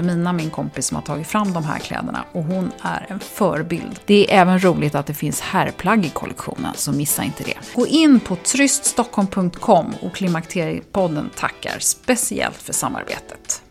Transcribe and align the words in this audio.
Wilhelmina, 0.00 0.32
min 0.32 0.50
kompis, 0.50 0.86
som 0.86 0.94
har 0.94 1.02
tagit 1.02 1.26
fram 1.26 1.52
de 1.52 1.64
här 1.64 1.78
kläderna 1.78 2.24
och 2.32 2.44
hon 2.44 2.72
är 2.82 3.06
en 3.08 3.20
förebild. 3.20 4.00
Det 4.04 4.32
är 4.32 4.40
även 4.40 4.64
roligt 4.64 4.94
att 4.94 5.06
det 5.06 5.14
finns 5.14 5.40
herrplagg 5.40 6.06
i 6.06 6.08
kollektionen, 6.08 6.74
så 6.74 6.92
missa 6.92 7.24
inte 7.24 7.44
det. 7.44 7.54
Gå 7.74 7.86
in 7.86 8.20
på 8.20 8.36
tryststockholm.com 8.36 9.94
och 10.02 10.14
Klimakteriepodden 10.14 11.30
tackar 11.36 11.78
speciellt 11.78 12.56
för 12.56 12.72
samarbetet. 12.72 13.62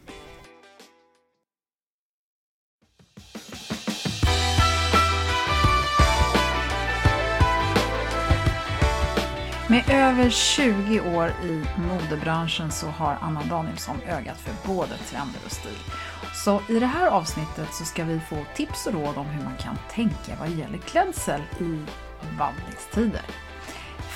Med 9.69 9.83
över 9.89 10.29
20 10.29 10.99
år 10.99 11.29
i 11.43 11.63
modebranschen 11.77 12.71
så 12.71 12.87
har 12.87 13.17
Anna 13.21 13.43
Danielsson 13.43 14.01
ögat 14.07 14.37
för 14.37 14.73
både 14.73 14.97
trender 14.97 15.39
och 15.45 15.51
stil. 15.51 15.77
Så 16.33 16.61
i 16.69 16.79
det 16.79 16.85
här 16.85 17.07
avsnittet 17.07 17.73
så 17.73 17.85
ska 17.85 18.03
vi 18.03 18.19
få 18.19 18.35
tips 18.55 18.87
och 18.87 18.93
råd 18.93 19.17
om 19.17 19.25
hur 19.25 19.43
man 19.43 19.57
kan 19.57 19.77
tänka 19.91 20.35
vad 20.39 20.49
gäller 20.49 20.77
klädsel 20.77 21.41
i 21.59 21.79
vandringstider. 22.39 23.21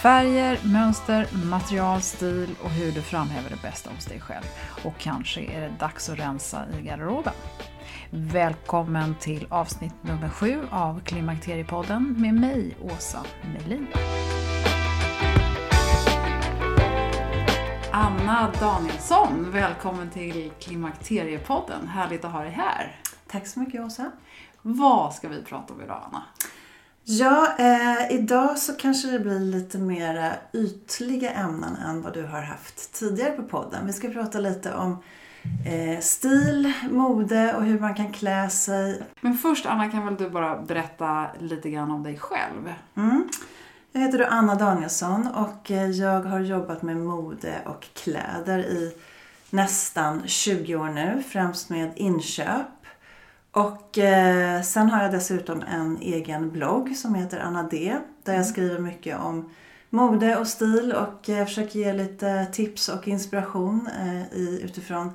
Färger, 0.02 0.60
mönster, 0.64 1.28
material, 1.46 2.02
stil 2.02 2.56
och 2.64 2.70
hur 2.70 2.92
du 2.92 3.02
framhäver 3.02 3.50
det 3.50 3.62
bästa 3.62 3.90
hos 3.96 4.06
dig 4.06 4.20
själv. 4.20 4.46
Och 4.84 4.98
kanske 4.98 5.42
är 5.42 5.62
det 5.62 5.74
dags 5.80 6.10
att 6.10 6.20
rensa 6.20 6.66
i 6.80 6.82
garderoben. 6.82 7.34
Välkommen 8.10 9.16
till 9.20 9.48
avsnitt 9.50 9.96
nummer 10.02 10.30
sju 10.30 10.60
av 10.72 11.02
Klimakteriepodden 11.06 12.16
med 12.18 12.34
mig, 12.34 12.78
Åsa 12.82 13.24
Melin. 13.54 13.88
Anna 17.96 18.52
Danielsson, 18.60 19.52
välkommen 19.52 20.10
till 20.10 20.52
Klimakteriepodden. 20.60 21.88
Härligt 21.88 22.26
att 22.26 22.32
ha 22.32 22.42
dig 22.42 22.52
här. 22.52 22.96
Tack 23.28 23.48
så 23.48 23.60
mycket 23.60 23.82
Åsa. 23.82 24.12
Vad 24.62 25.14
ska 25.14 25.30
vi 25.30 25.44
prata 25.44 25.74
om 25.74 25.82
idag 25.82 26.02
Anna? 26.08 26.24
Ja, 27.04 27.48
eh, 27.60 28.16
idag 28.16 28.58
så 28.58 28.74
kanske 28.74 29.08
det 29.08 29.20
blir 29.20 29.40
lite 29.40 29.78
mer 29.78 30.36
ytliga 30.54 31.32
ämnen 31.32 31.76
än 31.76 32.02
vad 32.02 32.14
du 32.14 32.26
har 32.26 32.42
haft 32.42 32.94
tidigare 32.94 33.32
på 33.32 33.44
podden. 33.44 33.86
Vi 33.86 33.94
ska 33.94 34.10
prata 34.10 34.40
lite 34.40 34.74
om 34.74 34.98
eh, 35.66 36.00
stil, 36.00 36.74
mode 36.92 37.54
och 37.54 37.64
hur 37.64 37.80
man 37.80 37.96
kan 37.96 38.12
klä 38.12 38.50
sig. 38.50 39.04
Men 39.22 39.38
först 39.38 39.66
Anna, 39.66 39.92
kan 39.92 40.06
väl 40.06 40.16
du 40.16 40.30
bara 40.30 40.62
berätta 40.62 41.28
lite 41.40 41.70
grann 41.70 41.92
om 41.92 42.04
dig 42.04 42.18
själv? 42.18 42.74
Mm. 42.96 43.30
Jag 43.96 44.02
heter 44.02 44.18
då 44.18 44.26
Anna 44.26 44.56
Danielsson 44.56 45.28
och 45.28 45.72
eh, 45.72 45.90
jag 45.90 46.22
har 46.22 46.40
jobbat 46.40 46.82
med 46.82 46.98
mode 46.98 47.62
och 47.66 47.88
kläder 47.94 48.60
i 48.60 48.96
nästan 49.50 50.22
20 50.26 50.76
år 50.76 50.90
nu, 50.90 51.24
främst 51.30 51.70
med 51.70 51.92
inköp. 51.96 52.68
Och 53.52 53.98
eh, 53.98 54.62
sen 54.62 54.90
har 54.90 55.04
jag 55.04 55.12
dessutom 55.12 55.62
en 55.62 55.98
egen 56.02 56.52
blogg 56.52 56.98
som 56.98 57.16
heter 57.16 57.40
Anna 57.40 57.64
D. 57.64 57.96
Där 58.24 58.34
jag 58.34 58.42
mm. 58.42 58.48
skriver 58.48 58.80
mycket 58.80 59.20
om 59.20 59.50
mode 59.90 60.38
och 60.38 60.48
stil 60.48 60.94
och 60.94 61.30
jag 61.30 61.48
försöker 61.48 61.80
ge 61.80 61.94
lite 61.94 62.46
tips 62.46 62.90
och 62.90 63.08
inspiration 63.08 63.90
eh, 64.02 64.38
i, 64.38 64.62
utifrån 64.64 65.12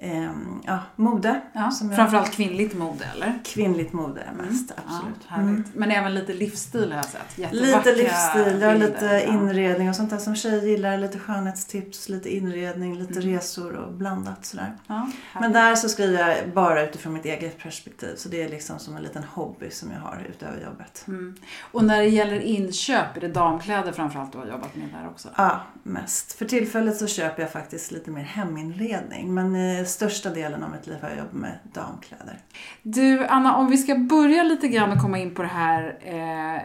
eh, 0.00 0.30
ja, 0.66 0.78
mode. 0.96 1.40
Ja, 1.52 1.72
framförallt 1.96 2.32
kvinnligt 2.32 2.74
mode 2.74 3.04
eller? 3.14 3.38
Kvinnligt 3.44 3.92
mode 3.92 4.22
mest, 4.36 4.70
mm. 4.70 4.82
absolut. 4.86 5.20
Ja, 5.28 5.34
mm. 5.34 5.64
Men 5.74 5.90
även 5.90 6.14
lite 6.14 6.32
livsstil 6.32 6.92
har 6.92 6.96
jag 6.96 7.04
sett. 7.04 7.52
Lite 7.52 7.94
livsstil, 7.94 8.60
ja, 8.60 8.74
lite 8.74 9.24
inredning 9.28 9.88
och 9.88 9.96
sånt 9.96 10.10
där 10.10 10.18
som 10.18 10.36
tjejer 10.36 10.62
gillar. 10.62 10.98
Lite 10.98 11.18
skönhetstips, 11.18 12.08
lite 12.08 12.36
inredning, 12.36 12.98
lite 12.98 13.20
mm. 13.20 13.34
resor 13.34 13.72
och 13.72 13.92
blandat 13.92 14.44
sådär. 14.44 14.76
Ja, 14.86 15.10
Men 15.40 15.52
där 15.52 15.74
så 15.74 15.88
skriver 15.88 16.28
jag 16.28 16.50
bara 16.50 16.82
utifrån 16.82 17.12
mitt 17.12 17.24
eget 17.24 17.58
perspektiv. 17.58 18.16
Så 18.16 18.28
det 18.28 18.42
är 18.42 18.48
liksom 18.48 18.78
som 18.78 18.96
en 18.96 19.02
liten 19.02 19.24
hobby 19.24 19.70
som 19.70 19.90
jag 19.90 20.00
har 20.00 20.26
utöver 20.28 20.64
jobbet. 20.64 21.04
Mm. 21.08 21.36
Och 21.72 21.84
när 21.84 22.00
det 22.00 22.08
gäller 22.08 22.40
inköp, 22.40 23.16
är 23.16 23.20
det 23.20 23.28
damkläder 23.28 23.92
framförallt 23.92 24.32
du 24.32 24.38
har 24.38 24.46
jobbat 24.46 24.76
med 24.76 24.88
där 24.88 25.08
också? 25.08 25.28
Ja, 25.36 25.60
mest. 25.82 26.32
För 26.32 26.44
tillfället 26.44 26.96
så 26.96 27.06
köper 27.06 27.42
jag 27.42 27.52
faktiskt 27.52 27.92
lite 27.92 28.10
mer 28.10 28.22
heminredning. 28.22 29.34
Men 29.34 29.54
eh, 29.54 29.84
största 29.90 30.30
delen 30.30 30.62
av 30.64 30.70
mitt 30.70 30.86
liv 30.86 30.96
har 31.02 31.08
jag 31.08 31.18
jobbat 31.18 31.32
med 31.32 31.58
damkläder. 31.72 32.38
Du, 32.82 33.26
Anna, 33.26 33.56
om 33.56 33.70
vi 33.70 33.76
ska 33.76 33.94
börja 33.94 34.42
lite 34.42 34.68
grann 34.68 34.92
och 34.92 34.98
komma 34.98 35.18
in 35.18 35.34
på 35.34 35.42
det 35.42 35.48
här 35.48 35.98
eh, 36.00 36.62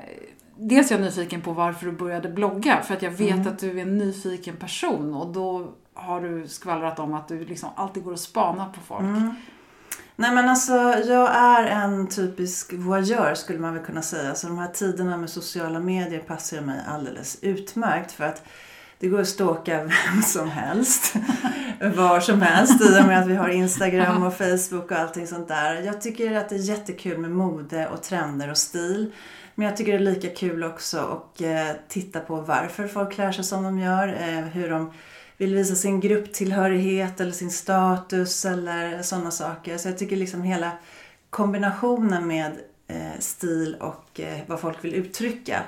Dels 0.57 0.91
är 0.91 0.95
jag 0.95 1.01
nyfiken 1.01 1.41
på 1.41 1.53
varför 1.53 1.85
du 1.85 1.91
började 1.91 2.29
blogga, 2.29 2.81
för 2.81 2.93
att 2.93 3.01
jag 3.01 3.11
vet 3.11 3.31
mm. 3.31 3.47
att 3.47 3.59
du 3.59 3.79
är 3.79 3.81
en 3.81 3.97
nyfiken 3.97 4.55
person 4.57 5.13
och 5.13 5.33
då 5.33 5.73
har 5.93 6.21
du 6.21 6.47
skvallrat 6.47 6.99
om 6.99 7.13
att 7.13 7.27
du 7.27 7.45
liksom 7.45 7.69
alltid 7.75 8.03
går 8.03 8.11
och 8.11 8.19
spanar 8.19 8.69
på 8.69 8.79
folk. 8.79 9.01
Mm. 9.01 9.35
Nej 10.15 10.35
men 10.35 10.49
alltså 10.49 10.73
jag 11.07 11.35
är 11.35 11.65
en 11.65 12.07
typisk 12.07 12.73
voyeur 12.73 13.33
skulle 13.35 13.59
man 13.59 13.73
väl 13.73 13.83
kunna 13.85 14.01
säga. 14.01 14.35
Så 14.35 14.47
de 14.47 14.57
här 14.57 14.67
tiderna 14.67 15.17
med 15.17 15.29
sociala 15.29 15.79
medier 15.79 16.19
passar 16.19 16.61
mig 16.61 16.79
alldeles 16.87 17.37
utmärkt 17.41 18.11
för 18.11 18.23
att 18.23 18.43
det 18.99 19.07
går 19.07 19.21
att 19.21 19.27
ståka 19.27 19.83
vem 19.83 20.21
som 20.21 20.49
helst. 20.49 21.13
Var 21.95 22.19
som 22.19 22.41
helst 22.41 22.81
i 22.81 23.01
och 23.01 23.07
med 23.07 23.19
att 23.19 23.27
vi 23.27 23.35
har 23.35 23.49
Instagram 23.49 24.23
och 24.23 24.37
Facebook 24.37 24.91
och 24.91 24.97
allting 24.97 25.27
sånt 25.27 25.47
där. 25.47 25.81
Jag 25.81 26.01
tycker 26.01 26.35
att 26.35 26.49
det 26.49 26.55
är 26.55 26.59
jättekul 26.59 27.17
med 27.17 27.31
mode 27.31 27.87
och 27.87 28.03
trender 28.03 28.51
och 28.51 28.57
stil. 28.57 29.11
Men 29.55 29.67
jag 29.67 29.77
tycker 29.77 29.91
det 29.91 29.97
är 29.97 30.13
lika 30.13 30.29
kul 30.29 30.63
också 30.63 30.97
att 30.97 31.41
eh, 31.41 31.77
titta 31.87 32.19
på 32.19 32.35
varför 32.35 32.87
folk 32.87 33.13
klär 33.13 33.31
sig 33.31 33.43
som 33.43 33.63
de 33.63 33.79
gör. 33.79 34.07
Eh, 34.07 34.45
hur 34.45 34.69
de 34.69 34.91
vill 35.37 35.55
visa 35.55 35.75
sin 35.75 35.99
grupptillhörighet 35.99 37.21
eller 37.21 37.31
sin 37.31 37.51
status 37.51 38.45
eller 38.45 39.01
sådana 39.01 39.31
saker. 39.31 39.77
Så 39.77 39.87
jag 39.87 39.97
tycker 39.97 40.15
liksom 40.15 40.41
hela 40.41 40.71
kombinationen 41.29 42.27
med 42.27 42.51
eh, 42.87 43.19
stil 43.19 43.75
och 43.79 44.19
eh, 44.19 44.39
vad 44.47 44.59
folk 44.59 44.83
vill 44.83 44.93
uttrycka 44.93 45.63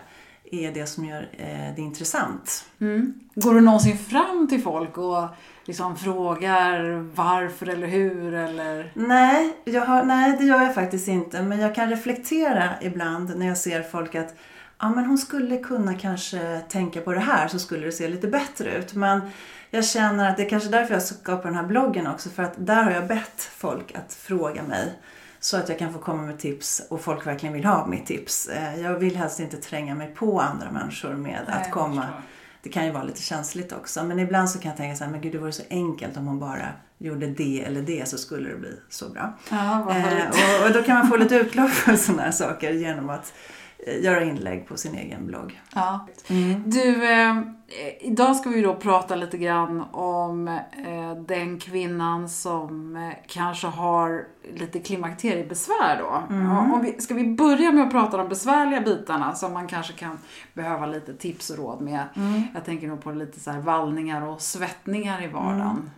är 0.51 0.71
det 0.71 0.85
som 0.85 1.05
gör 1.05 1.29
eh, 1.31 1.75
det 1.75 1.81
intressant. 1.81 2.65
Mm. 2.81 3.13
Går 3.35 3.53
du 3.53 3.61
någonsin 3.61 3.97
fram 3.97 4.47
till 4.49 4.61
folk 4.61 4.97
och 4.97 5.27
liksom 5.65 5.97
frågar 5.97 7.05
varför 7.15 7.69
eller 7.69 7.87
hur? 7.87 8.33
Eller? 8.33 8.91
Nej, 8.95 9.53
jag 9.65 9.85
har, 9.85 10.03
nej, 10.03 10.37
det 10.39 10.45
gör 10.45 10.61
jag 10.61 10.75
faktiskt 10.75 11.07
inte. 11.07 11.41
Men 11.41 11.59
jag 11.59 11.75
kan 11.75 11.89
reflektera 11.89 12.69
ibland 12.81 13.37
när 13.37 13.47
jag 13.47 13.57
ser 13.57 13.83
folk 13.83 14.15
att 14.15 14.35
ja, 14.79 14.89
men 14.89 15.05
hon 15.05 15.17
skulle 15.17 15.57
kunna 15.57 15.93
kanske 15.93 16.61
tänka 16.69 17.01
på 17.01 17.13
det 17.13 17.19
här 17.19 17.47
så 17.47 17.59
skulle 17.59 17.85
det 17.85 17.91
se 17.91 18.07
lite 18.07 18.27
bättre 18.27 18.77
ut. 18.77 18.93
Men 18.93 19.21
jag 19.69 19.85
känner 19.85 20.29
att 20.29 20.37
det 20.37 20.43
är 20.43 20.49
kanske 20.49 20.69
därför 20.69 20.93
jag 20.93 21.03
skapar 21.03 21.43
den 21.43 21.55
här 21.55 21.67
bloggen 21.67 22.07
också. 22.07 22.29
För 22.29 22.43
att 22.43 22.53
där 22.57 22.83
har 22.83 22.91
jag 22.91 23.07
bett 23.07 23.41
folk 23.41 23.95
att 23.95 24.13
fråga 24.13 24.63
mig 24.63 24.93
så 25.39 25.57
att 25.57 25.69
jag 25.69 25.79
kan 25.79 25.93
få 25.93 25.99
komma 25.99 26.21
med 26.21 26.39
tips 26.39 26.81
och 26.89 27.01
folk 27.01 27.27
verkligen 27.27 27.53
vill 27.53 27.65
ha 27.65 27.85
mitt 27.87 28.05
tips. 28.05 28.47
Eh, 28.47 28.81
jag 28.81 28.93
vill 28.99 29.15
helst 29.15 29.39
inte 29.39 29.57
tränga 29.57 29.95
mig 29.95 30.13
på 30.15 30.41
andra 30.41 30.71
människor 30.71 31.13
med 31.13 31.39
Nej, 31.47 31.61
att 31.61 31.71
komma. 31.71 32.05
det 32.63 32.69
kan 32.69 32.85
ju 32.85 32.91
vara 32.91 33.03
lite 33.03 33.21
känsligt 33.21 33.71
också. 33.73 34.03
Men 34.03 34.19
ibland 34.19 34.49
så 34.49 34.59
kan 34.59 34.69
jag 34.69 34.77
tänka 34.77 34.95
så 34.97 35.03
här, 35.03 35.11
men 35.11 35.21
gud 35.21 35.31
det 35.31 35.37
vore 35.37 35.51
så 35.51 35.63
enkelt 35.69 36.17
om 36.17 36.27
hon 36.27 36.39
bara 36.39 36.67
gjorde 36.97 37.27
det 37.27 37.63
eller 37.67 37.81
det 37.81 38.07
så 38.07 38.17
skulle 38.17 38.49
det 38.49 38.55
bli 38.57 38.79
så 38.89 39.09
bra. 39.09 39.37
Ja, 39.49 39.91
Eh, 39.95 40.27
och, 40.29 40.67
och 40.67 40.73
då 40.73 40.83
kan 40.83 40.95
man 40.97 41.07
få 41.07 41.17
lite 41.17 41.35
utlopp 41.35 41.69
för 41.69 41.95
sådana 41.95 42.21
här 42.23 42.31
saker 42.31 42.71
genom 42.71 43.09
att 43.09 43.33
göra 43.91 44.23
inlägg 44.23 44.67
på 44.67 44.77
sin 44.77 44.95
egen 44.95 45.25
blogg. 45.25 45.61
Ja. 45.75 46.07
Du, 46.65 47.11
eh, 47.11 47.35
idag 47.99 48.35
ska 48.35 48.49
vi 48.49 48.61
då 48.61 48.75
prata 48.75 49.15
lite 49.15 49.37
grann 49.37 49.81
om 49.91 50.47
eh, 50.47 51.15
den 51.27 51.59
kvinnan 51.59 52.29
som 52.29 52.95
eh, 52.95 53.13
kanske 53.27 53.67
har 53.67 54.23
lite 54.53 54.79
klimakteriebesvär 54.79 55.97
då. 55.99 56.23
Ja, 56.29 56.73
om 56.73 56.81
vi, 56.81 57.01
ska 57.01 57.13
vi 57.13 57.23
börja 57.23 57.71
med 57.71 57.83
att 57.83 57.91
prata 57.91 58.17
de 58.17 58.29
besvärliga 58.29 58.81
bitarna 58.81 59.35
som 59.35 59.53
man 59.53 59.67
kanske 59.67 59.93
kan 59.93 60.17
behöva 60.53 60.85
lite 60.85 61.13
tips 61.13 61.49
och 61.49 61.57
råd 61.57 61.81
med. 61.81 62.03
Jag 62.53 62.65
tänker 62.65 62.87
nog 62.87 63.03
på 63.03 63.11
lite 63.11 63.39
så 63.39 63.51
vallningar 63.51 64.21
och 64.21 64.41
svettningar 64.41 65.23
i 65.23 65.27
vardagen. 65.27 65.89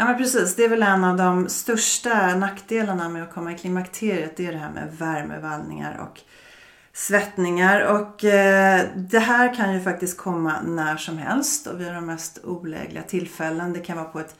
Ja 0.00 0.04
men 0.04 0.18
precis, 0.18 0.56
det 0.56 0.64
är 0.64 0.68
väl 0.68 0.82
en 0.82 1.04
av 1.04 1.16
de 1.16 1.48
största 1.48 2.36
nackdelarna 2.36 3.08
med 3.08 3.22
att 3.22 3.34
komma 3.34 3.52
i 3.52 3.58
klimakteriet. 3.58 4.36
Det 4.36 4.46
är 4.46 4.52
det 4.52 4.58
här 4.58 4.70
med 4.70 4.96
värmevallningar 4.98 6.08
och 6.10 6.20
svettningar. 6.98 7.80
Och 7.80 8.24
eh, 8.24 8.86
det 8.96 9.18
här 9.18 9.54
kan 9.54 9.74
ju 9.74 9.80
faktiskt 9.80 10.16
komma 10.16 10.60
när 10.66 10.96
som 10.96 11.18
helst 11.18 11.66
och 11.66 11.80
vid 11.80 11.92
de 11.92 12.06
mest 12.06 12.44
olägliga 12.44 13.02
tillfällen. 13.02 13.72
Det 13.72 13.80
kan 13.80 13.96
vara 13.96 14.08
på 14.08 14.20
ett 14.20 14.34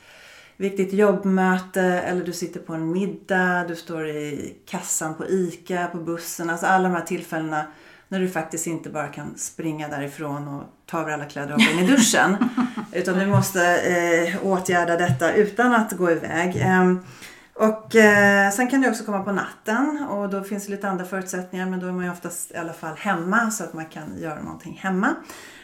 viktigt 0.57 0.93
jobbmöte 0.93 1.83
eller 1.83 2.25
du 2.25 2.33
sitter 2.33 2.61
på 2.61 2.75
en 2.75 2.93
middag, 2.93 3.65
du 3.69 3.77
står 3.77 4.09
i 4.09 4.55
kassan 4.67 5.15
på 5.15 5.27
ICA, 5.27 5.87
på 5.87 5.99
bussen. 5.99 6.51
Alltså 6.51 6.67
alla 6.67 6.89
de 6.89 6.95
här 6.95 7.05
tillfällena 7.05 7.65
när 8.09 8.21
du 8.21 8.29
faktiskt 8.29 8.67
inte 8.67 8.91
bara 8.91 9.09
kan 9.09 9.39
springa 9.39 9.89
därifrån 9.89 10.49
och 10.49 10.63
ta 10.87 11.01
över 11.01 11.13
alla 11.13 11.25
kläder 11.25 11.55
och 11.55 11.61
hoppa 11.61 11.73
in 11.73 11.85
i 11.85 11.87
duschen. 11.87 12.37
utan 12.93 13.19
du 13.19 13.27
måste 13.27 13.81
eh, 13.81 14.47
åtgärda 14.47 14.97
detta 14.97 15.33
utan 15.33 15.75
att 15.75 15.93
gå 15.93 16.11
iväg. 16.11 16.57
Ehm, 16.57 17.01
och 17.59 17.97
eh, 17.97 18.51
sen 18.51 18.69
kan 18.69 18.81
det 18.81 18.91
också 18.91 19.05
komma 19.05 19.23
på 19.23 19.33
natten 19.33 20.07
och 20.11 20.29
då 20.29 20.45
finns 20.45 20.67
det 20.67 20.71
lite 20.71 20.89
andra 20.89 21.05
förutsättningar 21.05 21.67
men 21.67 21.81
då 21.81 21.87
är 21.87 21.93
man 21.93 22.05
ju 22.05 22.11
oftast 22.11 22.51
i 22.51 22.57
alla 22.57 22.73
fall 22.73 22.97
hemma 22.97 23.51
så 23.51 23.65
att 23.65 23.73
man 23.73 23.87
kan 23.87 24.19
göra 24.19 24.43
någonting 24.43 24.79
hemma. 24.83 25.15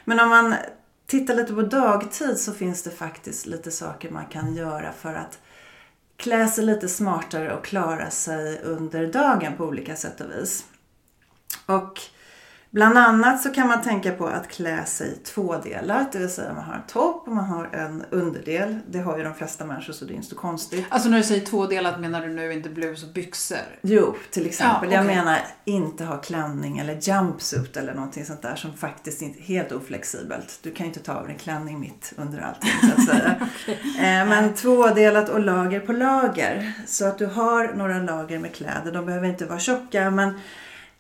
Men 0.05 0.21
om 0.21 0.29
man 0.29 0.55
tittar 1.07 1.35
lite 1.35 1.53
på 1.53 1.63
dagtid 1.63 2.39
så 2.39 2.53
finns 2.53 2.83
det 2.83 2.91
faktiskt 2.91 3.47
lite 3.47 3.71
saker 3.71 4.11
man 4.11 4.27
kan 4.27 4.55
göra 4.55 4.93
för 4.93 5.15
att 5.15 5.39
klä 6.17 6.49
sig 6.49 6.65
lite 6.65 6.89
smartare 6.89 7.55
och 7.55 7.65
klara 7.65 8.11
sig 8.11 8.61
under 8.63 9.07
dagen 9.07 9.57
på 9.57 9.65
olika 9.65 9.97
sätt 9.97 10.21
och 10.21 10.31
vis. 10.31 10.65
Och 11.67 12.01
bland 12.75 12.99
annat 12.99 13.43
så 13.43 13.51
kan 13.51 13.69
man 13.69 13.83
tänka 13.83 14.13
på 14.13 14.27
att 14.27 14.49
klä 14.49 14.85
sig 14.85 15.19
tvådelat, 15.19 16.13
det 16.13 16.19
vill 16.19 16.31
säga 16.31 16.53
man 16.55 16.65
har 16.65 16.75
en 16.75 16.83
topp 16.89 17.29
och 17.29 17.35
man 17.35 17.45
har 17.45 17.69
en 17.73 18.05
underdel. 18.11 18.79
Det 18.89 18.99
har 18.99 19.19
ju 19.19 19.25
de 19.25 19.35
flesta 19.35 19.65
människor 19.65 19.93
så 19.93 20.05
det 20.05 20.13
är 20.13 20.15
inte 20.17 20.29
så 20.29 20.37
konstigt. 20.37 20.85
Alltså 20.89 21.09
när 21.09 21.19
du 21.19 21.25
säger 21.25 21.47
tvådelat 21.47 22.01
menar 22.01 22.21
du 22.27 22.33
nu 22.33 22.53
inte 22.53 22.69
blus 22.69 23.03
och 23.03 23.09
byxor? 23.13 23.59
Jo, 23.83 24.15
till 24.31 24.47
exempel. 24.47 24.89
Ja, 24.91 24.95
Jag 24.97 25.05
okej. 25.05 25.17
menar 25.17 25.39
inte 25.65 26.05
ha 26.05 26.17
klänning 26.17 26.79
eller 26.79 26.99
jumpsuit 27.01 27.77
eller 27.77 27.95
någonting 27.95 28.25
sånt 28.25 28.43
där 28.43 28.55
som 28.57 28.73
faktiskt 28.77 29.23
inte 29.23 29.39
är 29.39 29.43
helt 29.43 29.73
oflexibelt. 29.73 30.59
Du 30.63 30.71
kan 30.71 30.87
ju 30.87 30.89
inte 30.93 31.01
ta 31.01 31.13
av 31.13 31.23
dig 31.25 31.33
en 31.33 31.39
klänning 31.39 31.81
mitt 31.81 32.13
under 32.17 32.41
allting 32.41 32.71
så 32.83 33.01
att 33.01 33.07
säga. 33.07 33.35
Eh, 33.99 34.29
Men 34.29 34.55
tvådelat 34.55 35.29
och 35.29 35.41
lager 35.41 35.81
på 35.81 35.93
lager. 35.93 36.73
Så 36.87 37.07
att 37.07 37.19
du 37.19 37.27
har 37.27 37.73
några 37.75 37.99
lager 37.99 38.39
med 38.39 38.55
kläder. 38.55 38.93
De 38.93 39.07
behöver 39.07 39.29
inte 39.29 39.47
vara 39.47 39.59
tjocka 39.59 40.11
men 40.11 40.41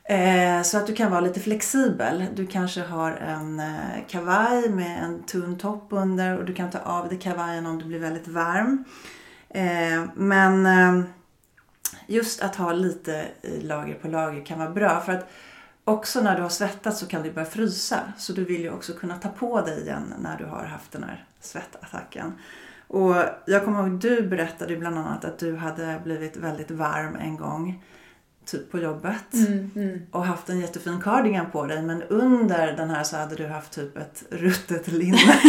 Eh, 0.08 0.62
så 0.62 0.78
att 0.78 0.86
du 0.86 0.94
kan 0.94 1.10
vara 1.10 1.20
lite 1.20 1.40
flexibel. 1.40 2.26
Du 2.34 2.46
kanske 2.46 2.80
har 2.80 3.12
en 3.12 3.60
eh, 3.60 4.06
kavaj 4.08 4.68
med 4.68 5.04
en 5.04 5.22
tunn 5.22 5.58
topp 5.58 5.86
under 5.90 6.38
och 6.38 6.44
du 6.44 6.54
kan 6.54 6.70
ta 6.70 6.78
av 6.78 7.08
dig 7.08 7.18
kavajen 7.18 7.66
om 7.66 7.78
du 7.78 7.84
blir 7.84 7.98
väldigt 7.98 8.28
varm. 8.28 8.84
Eh, 9.48 10.04
men 10.14 10.68
just 12.06 12.42
att 12.42 12.56
ha 12.56 12.72
lite 12.72 13.26
lager 13.42 13.94
på 13.94 14.08
lager 14.08 14.44
kan 14.44 14.58
vara 14.58 14.70
bra. 14.70 15.00
För 15.00 15.12
att 15.12 15.30
också 15.84 16.20
när 16.20 16.36
du 16.36 16.42
har 16.42 16.48
svettats 16.48 17.00
så 17.00 17.06
kan 17.06 17.22
du 17.22 17.32
börja 17.32 17.46
frysa. 17.46 18.00
Så 18.18 18.32
du 18.32 18.44
vill 18.44 18.60
ju 18.60 18.70
också 18.70 18.92
kunna 18.92 19.16
ta 19.16 19.28
på 19.28 19.60
dig 19.60 19.80
igen 19.80 20.14
när 20.18 20.38
du 20.38 20.44
har 20.44 20.64
haft 20.64 20.92
den 20.92 21.04
här 21.04 21.24
svettattacken. 21.40 22.32
Och 22.88 23.14
jag 23.46 23.64
kommer 23.64 23.80
ihåg 23.80 24.00
du 24.00 24.22
berättade 24.22 24.76
bland 24.76 24.98
annat 24.98 25.24
att 25.24 25.38
du 25.38 25.56
hade 25.56 26.00
blivit 26.04 26.36
väldigt 26.36 26.70
varm 26.70 27.16
en 27.16 27.36
gång. 27.36 27.82
Typ 28.46 28.70
på 28.70 28.78
jobbet. 28.78 29.24
Och 30.10 30.24
haft 30.24 30.48
en 30.48 30.60
jättefin 30.60 31.00
cardigan 31.00 31.46
på 31.50 31.66
dig. 31.66 31.82
Men 31.82 32.02
under 32.02 32.72
den 32.76 32.90
här 32.90 33.04
så 33.04 33.16
hade 33.16 33.34
du 33.34 33.46
haft 33.46 33.72
typ 33.72 33.96
ett 33.96 34.24
ruttet 34.30 34.88
linne. 34.88 35.18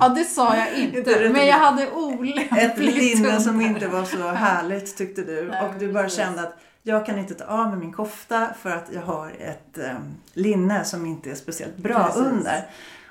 Ja, 0.00 0.08
det 0.08 0.24
sa 0.24 0.56
jag 0.56 0.78
Inte 0.78 1.30
Men 1.32 1.46
jag 1.46 1.58
hade 1.58 1.90
olämpligt 1.90 2.52
Ett 2.58 2.78
linne 2.78 3.40
som 3.40 3.60
inte 3.60 3.88
var 3.88 4.04
så 4.04 4.28
härligt 4.28 4.96
tyckte 4.96 5.22
du. 5.22 5.48
Nej, 5.48 5.62
och 5.62 5.74
du 5.78 5.92
bara 5.92 6.02
precis. 6.02 6.18
kände 6.18 6.40
att 6.40 6.58
jag 6.82 7.06
kan 7.06 7.18
inte 7.18 7.34
ta 7.34 7.44
av 7.44 7.68
mig 7.68 7.78
min 7.78 7.92
kofta 7.92 8.48
för 8.62 8.70
att 8.70 8.90
jag 8.92 9.02
har 9.02 9.32
ett 9.40 9.78
um, 9.78 10.14
linne 10.32 10.84
som 10.84 11.06
inte 11.06 11.30
är 11.30 11.34
speciellt 11.34 11.76
bra 11.76 12.04
Precis. 12.04 12.22
under. 12.22 12.66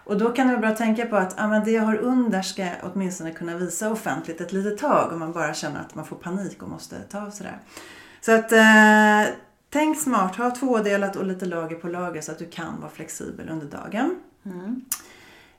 Och 0.05 0.17
då 0.17 0.29
kan 0.29 0.49
jag 0.49 0.61
bara 0.61 0.71
tänka 0.71 1.05
på 1.05 1.15
att 1.15 1.35
ja, 1.37 1.47
men 1.47 1.63
det 1.63 1.71
jag 1.71 1.83
har 1.83 1.97
under 1.97 2.41
ska 2.41 2.61
jag 2.61 2.75
åtminstone 2.83 3.31
kunna 3.31 3.57
visa 3.57 3.91
offentligt 3.91 4.41
ett 4.41 4.53
litet 4.53 4.77
tag 4.77 5.13
om 5.13 5.19
man 5.19 5.31
bara 5.31 5.53
känner 5.53 5.79
att 5.79 5.95
man 5.95 6.05
får 6.05 6.15
panik 6.15 6.63
och 6.63 6.69
måste 6.69 6.95
ta 7.09 7.21
av 7.21 7.29
sig 7.29 7.45
det. 7.45 7.59
Så 8.25 8.31
att 8.31 8.51
eh, 8.51 9.35
tänk 9.69 10.01
smart, 10.01 10.35
ha 10.35 10.51
tvådelat 10.51 11.15
och 11.15 11.25
lite 11.25 11.45
lager 11.45 11.75
på 11.75 11.87
lager 11.87 12.21
så 12.21 12.31
att 12.31 12.39
du 12.39 12.49
kan 12.49 12.79
vara 12.81 12.91
flexibel 12.91 13.49
under 13.49 13.65
dagen. 13.65 14.19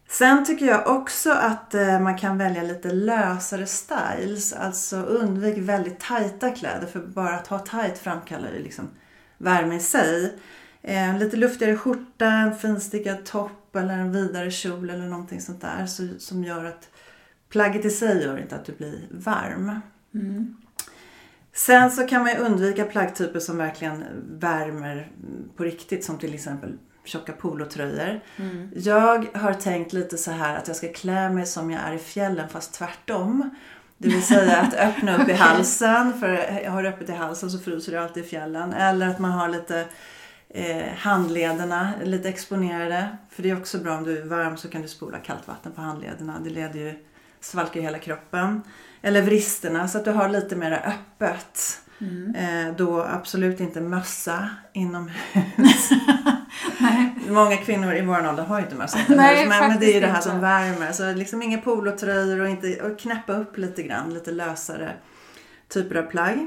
Sen 0.09 0.45
tycker 0.45 0.67
jag 0.67 0.87
också 0.87 1.31
att 1.31 1.75
eh, 1.75 2.01
man 2.01 2.19
kan 2.19 2.39
välja 2.39 2.63
lite 2.63 2.93
lösare 2.93 3.67
styles. 3.67 4.53
Alltså 4.53 4.97
undvik 4.97 5.59
väldigt 5.59 6.01
tajta 6.01 6.51
kläder 6.51 6.87
för 6.87 7.01
bara 7.01 7.35
att 7.35 7.47
ha 7.47 7.59
tajt 7.59 7.99
framkallar 7.99 8.53
ju 8.53 8.63
liksom 8.63 8.89
värme 9.39 9.77
i 9.77 9.81
sig. 9.81 10.39
Eh, 10.83 11.19
lite 11.19 11.37
luftigare 11.37 11.77
skjorta, 11.77 12.27
en 12.27 12.57
finstickad 12.57 13.25
topp 13.25 13.77
eller 13.77 13.99
en 13.99 14.13
vidare 14.13 14.51
kjol 14.51 14.91
eller 14.91 15.07
någonting 15.07 15.41
sånt 15.41 15.61
där 15.61 15.87
så, 15.87 16.09
som 16.19 16.45
gör 16.45 16.65
att 16.65 16.89
plagget 17.49 17.85
i 17.85 17.91
sig 17.91 18.23
gör 18.23 18.39
inte 18.39 18.57
att 18.57 18.65
du 18.65 18.73
blir 18.73 19.07
varm. 19.11 19.81
Sen 21.57 21.91
så 21.91 22.07
kan 22.07 22.23
man 22.23 22.33
ju 22.33 22.39
undvika 22.39 22.85
plaggtyper 22.85 23.41
som 23.41 23.57
verkligen 23.57 24.05
värmer 24.29 25.11
på 25.57 25.65
riktigt 25.65 26.05
som 26.05 26.19
till 26.19 26.35
exempel 26.35 26.79
tjocka 27.05 27.33
polotröjor. 27.33 28.21
Jag 28.75 29.27
har 29.35 29.53
tänkt 29.53 29.93
lite 29.93 30.17
så 30.19 30.31
här 30.31 30.57
att 30.57 30.69
jag 30.69 30.77
ska 30.77 30.93
klä 30.93 31.31
mig 31.31 31.47
som 31.47 31.71
jag 31.71 31.83
är 31.83 31.93
i 31.93 31.99
fjällen 31.99 32.49
fast 32.49 32.75
tvärtom. 32.75 33.51
Det 33.99 34.09
vill 34.09 34.23
säga 34.23 34.61
att 34.61 34.75
öppna 34.79 35.23
upp 35.23 35.29
i 35.29 35.33
halsen, 35.33 36.21
för 36.21 36.61
jag 36.65 36.71
har 36.71 36.85
öppet 36.85 37.09
i 37.09 37.13
halsen 37.13 37.51
så 37.51 37.59
fryser 37.59 37.93
det 37.93 38.03
alltid 38.03 38.25
i 38.25 38.27
fjällen. 38.27 38.73
Eller 38.73 39.09
att 39.09 39.19
man 39.19 39.31
har 39.31 39.49
lite 39.49 39.85
eh, 40.49 40.87
handlederna 40.97 41.93
lite 42.05 42.29
exponerade. 42.29 43.17
För 43.31 43.43
det 43.43 43.51
är 43.51 43.59
också 43.59 43.79
bra 43.79 43.97
om 43.97 44.05
du 44.05 44.19
är 44.19 44.25
varm 44.25 44.57
så 44.57 44.69
kan 44.69 44.83
du 44.83 44.89
spola 44.89 45.19
kallt 45.19 45.49
vatten 45.49 45.73
på 45.73 45.81
handlederna. 45.81 46.39
Det 46.45 46.51
leder 46.51 46.81
ju 46.81 46.95
svalkar 47.41 47.81
hela 47.81 47.99
kroppen. 47.99 48.63
Eller 49.07 49.23
vristerna 49.23 49.89
så 49.89 49.99
att 49.99 50.05
du 50.05 50.11
har 50.11 50.29
lite 50.29 50.57
mer 50.57 50.73
öppet. 50.73 51.81
Eh, 52.37 52.77
då 52.77 53.03
absolut 53.03 53.61
inte 53.61 53.81
mössa 53.81 54.51
inomhus. 54.73 55.91
Många 57.29 57.57
kvinnor 57.57 57.95
i 57.95 58.03
vår 58.03 58.29
ålder 58.29 58.43
har 58.43 58.59
ju 58.59 58.65
inte 58.65 58.77
mössa 58.77 58.99
inomhus. 58.99 59.17
Nej, 59.17 59.49
men, 59.49 59.69
men 59.69 59.81
det 59.81 59.87
är 59.87 59.95
ju 59.95 60.01
det 60.01 60.07
här 60.07 60.21
som 60.21 60.41
värmer. 60.41 60.93
Så 60.93 61.13
liksom 61.13 61.43
inga 61.43 61.59
polotröjor 61.59 62.41
och, 62.41 62.49
inte, 62.49 62.81
och 62.83 62.99
knäppa 62.99 63.33
upp 63.33 63.59
lite 63.59 63.83
grann. 63.83 64.15
Lite 64.15 64.31
lösare 64.31 64.93
typer 65.69 65.97
av 65.97 66.03
plagg. 66.03 66.47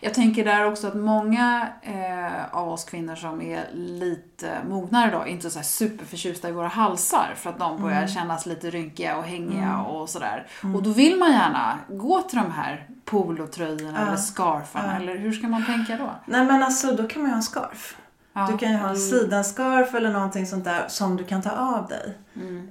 Jag 0.00 0.14
tänker 0.14 0.44
där 0.44 0.64
också 0.64 0.86
att 0.86 0.94
många 0.94 1.68
eh, 1.82 2.54
av 2.56 2.68
oss 2.68 2.84
kvinnor 2.84 3.14
som 3.14 3.42
är 3.42 3.64
lite 3.72 4.58
mognare 4.68 5.10
då, 5.10 5.26
inte 5.26 5.50
så 5.50 5.58
här 5.58 5.64
superförtjusta 5.64 6.48
i 6.48 6.52
våra 6.52 6.68
halsar 6.68 7.34
för 7.36 7.50
att 7.50 7.58
de 7.58 7.82
börjar 7.82 8.06
kännas 8.06 8.46
lite 8.46 8.70
rynkiga 8.70 9.16
och 9.16 9.24
hängiga 9.24 9.78
och 9.82 10.08
sådär. 10.08 10.46
Och 10.74 10.82
då 10.82 10.90
vill 10.90 11.18
man 11.18 11.32
gärna 11.32 11.78
gå 11.88 12.22
till 12.22 12.38
de 12.38 12.50
här 12.50 12.86
polotröjorna 13.04 14.06
eller 14.06 14.16
scarfarna, 14.16 14.96
eller 14.96 15.16
hur 15.16 15.32
ska 15.32 15.48
man 15.48 15.66
tänka 15.66 15.96
då? 15.96 16.10
Nej 16.24 16.44
men 16.44 16.62
alltså 16.62 16.92
då 16.92 17.08
kan 17.08 17.22
man 17.22 17.28
ju 17.28 17.32
ha 17.32 17.36
en 17.36 17.42
scarf. 17.42 17.96
Ja. 18.32 18.48
Du 18.52 18.58
kan 18.58 18.72
ju 18.72 18.76
ha 18.78 18.88
en 18.88 18.96
sidenscarf 18.96 19.94
eller 19.94 20.10
någonting 20.12 20.46
sånt 20.46 20.64
där 20.64 20.84
som 20.88 21.16
du 21.16 21.24
kan 21.24 21.42
ta 21.42 21.50
av 21.50 21.88
dig. 21.88 22.14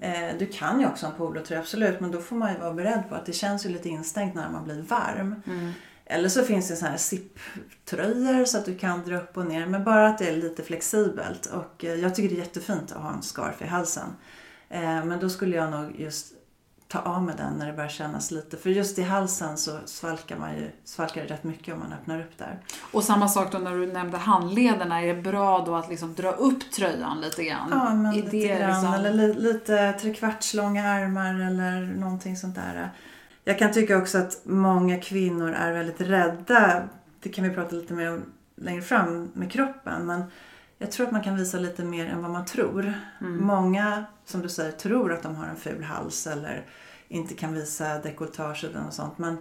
Eh, 0.01 0.37
du 0.39 0.45
kan 0.45 0.79
ju 0.79 0.87
också 0.87 1.05
ha 1.05 1.11
en 1.11 1.17
polotröja 1.17 1.61
absolut 1.61 1.99
men 1.99 2.11
då 2.11 2.21
får 2.21 2.35
man 2.35 2.53
ju 2.53 2.59
vara 2.59 2.73
beredd 2.73 3.03
på 3.09 3.15
att 3.15 3.25
det 3.25 3.33
känns 3.33 3.65
ju 3.65 3.69
lite 3.69 3.89
instängt 3.89 4.35
när 4.35 4.49
man 4.49 4.63
blir 4.63 4.81
varm. 4.81 5.41
Eller 6.05 6.29
så 6.29 6.43
finns 6.43 6.67
det 6.67 6.75
så 6.75 6.85
här 6.85 6.97
zipptröjor 6.97 8.45
så 8.45 8.57
att 8.57 8.65
du 8.65 8.77
kan 8.77 9.05
dra 9.05 9.17
upp 9.17 9.37
och 9.37 9.45
ner 9.45 9.65
men 9.65 9.83
bara 9.83 10.07
att 10.07 10.17
det 10.17 10.29
är 10.29 10.37
lite 10.37 10.63
flexibelt. 10.63 11.45
Och 11.45 11.85
eh, 11.85 11.93
jag 11.93 12.15
tycker 12.15 12.29
det 12.29 12.41
är 12.41 12.45
jättefint 12.45 12.91
att 12.91 13.01
ha 13.01 13.13
en 13.13 13.21
scarf 13.21 13.61
i 13.61 13.65
halsen. 13.65 14.15
Eh, 14.69 15.05
men 15.05 15.19
då 15.19 15.29
skulle 15.29 15.55
jag 15.55 15.71
nog 15.71 15.99
just 15.99 16.33
ta 16.87 16.99
av 16.99 17.23
med 17.23 17.37
den 17.37 17.53
när 17.53 17.67
det 17.67 17.73
börjar 17.73 17.89
kännas 17.89 18.31
lite. 18.31 18.57
För 18.57 18.69
just 18.69 18.99
i 18.99 19.01
halsen 19.01 19.57
så 19.57 19.79
svalkar 19.85 20.37
man 20.37 20.55
ju 20.55 20.71
svalkar 20.83 21.21
det 21.21 21.33
rätt 21.33 21.43
mycket 21.43 21.73
om 21.73 21.79
man 21.79 21.93
öppnar 21.93 22.19
upp 22.19 22.37
där. 22.37 22.59
Och 22.91 23.03
samma 23.03 23.27
sak 23.27 23.51
då 23.51 23.57
när 23.57 23.71
du 23.71 23.87
nämnde 23.93 24.17
handlederna, 24.17 25.01
är 25.01 25.15
det 25.15 25.21
bra 25.21 25.63
då 25.65 25.75
att 25.75 25.89
liksom 25.89 26.13
dra 26.13 26.31
upp 26.31 26.71
tröjan 26.71 27.21
lite 27.21 27.43
grann? 27.43 27.67
Ja, 27.71 27.93
men 27.93 28.05
är 28.05 28.13
lite 28.13 28.37
grann. 28.37 28.81
Liksom... 28.81 28.93
Eller 28.93 29.13
li 29.13 29.33
lite 29.33 29.93
trekvartslånga 29.93 30.89
armar 30.89 31.33
eller 31.33 31.81
någonting 31.81 32.37
sånt 32.37 32.55
där. 32.55 32.91
Jag 33.47 33.59
kan 33.59 33.71
tycka 33.71 33.97
också 33.97 34.17
att 34.17 34.41
många 34.43 34.99
kvinnor 34.99 35.51
är 35.51 35.73
väldigt 35.73 36.01
rädda. 36.01 36.89
Det 37.19 37.29
kan 37.29 37.43
vi 37.43 37.55
prata 37.55 37.75
lite 37.75 37.93
mer 37.93 38.11
om 38.11 38.23
längre 38.55 38.81
fram 38.81 39.31
med 39.33 39.51
kroppen. 39.51 40.05
Men 40.05 40.23
jag 40.77 40.91
tror 40.91 41.05
att 41.05 41.11
man 41.11 41.23
kan 41.23 41.35
visa 41.35 41.57
lite 41.57 41.83
mer 41.83 42.05
än 42.05 42.21
vad 42.21 42.31
man 42.31 42.45
tror. 42.45 42.93
Mm. 43.21 43.45
Många, 43.45 44.05
som 44.25 44.41
du 44.41 44.49
säger, 44.49 44.71
tror 44.71 45.13
att 45.13 45.23
de 45.23 45.35
har 45.35 45.45
en 45.45 45.55
ful 45.55 45.83
hals 45.83 46.27
eller 46.27 46.65
inte 47.07 47.33
kan 47.33 47.53
visa 47.53 47.99
dekolletage 47.99 48.63
eller 48.63 48.79
något 48.79 48.93
sånt. 48.93 49.17
Men 49.17 49.37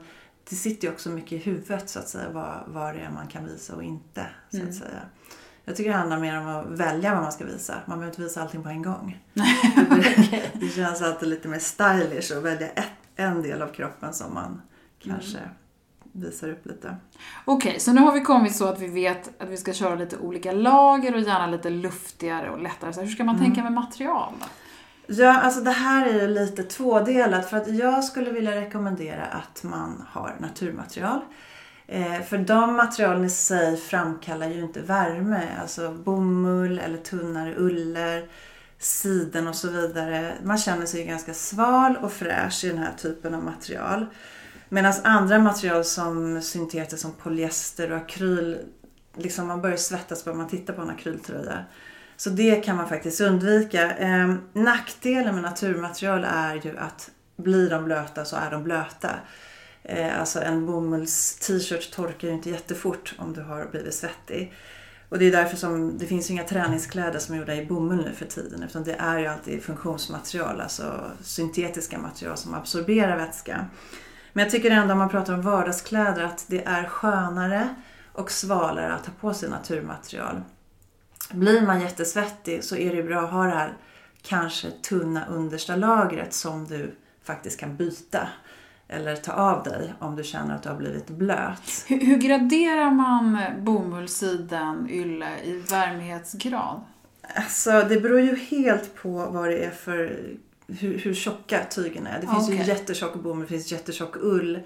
det 0.51 0.57
sitter 0.57 0.89
ju 0.89 0.95
också 0.95 1.11
mycket 1.11 1.33
i 1.33 1.37
huvudet 1.37 1.89
så 1.89 1.99
att 1.99 2.09
säga 2.09 2.31
vad, 2.31 2.63
vad 2.67 2.95
det 2.95 3.01
är 3.01 3.11
man 3.11 3.27
kan 3.27 3.45
visa 3.45 3.75
och 3.75 3.83
inte. 3.83 4.27
Så 4.51 4.57
mm. 4.57 4.69
att 4.69 4.75
säga. 4.75 5.01
Jag 5.65 5.77
tycker 5.77 5.91
det 5.91 5.97
handlar 5.97 6.19
mer 6.19 6.41
om 6.41 6.49
att 6.49 6.67
välja 6.67 7.15
vad 7.15 7.23
man 7.23 7.33
ska 7.33 7.45
visa. 7.45 7.75
Man 7.87 7.99
behöver 7.99 8.13
inte 8.13 8.23
visa 8.23 8.43
allting 8.43 8.63
på 8.63 8.69
en 8.69 8.83
gång. 8.83 9.23
okay. 9.91 10.43
Det 10.61 10.69
känns 10.69 11.03
alltid 11.03 11.29
lite 11.29 11.49
mer 11.49 11.59
stylish 11.59 12.37
att 12.37 12.43
välja 12.43 12.69
ett, 12.69 13.04
en 13.17 13.43
del 13.43 13.63
av 13.63 13.69
kroppen 13.69 14.15
som 14.15 14.35
man 14.35 14.63
kanske 14.99 15.39
mm 15.39 15.51
visar 16.15 16.49
upp 16.49 16.67
lite. 16.67 16.97
Okej, 17.45 17.69
okay, 17.69 17.81
så 17.81 17.93
nu 17.93 18.01
har 18.01 18.13
vi 18.13 18.21
kommit 18.21 18.57
så 18.57 18.69
att 18.69 18.81
vi 18.81 18.87
vet 18.87 19.43
att 19.43 19.49
vi 19.49 19.57
ska 19.57 19.73
köra 19.73 19.95
lite 19.95 20.17
olika 20.17 20.53
lager 20.53 21.15
och 21.15 21.21
gärna 21.21 21.47
lite 21.47 21.71
luftigare 21.71 22.51
och 22.51 22.63
lättare. 22.63 22.93
Så 22.93 23.01
hur 23.01 23.09
ska 23.09 23.25
man 23.25 23.37
mm. 23.37 23.47
tänka 23.47 23.63
med 23.63 23.73
material 23.73 24.33
då? 24.41 24.47
Ja, 25.07 25.41
alltså 25.41 25.61
det 25.61 25.71
här 25.71 26.07
är 26.07 26.29
lite 26.29 26.63
tvådelat 26.63 27.51
för 27.51 27.57
att 27.57 27.75
jag 27.75 28.05
skulle 28.05 28.31
vilja 28.31 28.61
rekommendera 28.61 29.25
att 29.25 29.63
man 29.63 30.05
har 30.11 30.35
naturmaterial. 30.39 31.21
Eh, 31.87 32.21
för 32.21 32.39
de 32.39 32.77
materialen 32.77 33.25
i 33.25 33.31
sig 33.31 33.77
framkallar 33.77 34.49
ju 34.49 34.61
inte 34.61 34.81
värme. 34.81 35.49
Alltså 35.61 35.93
bomull 35.93 36.79
eller 36.79 36.99
tunnare 36.99 37.55
uller, 37.55 38.29
siden 38.79 39.49
och 39.49 39.55
så 39.55 39.69
vidare. 39.69 40.35
Man 40.43 40.59
känner 40.59 40.87
sig 40.87 41.05
ganska 41.05 41.35
sval 41.35 41.97
och 41.97 42.13
fräsch 42.13 42.65
i 42.65 42.69
den 42.69 42.79
här 42.79 42.93
typen 42.99 43.35
av 43.35 43.43
material. 43.43 44.07
Medan 44.69 44.93
andra 45.05 45.39
material 45.39 45.85
som 45.85 46.43
synteter 46.43 46.97
som 46.97 47.13
polyester 47.13 47.93
och 47.93 47.97
akryl, 47.97 48.59
liksom 49.17 49.47
man 49.47 49.61
börjar 49.63 49.77
svettas 49.77 50.25
bara 50.25 50.35
man 50.35 50.49
tittar 50.49 50.75
på 50.75 50.83
en 50.83 50.91
akryltröja. 50.91 51.65
Så 52.17 52.31
det 52.31 52.65
kan 52.65 52.77
man 52.77 52.89
faktiskt 52.89 53.21
undvika. 53.21 53.97
Eh, 53.97 54.35
nackdelen 54.53 55.35
med 55.35 55.43
naturmaterial 55.43 56.25
är 56.25 56.55
ju 56.55 56.79
att 56.79 57.11
blir 57.37 57.71
de 57.71 57.85
blöta 57.85 58.25
så 58.25 58.37
är 58.37 58.51
de 58.51 58.65
blöta. 58.65 59.11
Eh, 59.83 60.21
alltså 60.21 60.41
en 60.43 60.67
bomulls 60.67 61.37
t-shirt 61.37 61.93
torkar 61.93 62.29
ju 62.29 62.35
inte 62.35 62.51
jättefort 62.51 63.15
om 63.19 63.33
du 63.33 63.43
har 63.43 63.67
blivit 63.67 63.95
svettig. 63.95 64.53
Och 65.09 65.19
det 65.19 65.25
är 65.25 65.33
därför 65.33 65.57
som 65.57 65.99
det 65.99 66.07
finns 66.07 66.31
inga 66.31 66.45
träningskläder 66.45 67.19
som 67.19 67.35
är 67.35 67.39
gjorda 67.39 67.55
i 67.55 67.67
bomull 67.67 68.05
nu 68.05 68.13
för 68.13 68.27
tiden. 68.27 68.63
Utan 68.63 68.85
det 68.85 68.95
är 68.95 69.19
ju 69.19 69.27
alltid 69.27 69.63
funktionsmaterial, 69.63 70.61
alltså 70.61 71.11
syntetiska 71.23 71.99
material 71.99 72.37
som 72.37 72.55
absorberar 72.55 73.17
vätska. 73.17 73.67
Men 74.33 74.43
jag 74.43 74.53
tycker 74.53 74.71
ändå 74.71 74.93
om 74.93 74.99
man 74.99 75.09
pratar 75.09 75.35
om 75.35 75.43
vardagskläder 75.43 76.23
att 76.23 76.45
det 76.49 76.65
är 76.65 76.85
skönare 76.85 77.75
och 78.13 78.31
svalare 78.31 78.93
att 78.93 79.07
ha 79.07 79.13
på 79.21 79.35
sig 79.35 79.51
naturmaterial. 79.51 80.43
Blir 81.31 81.63
man 81.67 81.81
jättesvettig 81.81 82.65
så 82.65 82.77
är 82.77 82.97
det 82.97 83.03
bra 83.03 83.21
att 83.21 83.31
ha 83.31 83.45
det 83.45 83.51
här 83.51 83.73
kanske 84.23 84.71
tunna 84.71 85.27
understa 85.27 85.77
lagret 85.77 86.35
som 86.35 86.65
du 86.65 86.95
faktiskt 87.23 87.61
kan 87.61 87.77
byta 87.77 88.29
eller 88.95 89.17
ta 89.17 89.33
av 89.33 89.63
dig 89.63 89.95
om 89.99 90.17
du 90.17 90.25
känner 90.25 90.55
att 90.55 90.63
du 90.63 90.69
har 90.69 90.77
blivit 90.77 91.07
blöt. 91.07 91.85
Hur, 91.87 92.01
hur 92.01 92.17
graderar 92.17 92.91
man 92.91 93.39
bomull, 93.59 94.09
siden, 94.09 94.89
ylle 94.91 95.39
i 95.45 95.63
varmhetsgrad? 95.71 96.81
Alltså, 97.35 97.71
det 97.89 98.01
beror 98.01 98.21
ju 98.21 98.37
helt 98.37 98.95
på 98.95 99.09
vad 99.11 99.49
det 99.49 99.65
är 99.65 99.71
för 99.71 100.19
hur, 100.69 100.99
hur 100.99 101.15
tjocka 101.15 101.61
tygen 101.71 102.07
är. 102.07 102.21
Det 102.21 102.27
finns 102.27 102.49
okay. 102.49 102.59
ju 102.59 102.65
jättetjock 102.65 103.15
bomull, 103.15 103.43
det 103.43 103.49
finns 103.49 103.73
jättetjock 103.73 104.17
ull. 104.17 104.61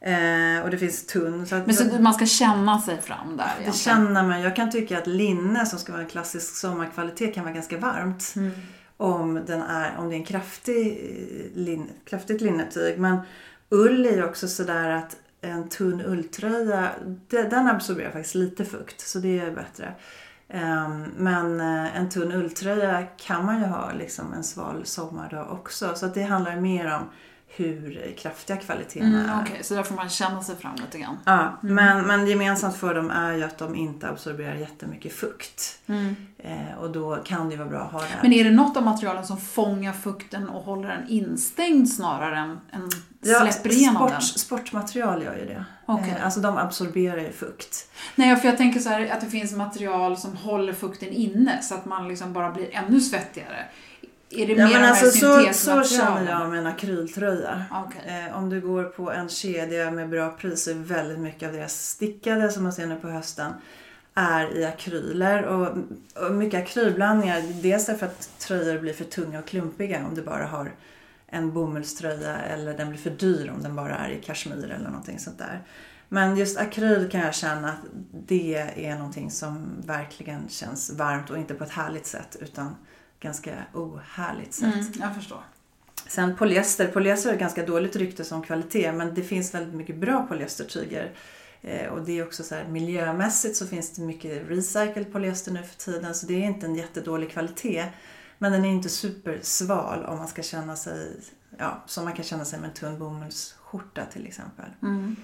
Eh, 0.00 0.62
och 0.64 0.70
det 0.70 0.78
finns 0.78 1.06
tunn. 1.06 1.46
Så 1.46 1.54
att, 1.54 1.66
Men 1.66 1.74
så 1.74 1.84
man 1.84 2.14
ska 2.14 2.26
känna 2.26 2.80
sig 2.80 3.00
fram 3.00 3.36
där? 3.36 3.66
Det 3.66 3.76
känner 3.76 4.22
man. 4.22 4.40
Jag 4.40 4.56
kan 4.56 4.70
tycka 4.70 4.98
att 4.98 5.06
linne 5.06 5.66
som 5.66 5.78
ska 5.78 5.92
vara 5.92 6.02
en 6.02 6.08
klassisk 6.08 6.56
sommarkvalitet 6.56 7.34
kan 7.34 7.44
vara 7.44 7.54
ganska 7.54 7.78
varmt. 7.78 8.32
Mm. 8.36 8.50
Om, 8.96 9.40
den 9.46 9.62
är, 9.62 9.98
om 9.98 10.08
det 10.08 10.14
är 10.14 10.18
en 10.18 10.24
kraftig, 10.24 11.00
lin, 11.54 11.90
kraftigt 12.04 12.40
linnetyg. 12.40 12.98
Men 12.98 13.18
ull 13.70 14.06
är 14.06 14.16
ju 14.16 14.24
också 14.24 14.48
sådär 14.48 14.90
att 14.90 15.16
en 15.40 15.68
tunn 15.68 16.00
ulltröja, 16.00 16.90
den 17.28 17.68
absorberar 17.68 18.10
faktiskt 18.10 18.34
lite 18.34 18.64
fukt. 18.64 19.00
Så 19.00 19.18
det 19.18 19.38
är 19.38 19.50
bättre. 19.50 19.94
Ehm, 20.48 21.04
men 21.16 21.60
eh, 21.60 21.96
en 21.96 22.08
tunn 22.08 22.32
ulltröja 22.32 23.06
kan 23.16 23.44
man 23.46 23.60
ju 23.60 23.66
ha 23.66 23.92
liksom 23.92 24.32
en 24.32 24.44
sval 24.44 24.86
sommardag 24.86 25.52
också. 25.52 25.94
Så 25.94 26.06
det 26.06 26.22
handlar 26.22 26.56
mer 26.56 26.94
om 26.94 27.02
hur 27.56 28.14
kraftiga 28.18 28.56
kvaliteterna 28.56 29.20
mm, 29.20 29.30
är. 29.30 29.42
Okej, 29.42 29.52
okay. 29.52 29.62
så 29.62 29.74
där 29.74 29.82
får 29.82 29.94
man 29.94 30.08
känna 30.08 30.42
sig 30.42 30.56
fram 30.56 30.74
lite 30.74 30.98
grann. 30.98 31.18
Ja, 31.24 31.58
mm. 31.62 31.74
men, 31.74 32.06
men 32.06 32.26
gemensamt 32.26 32.76
för 32.76 32.94
dem 32.94 33.10
är 33.10 33.32
ju 33.32 33.44
att 33.44 33.58
de 33.58 33.74
inte 33.74 34.08
absorberar 34.08 34.54
jättemycket 34.54 35.12
fukt. 35.12 35.78
Mm. 35.86 36.16
Eh, 36.38 36.78
och 36.80 36.90
då 36.90 37.16
kan 37.16 37.48
det 37.50 37.56
vara 37.56 37.68
bra 37.68 37.80
att 37.80 37.92
ha 37.92 38.00
det. 38.00 38.18
Men 38.22 38.32
är 38.32 38.44
det 38.44 38.50
något 38.50 38.76
av 38.76 38.82
materialen 38.82 39.26
som 39.26 39.36
fångar 39.36 39.92
fukten 39.92 40.48
och 40.48 40.62
håller 40.62 40.88
den 40.88 41.08
instängd 41.08 41.88
snarare 41.88 42.38
än, 42.38 42.60
än 42.72 42.90
släpper 43.22 43.70
ja, 43.70 43.76
igenom 43.76 43.96
sport, 43.96 44.10
den? 44.10 44.20
Sportmaterial 44.20 45.22
gör 45.22 45.36
ju 45.36 45.44
det. 45.44 45.64
Okay. 45.86 46.10
Eh, 46.10 46.24
alltså 46.24 46.40
de 46.40 46.56
absorberar 46.56 47.20
ju 47.20 47.32
fukt. 47.32 47.88
Nej, 48.14 48.36
för 48.36 48.48
jag 48.48 48.56
tänker 48.56 48.80
så 48.80 48.88
här 48.88 49.10
att 49.12 49.20
det 49.20 49.26
finns 49.26 49.52
material 49.52 50.16
som 50.16 50.36
håller 50.36 50.72
fukten 50.72 51.08
inne 51.08 51.62
så 51.62 51.74
att 51.74 51.84
man 51.84 52.08
liksom 52.08 52.32
bara 52.32 52.50
blir 52.50 52.68
ännu 52.72 53.00
svettigare. 53.00 53.64
Är 54.30 54.46
det 54.46 54.52
ja, 54.52 54.66
mer 54.66 54.80
men 54.80 54.84
alltså, 54.84 55.10
så, 55.10 55.52
så 55.52 55.84
känner 55.84 56.30
jag 56.30 56.50
med 56.50 56.58
en 56.58 56.66
akryltröja. 56.66 57.64
Okay. 57.86 58.26
Eh, 58.26 58.38
om 58.38 58.50
du 58.50 58.60
går 58.60 58.84
på 58.84 59.12
en 59.12 59.28
kedja 59.28 59.90
med 59.90 60.08
bra 60.08 60.30
pris 60.30 60.64
så 60.64 60.70
är 60.70 60.74
väldigt 60.74 61.18
mycket 61.18 61.48
av 61.48 61.54
deras 61.54 61.88
stickade 61.88 62.50
som 62.50 62.62
man 62.62 62.72
ser 62.72 62.86
nu 62.86 62.96
på 62.96 63.08
hösten 63.08 63.52
är 64.14 64.56
i 64.56 64.64
akryler 64.64 65.42
och, 65.42 65.68
och 66.26 66.34
mycket 66.34 66.62
akrylblandningar. 66.62 67.42
Dels 67.62 67.86
därför 67.86 68.06
att 68.06 68.38
tröjor 68.38 68.78
blir 68.78 68.92
för 68.92 69.04
tunga 69.04 69.38
och 69.38 69.46
klumpiga 69.46 70.06
om 70.06 70.14
du 70.14 70.22
bara 70.22 70.46
har 70.46 70.72
en 71.26 71.52
bomullströja 71.52 72.36
eller 72.36 72.74
den 72.74 72.88
blir 72.88 72.98
för 72.98 73.10
dyr 73.10 73.52
om 73.56 73.62
den 73.62 73.76
bara 73.76 73.96
är 73.96 74.10
i 74.10 74.20
kashmir 74.20 74.70
eller 74.70 74.88
någonting 74.88 75.18
sånt 75.18 75.38
där. 75.38 75.62
Men 76.08 76.36
just 76.36 76.58
akryl 76.58 77.10
kan 77.10 77.20
jag 77.20 77.34
känna 77.34 77.68
att 77.68 77.80
det 78.26 78.54
är 78.76 78.96
någonting 78.96 79.30
som 79.30 79.82
verkligen 79.86 80.48
känns 80.48 80.90
varmt 80.90 81.30
och 81.30 81.38
inte 81.38 81.54
på 81.54 81.64
ett 81.64 81.70
härligt 81.70 82.06
sätt 82.06 82.36
utan 82.40 82.76
ganska 83.20 83.50
ohärligt 83.74 84.54
sätt. 84.54 84.74
Mm, 84.74 84.92
jag 85.00 85.14
förstår. 85.14 85.42
Sen 86.08 86.36
polyester. 86.36 86.88
Polyester 86.88 87.30
har 87.30 87.36
ganska 87.36 87.66
dåligt 87.66 87.96
rykte 87.96 88.24
som 88.24 88.42
kvalitet 88.42 88.92
men 88.92 89.14
det 89.14 89.22
finns 89.22 89.54
väldigt 89.54 89.74
mycket 89.74 89.96
bra 89.96 90.26
polyestertyger. 90.28 91.12
Eh, 91.62 91.88
och 91.88 92.02
det 92.02 92.18
är 92.18 92.26
också 92.26 92.42
så 92.42 92.54
här, 92.54 92.64
miljömässigt 92.64 93.56
så 93.56 93.66
finns 93.66 93.92
det 93.92 94.02
mycket 94.02 94.50
recycled 94.50 95.12
polyester 95.12 95.52
nu 95.52 95.62
för 95.62 95.76
tiden 95.76 96.14
så 96.14 96.26
det 96.26 96.34
är 96.34 96.46
inte 96.46 96.66
en 96.66 96.74
jättedålig 96.74 97.30
kvalitet. 97.30 97.86
Men 98.38 98.52
den 98.52 98.64
är 98.64 98.68
inte 98.68 98.88
supersval 98.88 100.04
om 100.04 100.18
man 100.18 100.28
ska 100.28 100.42
känna 100.42 100.76
sig, 100.76 101.20
ja, 101.58 101.82
som 101.86 102.04
man 102.04 102.12
kan 102.12 102.24
känna 102.24 102.44
sig 102.44 102.58
med 102.60 102.68
en 102.68 102.74
tunn 102.74 102.98
bomullsskjorta 102.98 104.04
till 104.12 104.26
exempel. 104.26 104.70
Mm. 104.82 105.16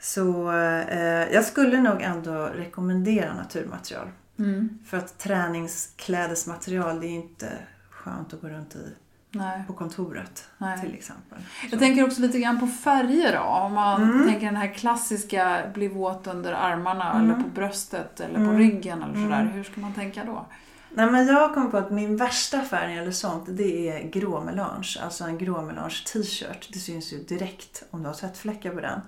Så 0.00 0.52
eh, 0.52 1.32
jag 1.32 1.44
skulle 1.44 1.80
nog 1.80 2.02
ändå 2.02 2.46
rekommendera 2.46 3.34
naturmaterial. 3.34 4.08
Mm. 4.38 4.78
För 4.86 4.96
att 4.96 5.18
träningsklädesmaterial 5.18 7.00
det 7.00 7.06
är 7.06 7.14
inte 7.14 7.48
skönt 7.90 8.34
att 8.34 8.40
gå 8.40 8.48
runt 8.48 8.76
i 8.76 8.94
Nej. 9.30 9.64
på 9.66 9.72
kontoret 9.72 10.48
Nej. 10.58 10.80
till 10.80 10.94
exempel. 10.94 11.38
Så. 11.60 11.66
Jag 11.70 11.78
tänker 11.78 12.04
också 12.04 12.20
lite 12.20 12.38
grann 12.38 12.60
på 12.60 12.66
färger 12.66 13.32
då. 13.32 13.42
Om 13.42 13.72
man 13.72 14.02
mm. 14.02 14.28
tänker 14.28 14.46
den 14.46 14.56
här 14.56 14.74
klassiska 14.74 15.62
bli 15.74 15.88
våt 15.88 16.26
under 16.26 16.52
armarna 16.52 17.12
mm. 17.12 17.30
eller 17.30 17.42
på 17.42 17.48
bröstet 17.48 18.20
eller 18.20 18.36
mm. 18.36 18.48
på 18.48 18.58
ryggen 18.58 19.02
eller 19.02 19.14
sådär. 19.14 19.40
Mm. 19.40 19.52
Hur 19.52 19.64
ska 19.64 19.80
man 19.80 19.94
tänka 19.94 20.24
då? 20.24 20.46
Nej, 20.94 21.10
men 21.10 21.26
jag 21.26 21.54
kommer 21.54 21.70
på 21.70 21.76
att 21.76 21.90
min 21.90 22.16
värsta 22.16 22.60
färg 22.60 22.98
eller 22.98 23.10
sånt 23.10 23.44
det 23.48 23.88
är 23.88 24.08
gråmelange. 24.08 24.96
Alltså 25.02 25.24
en 25.24 25.38
gråmelange 25.38 25.96
t-shirt. 26.12 26.68
Det 26.72 26.78
syns 26.78 27.12
ju 27.12 27.24
direkt 27.24 27.84
om 27.90 28.02
du 28.02 28.08
har 28.08 28.14
svettfläckar 28.14 28.70
på 28.70 28.80
den. 28.80 29.00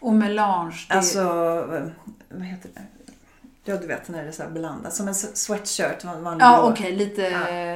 Och 0.00 0.14
melange? 0.14 0.86
Det... 0.88 0.94
Alltså, 0.94 1.24
vad 2.28 2.42
heter 2.42 2.70
det? 2.74 2.82
Ja, 3.68 3.76
du 3.76 3.86
vet 3.86 4.08
när 4.08 4.22
det 4.22 4.28
är 4.28 4.32
så 4.32 4.48
blandat. 4.48 4.94
Som 4.94 5.08
en 5.08 5.14
sweatshirt. 5.14 6.04
Vanlig 6.04 6.44
ja, 6.44 6.62
okej. 6.62 6.94
Okay. 6.94 7.06
Lite, 7.06 7.22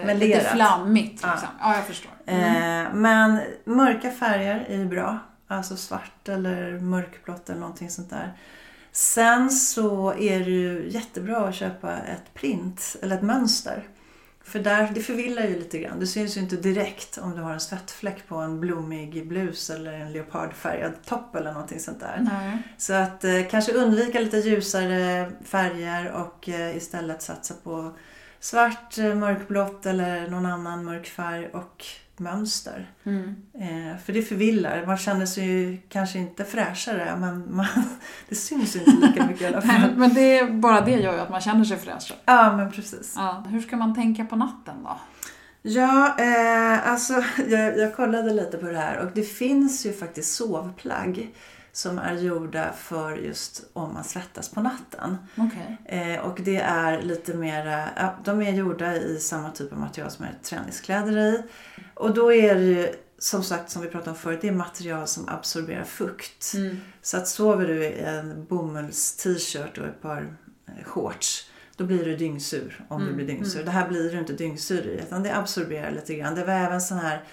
ja, 0.06 0.14
lite 0.14 0.40
flammigt. 0.40 1.12
Liksom. 1.12 1.30
Ja. 1.42 1.48
ja, 1.60 1.74
jag 1.74 1.86
förstår. 1.86 2.12
Mm. 2.26 2.86
Eh, 2.86 2.94
men 2.94 3.40
mörka 3.64 4.10
färger 4.10 4.66
är 4.68 4.84
bra. 4.84 5.18
Alltså 5.46 5.76
svart 5.76 6.28
eller 6.28 6.80
mörkblått 6.80 7.50
eller 7.50 7.60
någonting 7.60 7.90
sånt 7.90 8.10
där. 8.10 8.32
Sen 8.92 9.50
så 9.50 10.14
är 10.14 10.38
det 10.40 10.50
ju 10.50 10.90
jättebra 10.90 11.48
att 11.48 11.54
köpa 11.54 11.96
ett 11.96 12.34
print 12.34 12.96
eller 13.02 13.16
ett 13.16 13.22
mönster. 13.22 13.88
För 14.50 14.58
där, 14.58 14.90
det 14.94 15.00
förvillar 15.00 15.42
ju 15.42 15.58
lite 15.58 15.78
grann. 15.78 16.00
Det 16.00 16.06
syns 16.06 16.36
ju 16.36 16.40
inte 16.40 16.56
direkt 16.56 17.18
om 17.18 17.36
du 17.36 17.42
har 17.42 17.52
en 17.52 17.60
svettfläck 17.60 18.28
på 18.28 18.36
en 18.36 18.60
blommig 18.60 19.28
blus 19.28 19.70
eller 19.70 19.92
en 19.92 20.12
leopardfärgad 20.12 20.92
topp 21.04 21.34
eller 21.36 21.52
någonting 21.52 21.80
sånt 21.80 22.00
där. 22.00 22.28
Nej. 22.30 22.58
Så 22.78 22.92
att 22.92 23.24
eh, 23.24 23.42
kanske 23.50 23.72
undvika 23.72 24.20
lite 24.20 24.36
ljusare 24.36 25.30
färger 25.44 26.12
och 26.12 26.48
eh, 26.48 26.76
istället 26.76 27.22
satsa 27.22 27.54
på 27.62 27.92
svart, 28.40 28.98
eh, 28.98 29.14
mörkblått 29.14 29.86
eller 29.86 30.28
någon 30.28 30.46
annan 30.46 30.84
mörk 30.84 31.06
färg 31.06 31.48
och 31.48 31.86
mönster. 32.20 32.90
Mm. 33.04 33.36
Eh, 33.54 33.98
för 34.04 34.12
det 34.12 34.22
förvillar. 34.22 34.86
Man 34.86 34.96
känner 34.96 35.26
sig 35.26 35.44
ju 35.44 35.78
kanske 35.88 36.18
inte 36.18 36.44
fräschare 36.44 37.16
men 37.16 37.56
man, 37.56 37.66
det 38.28 38.34
syns 38.34 38.76
inte 38.76 38.90
lika 38.90 39.26
mycket 39.26 39.42
i 39.42 39.46
alla 39.46 39.60
fall. 39.62 39.96
Men 39.96 40.14
det, 40.14 40.52
bara 40.52 40.80
det 40.80 40.90
gör 40.90 41.14
ju 41.14 41.20
att 41.20 41.30
man 41.30 41.40
känner 41.40 41.64
sig 41.64 41.76
fräsch. 41.76 42.14
Ja 42.24 42.56
men 42.56 42.72
precis. 42.72 43.14
Ja. 43.16 43.44
Hur 43.48 43.60
ska 43.60 43.76
man 43.76 43.94
tänka 43.94 44.24
på 44.24 44.36
natten 44.36 44.74
då? 44.82 44.96
Ja, 45.62 46.16
eh, 46.18 46.90
alltså 46.90 47.12
jag, 47.48 47.78
jag 47.78 47.96
kollade 47.96 48.34
lite 48.34 48.58
på 48.58 48.66
det 48.66 48.78
här 48.78 48.98
och 48.98 49.10
det 49.14 49.22
finns 49.22 49.86
ju 49.86 49.92
faktiskt 49.92 50.34
sovplagg 50.34 51.30
som 51.72 51.98
är 51.98 52.14
gjorda 52.14 52.72
för 52.72 53.16
just 53.16 53.64
om 53.72 53.94
man 53.94 54.04
svettas 54.04 54.48
på 54.48 54.60
natten. 54.60 55.16
Okej. 55.36 55.76
Eh, 55.84 56.20
och 56.20 56.40
det 56.40 56.56
är 56.56 57.02
lite 57.02 57.34
mer, 57.34 57.90
ja, 57.96 58.14
de 58.24 58.42
är 58.42 58.52
gjorda 58.52 58.96
i 58.96 59.18
samma 59.20 59.50
typ 59.50 59.72
av 59.72 59.78
material 59.78 60.10
som 60.10 60.24
är 60.24 60.34
träningskläder 60.42 61.16
i. 61.16 61.42
Och 61.94 62.14
då 62.14 62.32
är 62.32 62.54
det 62.54 62.64
ju 62.64 62.94
som 63.18 63.42
sagt 63.42 63.70
som 63.70 63.82
vi 63.82 63.88
pratade 63.88 64.10
om 64.10 64.16
förut, 64.16 64.38
det 64.42 64.48
är 64.48 64.52
material 64.52 65.06
som 65.06 65.28
absorberar 65.28 65.84
fukt. 65.84 66.52
Mm. 66.54 66.80
Så 67.02 67.16
att 67.16 67.28
sover 67.28 67.66
du 67.66 67.84
i 67.84 68.00
en 68.00 68.44
bomulls-t-shirt 68.44 69.78
och 69.78 69.86
ett 69.86 70.02
par 70.02 70.36
eh, 70.66 70.84
shorts 70.84 71.50
då 71.80 71.86
blir 71.86 72.04
du 72.04 72.16
dyngsur 72.16 72.84
om 72.88 73.06
du 73.06 73.12
blir 73.12 73.26
dyngsur. 73.26 73.64
Det 73.64 73.70
här 73.70 73.88
blir 73.88 74.12
du 74.12 74.18
inte 74.18 74.32
dyngsur 74.32 74.86
i 74.86 75.00
utan 75.00 75.22
det 75.22 75.36
absorberar 75.36 75.90
lite 75.90 76.14
grann. 76.14 76.34
Det 76.34 76.44
var 76.44 76.52
även 76.52 76.80
sån 76.80 76.98
här 76.98 77.24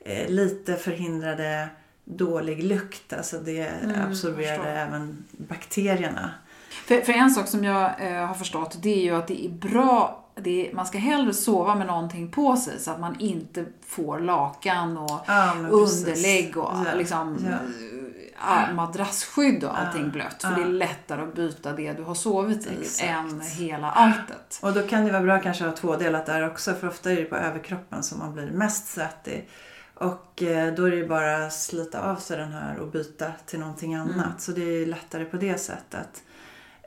eh, 0.00 0.28
lite 0.30 0.76
förhindrade 0.76 1.68
dålig 2.06 2.64
lukt. 2.64 3.12
Alltså 3.12 3.38
det 3.38 3.70
absorberade 4.08 4.56
förstår. 4.56 4.66
även 4.66 5.24
bakterierna. 5.30 6.30
För, 6.70 7.00
för 7.00 7.12
en 7.12 7.30
sak 7.30 7.48
som 7.48 7.64
jag 7.64 7.90
eh, 7.98 8.26
har 8.26 8.34
förstått, 8.34 8.78
det 8.82 8.94
är 8.94 9.02
ju 9.02 9.14
att 9.16 9.26
det 9.26 9.46
är 9.46 9.50
bra 9.50 10.22
är, 10.44 10.74
man 10.74 10.86
ska 10.86 10.98
hellre 10.98 11.34
sova 11.34 11.74
med 11.74 11.86
någonting 11.86 12.30
på 12.30 12.56
sig 12.56 12.80
så 12.80 12.90
att 12.90 13.00
man 13.00 13.20
inte 13.20 13.64
får 13.86 14.18
lakan 14.20 14.96
och 14.98 15.20
Ja, 15.26 15.54
underlägg 15.70 16.56
och 16.56 16.72
Ja, 16.86 16.94
liksom, 16.94 17.46
ja. 17.50 18.68
äh, 18.68 18.74
madrassskydd 18.74 19.64
och 19.64 19.78
allting 19.78 20.10
blött. 20.10 20.42
För 20.42 20.50
det 20.50 20.62
är 20.62 20.66
lättare 20.66 21.22
att 21.22 21.34
byta 21.34 21.72
det 21.72 21.92
du 21.92 22.02
har 22.02 22.14
sovit 22.14 22.66
i 22.66 22.70
Exakt. 22.80 23.08
än 23.08 23.40
hela 23.40 23.90
alltet. 23.90 24.58
Och 24.62 24.72
då 24.72 24.82
kan 24.82 25.04
det 25.04 25.12
vara 25.12 25.22
bra 25.22 25.40
kanske 25.40 25.64
att 25.64 25.70
ha 25.70 25.76
tvådelat 25.76 26.26
där 26.26 26.50
också 26.50 26.74
för 26.74 26.88
ofta 26.88 27.12
är 27.12 27.16
det 27.16 27.24
på 27.24 27.36
överkroppen 27.36 28.02
som 28.02 28.18
man 28.18 28.34
blir 28.34 28.50
mest 28.50 28.86
svettig. 28.88 29.48
Och 29.98 30.42
eh, 30.42 30.74
då 30.74 30.84
är 30.84 30.90
det 30.90 30.96
ju 30.96 31.08
bara 31.08 31.46
att 31.46 31.52
slita 31.52 32.10
av 32.10 32.16
sig 32.16 32.36
den 32.36 32.52
här 32.52 32.78
och 32.78 32.88
byta 32.88 33.32
till 33.46 33.58
någonting 33.58 33.94
annat. 33.94 34.40
Så 34.40 34.52
det 34.52 34.62
är 34.62 34.86
lättare 34.86 35.24
på 35.24 35.36
det 35.36 35.58
sättet. 35.58 36.22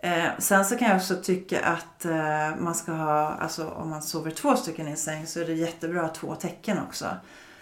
Eh, 0.02 0.28
sen 0.38 0.66
så 0.66 0.78
kan 0.78 0.88
jag 0.88 0.98
också 0.98 1.16
tycka 1.16 1.66
att 1.66 2.06
eh, 2.06 2.56
man 2.58 2.76
ska 2.76 2.92
ha, 2.92 3.28
alltså 3.30 3.70
om 3.70 3.90
man 3.90 4.02
sover 4.02 4.32
två 4.32 4.56
stycken 4.56 4.88
i 4.88 4.92
en 4.92 4.98
säng 4.98 5.28
så 5.28 5.40
är 5.40 5.46
det 5.46 5.54
jättebra 5.54 6.02
att 6.02 6.08
ha 6.08 6.16
två 6.16 6.36
täcken 6.36 6.80
också. 6.80 7.06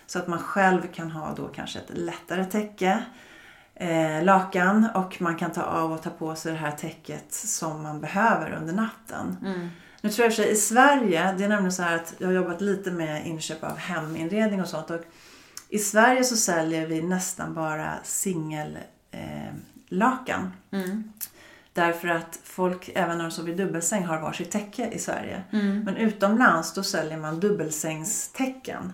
Så 0.07 0.19
att 0.19 0.27
man 0.27 0.39
själv 0.39 0.81
kan 0.93 1.11
ha 1.11 1.33
då 1.35 1.47
kanske 1.47 1.79
ett 1.79 1.89
lättare 1.97 2.45
täcke, 2.45 3.03
eh, 3.75 4.23
lakan 4.23 4.87
och 4.95 5.21
man 5.21 5.35
kan 5.35 5.51
ta 5.51 5.61
av 5.61 5.91
och 5.91 6.01
ta 6.01 6.09
på 6.09 6.35
sig 6.35 6.51
det 6.51 6.57
här 6.57 6.71
täcket 6.71 7.33
som 7.33 7.83
man 7.83 8.01
behöver 8.01 8.51
under 8.51 8.73
natten. 8.73 9.37
Nu 10.01 10.09
tror 10.09 10.31
jag 10.37 10.47
i 10.47 10.55
Sverige, 10.55 11.33
det 11.37 11.43
är 11.43 11.49
nämligen 11.49 11.71
så 11.71 11.83
här 11.83 11.95
att 11.95 12.13
jag 12.17 12.27
har 12.27 12.33
jobbat 12.33 12.61
lite 12.61 12.91
med 12.91 13.27
inköp 13.27 13.63
av 13.63 13.77
heminredning 13.77 14.61
och 14.61 14.67
sånt 14.67 14.89
och 14.89 15.01
i 15.69 15.79
Sverige 15.79 16.23
så 16.23 16.37
säljer 16.37 16.87
vi 16.87 17.01
nästan 17.01 17.53
bara 17.53 17.93
singel 18.03 18.77
eh, 19.11 19.53
lakan. 19.89 20.51
Därför 21.73 22.07
att 22.07 22.39
folk, 22.43 22.89
även 22.95 23.17
när 23.17 23.23
de 23.23 23.31
sover 23.31 23.51
i 23.51 23.55
dubbelsäng, 23.55 24.05
har 24.05 24.19
varsitt 24.21 24.51
täcke 24.51 24.89
i 24.89 24.99
Sverige. 24.99 25.43
Men 25.85 25.97
utomlands 25.97 26.73
då 26.73 26.83
säljer 26.83 27.17
man 27.17 27.39
dubbelsängstäcken. 27.39 28.93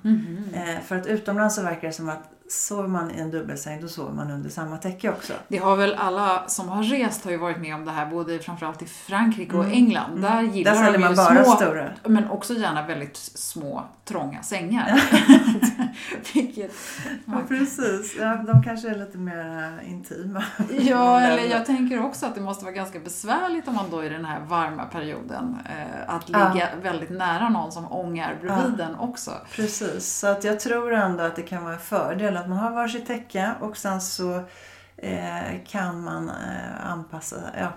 Eh, 0.53 0.82
för 0.86 0.96
att 0.96 1.08
utomlands 1.08 1.56
så 1.56 1.62
verkar 1.62 1.88
det 1.88 1.94
som 1.94 2.10
att 2.10 2.32
sover 2.50 2.88
man 2.88 3.12
i 3.12 3.19
en 3.19 3.31
dubbelsäng 3.31 3.81
då 3.81 3.88
sover 3.88 4.12
man 4.12 4.31
under 4.31 4.50
samma 4.50 4.77
täcke 4.77 5.09
också. 5.09 5.33
Det 5.47 5.57
har 5.57 5.75
väl 5.75 5.95
alla 5.95 6.43
som 6.47 6.69
har 6.69 6.83
rest 6.83 7.23
har 7.23 7.31
ju 7.31 7.38
varit 7.38 7.57
med 7.57 7.75
om 7.75 7.85
det 7.85 7.91
här, 7.91 8.05
både 8.05 8.39
framförallt 8.39 8.81
i 8.81 8.85
Frankrike 8.85 9.57
och 9.57 9.65
England. 9.65 10.21
Där 10.21 10.41
gillar 10.41 10.73
Mm. 10.73 10.83
Där 10.83 10.91
säljer 10.91 10.91
de 10.93 11.00
ju 11.00 11.15
man 11.15 11.15
bara 11.15 11.43
små, 11.43 11.55
stora. 11.55 11.89
men 12.03 12.29
också 12.29 12.53
gärna 12.53 12.88
väldigt 12.88 13.17
små, 13.17 13.83
trånga 14.05 14.43
sängar. 14.43 15.01
Vilket, 16.33 16.72
Ja, 17.25 17.41
precis. 17.48 18.15
Ja, 18.20 18.35
de 18.35 18.63
kanske 18.63 18.89
är 18.89 18.96
lite 18.96 19.18
mer 19.18 19.79
intima. 19.87 20.44
Ja, 20.79 21.22
eller 21.22 21.44
jag 21.44 21.65
tänker 21.65 22.05
också 22.05 22.25
att 22.25 22.35
det 22.35 22.41
måste 22.41 22.65
vara 22.65 22.75
ganska 22.75 23.00
besvärligt 23.00 23.68
om 23.68 23.75
man 23.75 23.85
då 23.91 24.03
i 24.03 24.09
den 24.09 24.25
här 24.25 24.39
varma 24.39 24.83
perioden 24.85 25.57
eh, 25.65 26.15
att 26.15 26.29
ligga 26.29 26.70
väldigt 26.81 27.09
nära 27.09 27.50
någon 27.50 27.72
som 27.72 27.91
ångar 27.91 28.37
bredvid 28.41 28.79
en 28.79 28.96
också. 28.96 29.31
Precis, 29.51 30.20
så 30.20 30.27
att 30.27 30.44
jag 30.44 30.59
tror 30.59 30.94
ändå 30.94 31.24
att 31.24 31.35
det 31.35 31.41
kan 31.41 31.63
vara 31.63 31.74
en 31.74 31.79
fördel 31.79 32.32
att 32.37 32.50
man 32.50 32.57
har 32.57 32.72
varsitt 32.72 33.05
täcke 33.07 33.51
och 33.61 33.77
sen 33.77 34.01
så 34.01 34.43
eh, 34.98 35.63
kan 35.67 36.03
man 36.03 36.29
eh, 36.29 36.91
anpassa, 36.91 37.35
ja, 37.59 37.67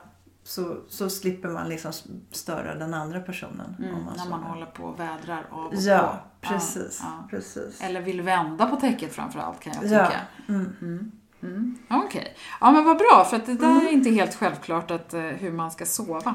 så, 0.42 0.77
så 0.88 1.11
slipper 1.11 1.49
man 1.49 1.69
liksom 1.69 1.92
störa 2.33 2.75
den 2.75 2.95
andra 2.95 3.21
personen. 3.21 3.77
om 3.79 3.85
man 3.85 3.88
Mm, 4.03 4.05
när 4.16 4.29
man 4.31 4.42
håller 4.42 4.66
på 4.66 4.83
och 4.85 5.01
vädrar 5.01 5.47
av 5.51 5.66
och 5.66 5.75
Ja, 5.75 6.19
på. 6.40 6.49
precis. 6.49 7.01
Ja, 7.03 7.09
ja. 7.23 7.29
precis. 7.31 7.81
Eller 7.83 8.01
vill 8.01 8.21
vända 8.23 8.66
på 8.66 8.77
täcket 8.77 9.12
framförallt 9.12 9.61
kan 9.61 9.73
jag 9.83 9.85
Ja, 10.01 10.07
tycka. 10.07 10.21
mm. 10.49 11.12
Mm. 11.42 11.79
Okej. 11.90 12.37
Ja 12.61 12.71
men 12.71 12.85
vad 12.85 12.97
bra, 12.99 13.27
för 13.31 13.37
att 13.37 13.47
det 13.47 13.55
där 13.55 13.87
är 13.87 13.92
inte 13.92 14.11
helt 14.11 14.35
självklart 14.35 14.90
att, 14.90 15.14
eh, 15.14 15.21
hur 15.21 15.53
man 15.53 15.71
ska 15.71 15.87
sova. 15.87 16.35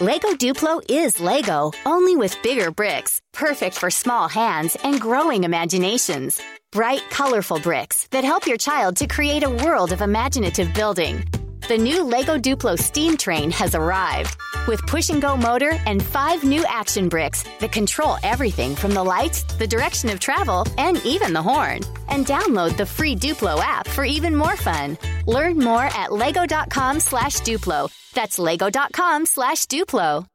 Lego 0.00 0.30
Duplo 0.30 0.82
is 0.90 1.20
Lego, 1.20 1.70
only 1.86 2.16
with 2.16 2.42
bigger 2.42 2.72
bricks, 2.72 3.20
perfect 3.32 3.78
for 3.78 3.90
small 3.92 4.28
hands 4.28 4.76
and 4.82 5.00
growing 5.00 5.44
imaginations. 5.44 6.42
Bright, 6.72 7.08
colorful 7.10 7.60
bricks 7.60 8.08
that 8.08 8.24
help 8.24 8.44
your 8.44 8.56
child 8.56 8.96
to 8.96 9.06
create 9.06 9.44
a 9.44 9.48
world 9.48 9.92
of 9.92 10.02
imaginative 10.02 10.74
building. 10.74 11.22
The 11.66 11.78
new 11.78 12.04
Lego 12.04 12.36
Duplo 12.36 12.78
steam 12.78 13.16
train 13.16 13.50
has 13.52 13.74
arrived 13.74 14.36
with 14.68 14.86
push 14.86 15.08
and 15.08 15.22
go 15.22 15.34
motor 15.34 15.78
and 15.86 16.02
five 16.02 16.44
new 16.44 16.62
action 16.68 17.08
bricks 17.08 17.42
that 17.58 17.72
control 17.72 18.18
everything 18.22 18.76
from 18.76 18.92
the 18.92 19.02
lights, 19.02 19.44
the 19.44 19.66
direction 19.66 20.10
of 20.10 20.20
travel, 20.20 20.66
and 20.76 21.00
even 21.06 21.32
the 21.32 21.40
horn. 21.40 21.80
And 22.10 22.26
download 22.26 22.76
the 22.76 22.84
free 22.84 23.16
Duplo 23.16 23.60
app 23.60 23.88
for 23.88 24.04
even 24.04 24.36
more 24.36 24.56
fun. 24.56 24.98
Learn 25.26 25.58
more 25.58 25.84
at 25.84 26.12
lego.com 26.12 27.00
slash 27.00 27.36
Duplo. 27.40 27.90
That's 28.12 28.38
lego.com 28.38 29.24
slash 29.24 29.64
Duplo. 29.66 30.26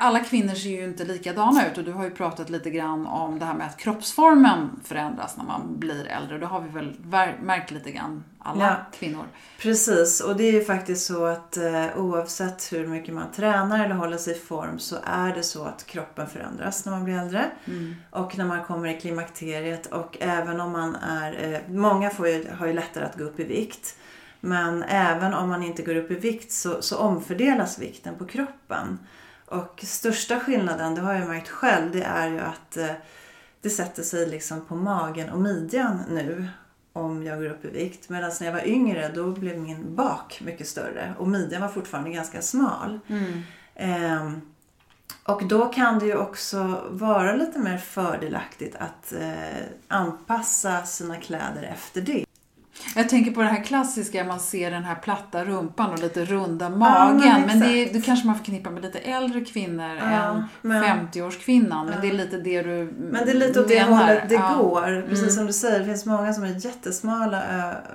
Alla 0.00 0.20
kvinnor 0.20 0.54
ser 0.54 0.68
ju 0.70 0.84
inte 0.84 1.04
likadana 1.04 1.66
ut 1.70 1.78
och 1.78 1.84
du 1.84 1.92
har 1.92 2.04
ju 2.04 2.10
pratat 2.10 2.50
lite 2.50 2.70
grann 2.70 3.06
om 3.06 3.38
det 3.38 3.44
här 3.44 3.54
med 3.54 3.66
att 3.66 3.76
kroppsformen 3.76 4.80
förändras 4.84 5.36
när 5.36 5.44
man 5.44 5.78
blir 5.78 6.06
äldre. 6.06 6.38
Det 6.38 6.46
har 6.46 6.60
vi 6.60 6.68
väl 6.68 6.96
märkt 7.42 7.70
lite 7.70 7.90
grann, 7.90 8.24
alla 8.38 8.64
Ja. 8.64 8.76
kvinnor. 8.98 9.24
Precis, 9.60 10.20
och 10.20 10.36
det 10.36 10.44
är 10.44 10.52
ju 10.52 10.64
faktiskt 10.64 11.06
så 11.06 11.24
att 11.24 11.56
eh, 11.56 11.86
oavsett 11.96 12.72
hur 12.72 12.86
mycket 12.86 13.14
man 13.14 13.30
tränar 13.32 13.84
eller 13.84 13.94
håller 13.94 14.18
sig 14.18 14.36
i 14.36 14.38
form 14.38 14.78
så 14.78 14.96
är 15.04 15.34
det 15.34 15.42
så 15.42 15.64
att 15.64 15.86
kroppen 15.86 16.26
förändras 16.26 16.84
när 16.84 16.92
man 16.92 17.04
blir 17.04 17.18
äldre. 17.18 17.44
Och 18.10 18.38
när 18.38 18.44
man 18.44 18.64
kommer 18.64 18.88
i 18.88 19.00
klimakteriet 19.00 19.86
och 19.86 20.16
även 20.20 20.60
om 20.60 20.72
man 20.72 20.94
är, 20.94 21.52
eh, 21.54 21.60
många 21.74 22.10
får 22.10 22.28
ju, 22.28 22.48
har 22.58 22.66
ju 22.66 22.72
lättare 22.72 23.04
att 23.04 23.18
gå 23.18 23.24
upp 23.24 23.40
i 23.40 23.44
vikt. 23.44 23.96
Men 24.40 24.82
även 24.82 25.34
om 25.34 25.48
man 25.48 25.62
inte 25.62 25.82
går 25.82 25.96
upp 25.96 26.10
i 26.10 26.14
vikt 26.14 26.52
så, 26.52 26.82
så 26.82 26.98
omfördelas 26.98 27.78
vikten 27.78 28.14
på 28.18 28.24
kroppen. 28.24 28.98
Och 29.46 29.84
största 29.86 30.40
skillnaden, 30.40 30.94
det 30.94 31.00
har 31.00 31.14
jag 31.14 31.28
märkt 31.28 31.48
själv, 31.48 31.92
det 31.92 32.02
är 32.02 32.28
ju 32.28 32.40
att 32.40 32.76
eh, 32.76 32.90
det 33.60 33.70
sätter 33.70 34.02
sig 34.02 34.26
liksom 34.26 34.60
på 34.64 34.74
magen 34.74 35.30
och 35.30 35.40
midjan 35.40 36.02
nu 36.08 36.48
om 36.92 37.22
jag 37.22 37.38
går 37.38 37.50
upp 37.50 37.64
i 37.64 37.68
vikt. 37.68 38.08
Medan 38.08 38.30
när 38.40 38.46
jag 38.46 38.54
var 38.54 38.66
yngre 38.66 39.10
då 39.14 39.30
blev 39.30 39.58
min 39.58 39.94
bak 39.94 40.40
mycket 40.44 40.68
större 40.68 41.14
och 41.18 41.28
midjan 41.28 41.62
var 41.62 41.68
fortfarande 41.68 42.10
ganska 42.10 42.42
smal. 42.42 43.00
Ehm, 43.74 44.40
och 45.24 45.48
då 45.48 45.66
kan 45.68 45.98
det 45.98 46.06
ju 46.06 46.16
också 46.16 46.84
vara 46.90 47.36
lite 47.36 47.58
mer 47.58 47.78
fördelaktigt 47.78 48.76
att 48.76 49.12
eh, 49.12 49.64
anpassa 49.88 50.86
sina 50.86 51.16
kläder 51.16 51.62
efter 51.62 52.00
det. 52.00 52.25
Jag 52.94 53.08
tänker 53.08 53.30
på 53.30 53.42
det 53.42 53.48
här 53.48 53.64
klassiska, 53.64 54.24
man 54.24 54.40
ser 54.40 54.70
den 54.70 54.84
här 54.84 54.94
platta 54.94 55.44
rumpan 55.44 55.92
och 55.92 55.98
lite 55.98 56.24
runda 56.24 56.70
magen. 56.70 57.20
Ja, 57.24 57.38
men, 57.38 57.46
men 57.46 57.60
det, 57.60 57.84
det 57.84 58.00
kanske 58.00 58.26
man 58.26 58.36
förknippar 58.36 58.70
med 58.70 58.82
lite 58.82 58.98
äldre 58.98 59.44
kvinnor 59.44 59.96
ja, 60.00 60.06
än 60.06 60.44
men, 60.62 60.84
50-årskvinnan. 60.84 61.84
Men 61.84 61.94
ja. 61.94 62.00
det 62.00 62.08
är 62.08 62.12
lite 62.12 62.36
det 62.36 62.62
du 62.62 62.92
Men 62.98 63.24
det 63.24 63.30
är 63.30 63.34
lite 63.34 63.60
åt 63.60 63.68
det 63.68 63.82
hållet 63.82 64.28
det 64.28 64.36
går. 64.36 65.02
Precis 65.08 65.22
mm. 65.22 65.34
som 65.34 65.46
du 65.46 65.52
säger, 65.52 65.78
det 65.78 65.84
finns 65.84 66.06
många 66.06 66.32
som 66.32 66.44
är 66.44 66.66
jättesmala 66.66 67.42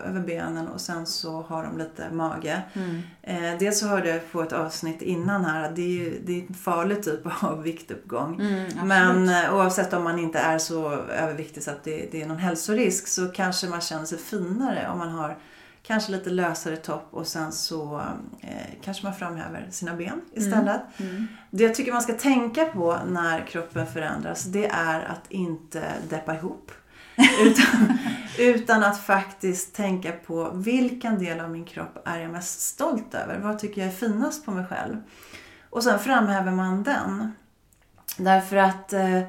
över 0.08 0.20
benen 0.20 0.68
och 0.68 0.82
sen 0.82 1.06
så 1.06 1.42
har 1.42 1.64
de 1.64 1.78
lite 1.78 2.12
mage. 2.12 2.62
Mm. 2.74 3.02
Eh, 3.24 3.58
dels 3.60 3.80
så 3.80 3.88
hörde 3.88 4.10
jag 4.10 4.32
på 4.32 4.42
ett 4.42 4.54
avsnitt 4.54 5.02
innan 5.02 5.46
här 5.46 5.64
att 5.64 5.76
det 5.76 5.82
är, 5.82 5.88
ju, 5.88 6.22
det 6.26 6.40
är 6.40 6.46
en 6.48 6.54
farlig 6.54 7.04
typ 7.04 7.20
av 7.44 7.64
viktuppgång. 7.64 8.42
Mm, 8.42 8.88
men 8.88 9.30
eh, 9.30 9.56
oavsett 9.56 9.94
om 9.94 10.04
man 10.04 10.20
inte 10.20 10.40
är 10.40 10.58
så 10.58 10.92
överviktig 10.92 11.64
så 11.64 11.72
att 11.72 11.84
det, 11.84 12.12
det 12.12 12.22
är 12.22 12.26
någon 12.26 12.38
hälsorisk 12.38 13.08
så 13.08 13.28
kanske 13.28 13.68
man 13.68 13.82
känner 13.82 14.06
sig 14.06 14.18
finare 14.18 14.81
om 14.88 14.98
man 14.98 15.10
har 15.10 15.38
kanske 15.84 16.12
lite 16.12 16.30
lösare 16.30 16.78
topp 16.78 17.08
och 17.12 17.28
sen 17.28 17.52
så 17.52 18.02
eh, 18.41 18.82
kanske 18.84 19.06
man 19.06 19.15
framhäver 19.15 19.67
sina 19.70 19.96
ben 19.96 20.08
mm. 20.08 20.24
istället. 20.34 20.82
Mm. 20.98 21.12
Mm. 21.12 21.28
Det 21.50 21.63
jag 21.63 21.76
tycker 21.76 21.91
man 21.91 22.02
ska 22.02 22.13
tänka 22.13 22.65
på 22.65 22.98
när 23.08 23.46
kroppen 23.48 23.88
förändras 23.88 24.44
det 24.44 24.67
är 24.67 25.00
att 25.00 25.32
inte 25.32 25.84
deppa 26.10 26.36
ihop. 26.36 26.72
utan, 27.41 27.98
utan 28.39 28.84
att 28.84 29.00
faktiskt 29.04 29.76
tänka 29.76 30.12
på 30.12 30.52
vilken 30.54 31.20
del 31.20 31.39
av 31.39 31.50
min 31.50 31.65
kropp 31.65 32.02
är 32.06 32.20
jag 32.20 32.32
mest 32.32 32.62
stolt 32.62 33.13
över? 33.13 33.39
Vad 33.39 33.60
tycker 33.60 33.82
jag 33.82 33.88
är 33.89 33.96
finast 33.96 34.46
på 34.46 34.52
mig 34.52 34.65
själv? 34.65 34.98
Och 35.70 35.84
sen 35.84 36.00
framhäver 36.00 36.52
man 36.52 36.84
den. 36.84 37.32
Därför 38.17 38.56
att 38.56 38.94
eh, 38.94 39.22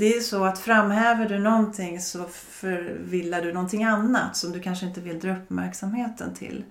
det 0.00 0.16
är 0.16 0.20
så 0.20 0.44
att 0.44 0.58
framhäver 0.58 1.28
du 1.28 1.38
någonting 1.38 2.00
så 2.00 2.24
förvillar 2.50 3.42
du 3.42 3.52
någonting 3.52 3.84
annat 3.84 4.36
som 4.36 4.52
du 4.52 4.60
kanske 4.60 4.86
inte 4.86 5.00
vill 5.00 5.20
dra 5.20 5.36
uppmärksamheten 5.36 6.34
till. 6.34 6.64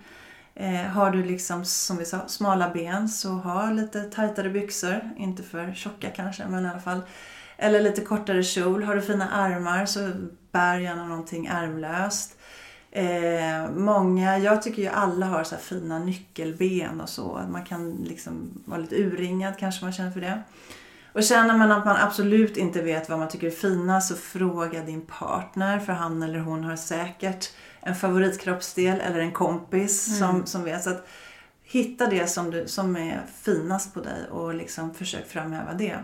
Eh, 0.55 0.81
har 0.81 1.11
du 1.11 1.23
liksom, 1.23 1.65
som 1.65 1.97
vi 1.97 2.05
sa, 2.05 2.27
smala 2.27 2.69
ben 2.73 3.09
så 3.09 3.29
ha 3.29 3.71
lite 3.71 4.03
tajtare 4.03 4.49
byxor. 4.49 5.09
Inte 5.17 5.43
för 5.43 5.73
tjocka 5.73 6.09
kanske, 6.09 6.47
men 6.47 6.65
i 6.65 6.69
alla 6.69 6.79
fall. 6.79 7.01
Eller 7.57 7.81
lite 7.81 8.01
kortare 8.01 8.43
kjol. 8.43 8.83
Har 8.83 8.95
du 8.95 9.01
fina 9.01 9.29
armar 9.29 9.85
så 9.85 10.11
bär 10.51 10.79
gärna 10.79 11.05
någonting 11.05 11.47
ärmlöst. 11.47 12.37
Eh, 12.91 13.71
många, 13.71 14.37
jag 14.37 14.61
tycker 14.61 14.81
ju 14.81 14.87
alla 14.87 15.25
har 15.25 15.43
så 15.43 15.55
fina 15.55 15.99
nyckelben 15.99 17.01
och 17.01 17.09
så. 17.09 17.41
Man 17.49 17.65
kan 17.65 17.91
liksom 17.91 18.63
vara 18.65 18.79
lite 18.79 18.95
urringad 18.95 19.57
kanske 19.57 19.85
man 19.85 19.93
känner 19.93 20.11
för 20.11 20.21
det. 20.21 20.43
Och 21.19 21.25
känner 21.25 21.57
man 21.57 21.71
att 21.71 21.85
man 21.85 21.95
absolut 21.97 22.57
inte 22.57 22.81
vet 22.81 23.09
vad 23.09 23.19
man 23.19 23.27
tycker 23.27 23.47
är 23.47 23.51
finast 23.51 24.07
så 24.07 24.15
fråga 24.15 24.83
din 24.83 25.01
partner 25.01 25.79
för 25.79 25.93
han 25.93 26.23
eller 26.23 26.39
hon 26.39 26.63
har 26.63 26.75
säkert 26.75 27.51
en 27.81 27.95
favoritkroppsdel 27.95 28.99
eller 28.99 29.19
en 29.19 29.31
kompis 29.31 30.07
mm. 30.07 30.19
som, 30.19 30.45
som 30.45 30.63
vet. 30.63 30.83
Så 30.83 30.89
att 30.89 31.07
hitta 31.63 32.07
det 32.07 32.27
som, 32.27 32.51
du, 32.51 32.67
som 32.67 32.95
är 32.95 33.21
finast 33.41 33.93
på 33.93 33.99
dig 33.99 34.29
och 34.31 34.53
liksom 34.53 34.93
försök 34.93 35.29
framhäva 35.29 35.73
det. 35.73 35.97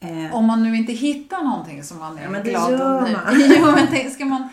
Eh. 0.00 0.34
Om 0.34 0.46
man 0.46 0.62
nu 0.62 0.76
inte 0.76 0.92
hittar 0.92 1.42
någonting 1.42 1.84
som 1.84 1.98
man 1.98 2.18
är 2.18 2.22
ja, 2.22 2.30
men 2.30 2.42
glad 2.42 2.70
gör 2.70 3.00
man. 3.00 3.40
jo, 3.56 3.66
men 3.66 3.86
tänk, 3.90 4.12
ska 4.14 4.24
man 4.24 4.48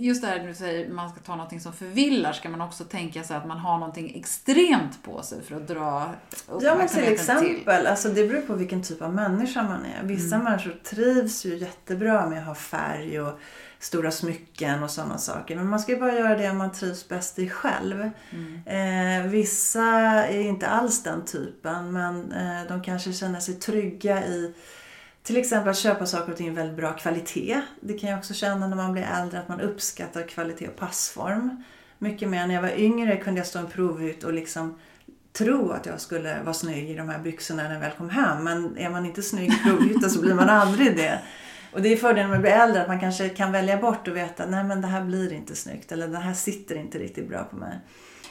just 0.00 0.22
det 0.22 0.28
här 0.28 0.46
du 0.46 0.54
säger, 0.54 0.88
man 0.88 1.10
ska 1.10 1.20
ta 1.20 1.36
någonting 1.36 1.60
som 1.60 1.72
förvillar, 1.72 2.32
ska 2.32 2.48
man 2.48 2.60
också 2.60 2.84
tänka 2.84 3.24
sig 3.24 3.36
att 3.36 3.46
man 3.46 3.58
har 3.58 3.78
någonting 3.78 4.12
extremt 4.16 5.02
på 5.02 5.22
sig 5.22 5.42
för 5.42 5.56
att 5.56 5.68
dra 5.68 6.14
Ja 6.60 6.74
men 6.74 6.88
till 6.88 7.04
exempel, 7.04 7.64
till. 7.64 7.86
Alltså 7.86 8.08
det 8.08 8.26
beror 8.26 8.40
på 8.40 8.54
vilken 8.54 8.82
typ 8.82 9.02
av 9.02 9.14
människa 9.14 9.62
man 9.62 9.84
är. 9.84 10.02
Vissa 10.02 10.34
mm. 10.34 10.44
människor 10.44 10.80
trivs 10.84 11.44
ju 11.44 11.56
jättebra 11.56 12.26
med 12.26 12.38
att 12.38 12.46
ha 12.46 12.54
färg 12.54 13.20
och 13.20 13.40
stora 13.78 14.10
smycken 14.10 14.82
och 14.82 14.90
sådana 14.90 15.18
saker. 15.18 15.56
Men 15.56 15.68
man 15.68 15.80
ska 15.80 15.92
ju 15.92 16.00
bara 16.00 16.14
göra 16.14 16.36
det 16.36 16.52
man 16.52 16.72
trivs 16.72 17.08
bäst 17.08 17.38
i 17.38 17.48
själv. 17.48 18.10
Mm. 18.30 19.24
Eh, 19.24 19.30
vissa 19.30 19.84
är 20.26 20.40
inte 20.40 20.66
alls 20.66 21.02
den 21.02 21.24
typen 21.24 21.92
men 21.92 22.32
eh, 22.32 22.68
de 22.68 22.82
kanske 22.82 23.12
känner 23.12 23.40
sig 23.40 23.54
trygga 23.54 24.26
i 24.26 24.54
till 25.22 25.36
exempel 25.36 25.70
att 25.70 25.78
köpa 25.78 26.06
saker 26.06 26.32
och 26.32 26.38
ting 26.38 26.46
i 26.46 26.50
väldigt 26.50 26.76
bra 26.76 26.92
kvalitet. 26.92 27.60
Det 27.80 27.98
kan 27.98 28.10
jag 28.10 28.18
också 28.18 28.34
känna 28.34 28.66
när 28.66 28.76
man 28.76 28.92
blir 28.92 29.02
äldre 29.02 29.38
att 29.38 29.48
man 29.48 29.60
uppskattar 29.60 30.28
kvalitet 30.28 30.68
och 30.68 30.76
passform. 30.76 31.64
Mycket 31.98 32.28
mer 32.28 32.46
när 32.46 32.54
jag 32.54 32.62
var 32.62 32.78
yngre 32.78 33.16
kunde 33.16 33.40
jag 33.40 33.46
stå 33.46 33.58
en 33.58 33.66
provhytt 33.66 34.24
och 34.24 34.32
liksom 34.32 34.78
tro 35.32 35.70
att 35.70 35.86
jag 35.86 36.00
skulle 36.00 36.42
vara 36.42 36.54
snygg 36.54 36.90
i 36.90 36.94
de 36.94 37.08
här 37.08 37.18
byxorna 37.18 37.62
när 37.62 37.72
jag 37.72 37.80
väl 37.80 37.90
kom 37.98 38.10
hem. 38.10 38.44
Men 38.44 38.78
är 38.78 38.90
man 38.90 39.06
inte 39.06 39.22
snygg 39.22 39.52
i 39.52 39.58
provhytten 39.64 40.10
så 40.10 40.20
blir 40.20 40.34
man 40.34 40.48
aldrig 40.48 40.96
det. 40.96 41.20
Och 41.72 41.82
det 41.82 41.92
är 41.92 41.96
fördelen 41.96 42.30
med 42.30 42.36
att 42.36 42.42
bli 42.42 42.50
äldre 42.50 42.82
att 42.82 42.88
man 42.88 43.00
kanske 43.00 43.28
kan 43.28 43.52
välja 43.52 43.76
bort 43.76 44.08
och 44.08 44.16
veta 44.16 44.46
nej 44.46 44.64
men 44.64 44.80
det 44.80 44.88
här 44.88 45.04
blir 45.04 45.32
inte 45.32 45.56
snyggt 45.56 45.92
eller 45.92 46.08
det 46.08 46.18
här 46.18 46.34
sitter 46.34 46.74
inte 46.74 46.98
riktigt 46.98 47.28
bra 47.28 47.44
på 47.44 47.56
mig. 47.56 47.78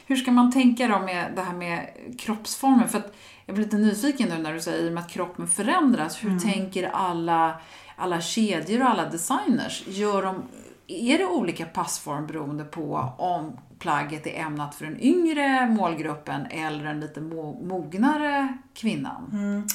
Hur 0.06 0.16
ska 0.16 0.32
man 0.32 0.52
tänka 0.52 0.88
då 0.88 1.00
med 1.00 1.32
det 1.36 1.42
här 1.42 1.54
med 1.54 1.88
kroppsformen? 2.20 2.90
För 2.90 2.98
att 2.98 3.14
jag 3.50 3.56
blir 3.56 3.66
lite 3.66 3.78
nyfiken 3.78 4.30
nu 4.30 4.38
när 4.38 4.54
du 4.54 4.62
säger 4.62 4.98
att 4.98 5.10
kroppen 5.10 5.48
förändras. 5.48 6.24
Hur 6.24 6.30
mm. 6.30 6.40
tänker 6.40 6.90
alla, 6.94 7.62
alla 7.96 8.22
kedjor 8.22 8.82
och 8.82 8.90
alla 8.90 9.10
designers? 9.10 9.84
Gör 9.88 10.22
de, 10.22 10.44
är 10.88 11.18
det 11.18 11.26
olika 11.26 11.66
passform 11.66 12.28
beroende 12.28 12.64
på 12.64 13.14
om 13.18 13.58
plagget 13.80 14.28
är 14.28 14.40
ämnat 14.40 14.76
för 14.76 14.86
den 14.86 15.00
yngre 15.00 15.68
målgruppen 15.68 16.46
eller 16.46 16.84
den 16.84 17.00
lite 17.00 17.22
mognare 17.22 18.58
kvinnan? 18.74 19.30
Mm. 19.34 19.68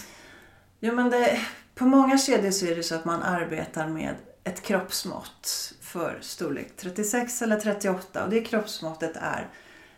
Jo, 0.80 0.94
men 0.94 1.10
det, 1.10 1.40
på 1.74 1.84
många 1.84 2.18
kedjor 2.18 2.50
så 2.50 2.66
är 2.66 2.76
det 2.76 2.82
så 2.82 2.94
att 2.94 3.04
man 3.04 3.22
arbetar 3.22 3.88
med 3.88 4.14
ett 4.44 4.62
kroppsmått 4.62 5.72
för 5.80 6.18
storlek 6.20 6.76
36 6.76 7.42
eller 7.42 7.56
38 7.56 8.24
och 8.24 8.30
det 8.30 8.40
kroppsmåttet 8.40 9.16
är 9.16 9.48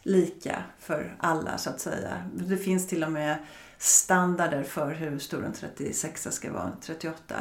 lika 0.02 0.62
för 0.78 1.16
alla 1.18 1.58
så 1.58 1.70
att 1.70 1.80
säga. 1.80 2.22
Det 2.34 2.56
finns 2.56 2.88
till 2.88 3.04
och 3.04 3.12
med 3.12 3.36
standarder 3.78 4.62
för 4.62 4.90
hur 4.90 5.18
stor 5.18 5.44
en 5.44 5.52
36 5.52 6.28
ska 6.30 6.52
vara, 6.52 6.64
en 6.64 6.80
38. 6.80 7.34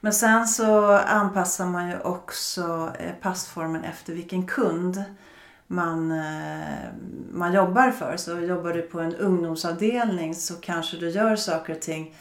Men 0.00 0.12
sen 0.12 0.46
så 0.46 0.92
anpassar 0.92 1.66
man 1.66 1.90
ju 1.90 1.98
också 2.00 2.92
eh, 2.98 3.12
passformen 3.20 3.84
efter 3.84 4.12
vilken 4.12 4.46
kund 4.46 5.04
man, 5.66 6.12
eh, 6.12 6.88
man 7.32 7.52
jobbar 7.52 7.90
för. 7.90 8.16
Så 8.16 8.40
jobbar 8.40 8.72
du 8.72 8.82
på 8.82 9.00
en 9.00 9.14
ungdomsavdelning 9.14 10.34
så 10.34 10.54
kanske 10.54 10.96
du 10.96 11.10
gör 11.10 11.36
saker 11.36 11.74
och 11.74 11.80
ting 11.80 12.14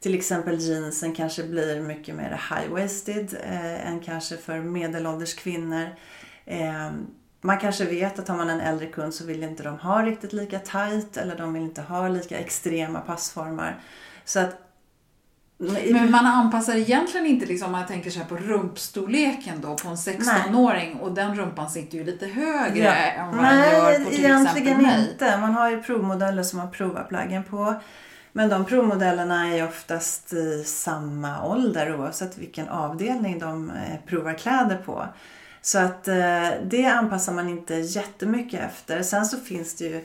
till 0.00 0.14
exempel 0.14 0.60
jeansen 0.60 1.14
kanske 1.14 1.42
blir 1.42 1.80
mycket 1.80 2.14
mer 2.14 2.40
high-waisted 2.50 3.36
eh, 3.44 3.88
än 3.88 4.00
kanske 4.00 4.36
för 4.36 4.60
medelålders 4.60 5.34
kvinnor. 5.34 5.88
Eh, 6.44 6.90
man 7.46 7.58
kanske 7.58 7.84
vet 7.84 8.18
att 8.18 8.28
har 8.28 8.36
man 8.36 8.50
en 8.50 8.60
äldre 8.60 8.86
kund 8.86 9.14
så 9.14 9.24
vill 9.24 9.42
inte 9.42 9.62
de 9.62 9.78
ha 9.78 10.02
riktigt 10.02 10.32
lika 10.32 10.58
tight 10.58 11.16
eller 11.16 11.36
de 11.36 11.52
vill 11.52 11.62
inte 11.62 11.82
ha 11.82 12.08
lika 12.08 12.38
extrema 12.38 13.00
passformar. 13.00 13.80
Så 14.24 14.40
att 14.40 14.62
men 15.58 16.10
man 16.10 16.26
anpassar 16.26 16.76
egentligen 16.76 17.26
inte, 17.26 17.46
liksom, 17.46 17.72
man 17.72 17.86
tänker 17.86 18.10
så 18.10 18.18
här 18.18 18.26
på 18.26 18.36
rumpstorleken 18.36 19.60
då 19.60 19.74
på 19.74 19.88
en 19.88 19.96
16-åring 19.96 20.96
och 20.96 21.12
den 21.12 21.34
rumpan 21.34 21.70
sitter 21.70 21.98
ju 21.98 22.04
lite 22.04 22.26
högre 22.26 22.84
ja. 22.84 22.92
än 22.92 23.26
vad 23.26 23.42
Nej, 23.42 23.70
den 23.70 23.82
gör 23.82 24.04
på 24.04 24.10
till 24.10 24.24
egentligen 24.24 24.80
inte. 24.80 25.38
Man 25.38 25.54
har 25.54 25.70
ju 25.70 25.82
provmodeller 25.82 26.42
som 26.42 26.58
man 26.58 26.70
provar 26.70 27.06
plaggen 27.08 27.44
på. 27.44 27.74
Men 28.32 28.48
de 28.48 28.64
provmodellerna 28.64 29.48
är 29.48 29.68
oftast 29.68 30.32
i 30.32 30.64
samma 30.64 31.44
ålder 31.44 32.00
oavsett 32.00 32.38
vilken 32.38 32.68
avdelning 32.68 33.38
de 33.38 33.70
eh, 33.70 33.96
provar 34.06 34.34
kläder 34.34 34.76
på. 34.76 35.06
Så 35.66 35.78
att 35.78 36.08
eh, 36.08 36.50
det 36.64 36.86
anpassar 36.86 37.32
man 37.32 37.48
inte 37.48 37.74
jättemycket 37.74 38.60
efter. 38.60 39.02
Sen 39.02 39.26
så 39.26 39.36
finns 39.36 39.74
det 39.74 39.84
ju, 39.84 40.04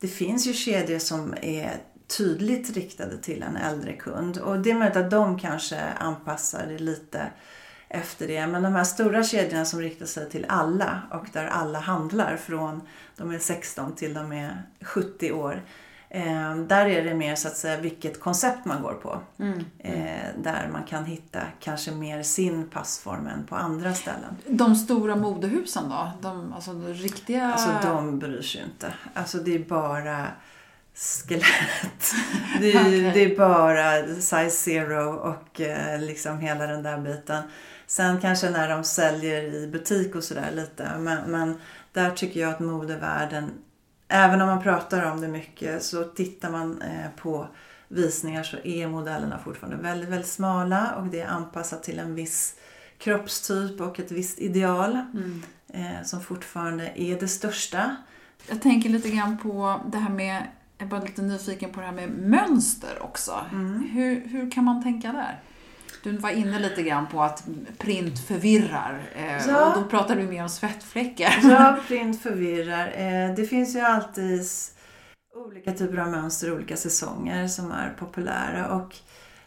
det 0.00 0.08
finns 0.08 0.46
ju 0.46 0.52
kedjor 0.52 0.98
som 0.98 1.34
är 1.42 1.76
tydligt 2.16 2.70
riktade 2.76 3.18
till 3.18 3.42
en 3.42 3.56
äldre 3.56 3.92
kund. 3.92 4.38
Och 4.38 4.58
det 4.58 4.70
är 4.70 4.74
möjligt 4.74 4.96
att 4.96 5.10
de 5.10 5.38
kanske 5.38 5.80
anpassar 5.80 6.66
det 6.66 6.78
lite 6.78 7.26
efter 7.88 8.28
det. 8.28 8.46
Men 8.46 8.62
de 8.62 8.74
här 8.74 8.84
stora 8.84 9.24
kedjorna 9.24 9.64
som 9.64 9.80
riktar 9.80 10.06
sig 10.06 10.30
till 10.30 10.46
alla 10.48 11.02
och 11.10 11.26
där 11.32 11.46
alla 11.46 11.78
handlar 11.78 12.36
från 12.36 12.82
de 13.16 13.30
är 13.30 13.38
16 13.38 13.94
till 13.94 14.14
de 14.14 14.32
är 14.32 14.62
70 14.80 15.32
år. 15.32 15.62
Eh, 16.14 16.56
där 16.56 16.86
är 16.86 17.04
det 17.04 17.14
mer 17.14 17.34
så 17.34 17.48
att 17.48 17.56
säga 17.56 17.80
vilket 17.80 18.20
koncept 18.20 18.64
man 18.64 18.82
går 18.82 18.92
på. 18.94 19.20
Mm. 19.38 19.64
Eh, 19.78 20.42
där 20.42 20.68
man 20.72 20.84
kan 20.84 21.04
hitta 21.04 21.40
kanske 21.60 21.90
mer 21.90 22.22
sin 22.22 22.70
passform 22.70 23.26
än 23.26 23.46
på 23.46 23.56
andra 23.56 23.94
ställen. 23.94 24.36
De 24.46 24.74
stora 24.74 25.16
modehusen 25.16 25.88
då? 25.88 26.10
De, 26.20 26.52
alltså 26.52 26.72
de 26.72 26.94
riktiga... 26.94 27.52
Alltså 27.52 27.70
de 27.82 28.18
bryr 28.18 28.42
sig 28.42 28.62
inte. 28.62 28.94
Alltså 29.14 29.38
det 29.38 29.54
är 29.54 29.64
bara 29.64 30.26
skelett. 30.94 32.14
Det 32.60 32.72
är, 32.72 32.80
okay. 32.80 33.10
det 33.10 33.24
är 33.24 33.36
bara 33.36 34.14
size 34.14 34.50
zero 34.50 35.14
och 35.14 35.60
eh, 35.60 36.00
liksom 36.00 36.38
hela 36.38 36.66
den 36.66 36.82
där 36.82 36.98
biten. 36.98 37.42
Sen 37.86 38.20
kanske 38.20 38.50
när 38.50 38.68
de 38.68 38.84
säljer 38.84 39.42
i 39.42 39.66
butik 39.66 40.14
och 40.14 40.24
sådär 40.24 40.50
lite. 40.52 40.98
Men, 40.98 41.30
men 41.30 41.60
där 41.92 42.10
tycker 42.10 42.40
jag 42.40 42.50
att 42.50 42.60
modevärlden 42.60 43.50
även 44.12 44.40
om 44.40 44.48
man 44.48 44.62
pratar 44.62 45.10
om 45.12 45.20
det 45.20 45.28
mycket 45.28 45.82
så 45.82 46.04
tittar 46.04 46.50
man 46.50 46.82
eh, 46.82 47.10
på 47.16 47.48
visningar 47.88 48.42
så 48.42 48.56
är 48.64 48.88
modellerna 48.88 49.38
fortfarande 49.38 49.82
väldigt, 49.82 50.08
väldigt 50.08 50.30
smala 50.30 50.94
och 50.94 51.06
det 51.06 51.20
är 51.20 51.26
anpassat 51.26 51.82
till 51.82 51.98
en 51.98 52.14
viss 52.14 52.54
kroppstyp 52.98 53.80
och 53.80 54.00
ett 54.00 54.10
visst 54.10 54.38
ideal. 54.38 54.90
Mm. 55.14 55.42
eh, 55.68 56.02
som 56.04 56.20
fortfarande 56.20 56.92
är 56.94 57.20
det 57.20 57.28
största. 57.28 57.96
Jag 58.48 58.62
tänker 58.62 58.88
lite 58.90 59.10
grann 59.10 59.38
på 59.38 59.80
det 59.86 59.98
här 59.98 60.10
med, 60.10 60.46
jag 60.78 60.86
är 60.86 60.90
bara 60.90 61.00
lite 61.00 61.22
nyfiken 61.22 61.70
på 61.70 61.80
det 61.80 61.86
här 61.86 61.92
med 61.92 62.10
mönster 62.10 63.02
också. 63.02 63.40
Mm. 63.52 63.88
Hur, 63.92 64.28
hur 64.28 64.50
kan 64.50 64.64
man 64.64 64.82
tänka 64.82 65.12
där? 65.12 65.40
Du 66.02 66.16
var 66.16 66.30
inne 66.30 66.58
lite 66.58 66.82
grann 66.82 67.06
på 67.06 67.22
att 67.22 67.44
print 67.78 68.18
förvirrar 68.26 69.02
eh, 69.16 69.48
Ja. 69.48 69.74
och 69.74 69.82
då 69.82 69.88
pratar 69.88 70.16
du 70.16 70.22
mer 70.22 70.42
om 70.42 70.48
svettfläckar. 70.48 71.34
Ja, 71.42 71.78
print 71.88 72.22
förvirrar. 72.22 72.86
Eh, 72.96 73.34
det 73.34 73.44
finns 73.44 73.76
ju 73.76 73.80
alltid 73.80 74.42
olika 75.46 75.72
typer 75.72 75.96
av 75.98 76.08
mönster 76.10 76.50
och 76.50 76.56
olika 76.56 76.76
säsonger 76.76 77.48
som 77.48 77.70
är 77.72 77.94
populära. 77.98 78.68
Och 78.68 78.96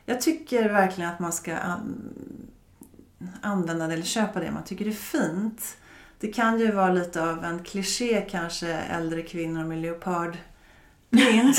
jag 0.06 0.22
tycker 0.22 0.70
verkligen 0.70 1.10
att 1.10 1.20
man 1.20 1.34
ska 1.34 1.58
an- 1.58 2.48
använda 3.42 3.88
det 3.88 3.94
eller 3.94 4.04
köpa 4.04 4.40
det 4.40 4.52
man 4.52 4.64
tycker 4.64 4.88
är 4.88 4.92
fint. 4.92 5.78
Det 6.20 6.28
kan 6.34 6.60
ju 6.60 6.72
vara 6.72 6.94
lite 6.94 7.24
av 7.24 7.44
en 7.46 7.64
kliché 7.64 8.22
kanske, 8.30 8.68
äldre 8.74 9.22
kvinnor 9.22 9.64
med 9.66 9.82
leopardprint. 11.10 11.58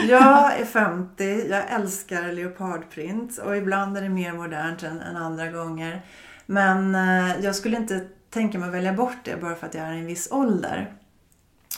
jag 0.08 0.58
är 0.60 0.64
50, 0.64 1.48
jag 1.48 1.70
älskar 1.70 2.32
leopardprint 2.32 3.38
och 3.38 3.56
ibland 3.56 3.96
är 3.96 4.02
det 4.02 4.08
mer 4.08 4.32
modernt 4.32 4.82
än, 4.82 5.00
än 5.00 5.16
andra 5.16 5.50
gånger. 5.50 6.02
Men 6.46 6.94
eh, 6.94 7.44
jag 7.44 7.54
skulle 7.54 7.76
inte 7.76 8.06
tänka 8.30 8.58
mig 8.58 8.68
att 8.68 8.74
välja 8.74 8.92
bort 8.92 9.16
det 9.24 9.40
bara 9.40 9.54
för 9.54 9.66
att 9.66 9.74
jag 9.74 9.84
är 9.84 9.92
i 9.92 9.98
en 9.98 10.06
viss 10.06 10.28
ålder. 10.30 10.92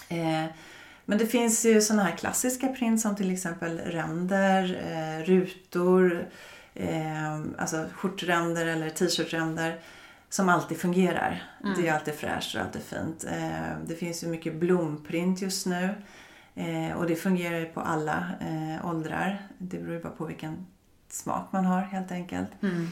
Eh, 0.08 0.44
men 1.04 1.18
det 1.18 1.26
finns 1.26 1.64
ju 1.64 1.80
sådana 1.80 2.02
här 2.02 2.16
klassiska 2.16 2.68
print 2.68 3.00
som 3.00 3.16
till 3.16 3.32
exempel 3.32 3.78
ränder, 3.78 4.80
eh, 4.92 5.24
rutor, 5.24 6.28
eh, 6.74 7.40
alltså 7.58 7.86
skjortränder 7.94 8.66
eller 8.66 8.90
t-shirtränder 8.90 9.80
som 10.28 10.48
alltid 10.48 10.78
fungerar. 10.78 11.42
Det 11.76 11.88
är 11.88 11.94
alltid 11.94 12.14
fräscht 12.14 12.54
och 12.54 12.60
alltid 12.60 12.82
fint. 12.82 13.24
Eh, 13.24 13.78
det 13.86 13.94
finns 13.94 14.24
ju 14.24 14.28
mycket 14.28 14.54
blomprint 14.54 15.42
just 15.42 15.66
nu 15.66 15.94
eh, 16.56 16.96
och 16.96 17.06
det 17.06 17.16
fungerar 17.16 17.58
ju 17.58 17.64
på 17.66 17.80
alla 17.80 18.24
eh, 18.40 18.86
åldrar. 18.90 19.42
Det 19.58 19.78
beror 19.78 19.92
ju 19.94 20.02
bara 20.02 20.12
på 20.12 20.24
vilken 20.24 20.66
smak 21.08 21.48
man 21.52 21.64
har 21.64 21.80
helt 21.80 22.12
enkelt. 22.12 22.48
Mm. 22.62 22.88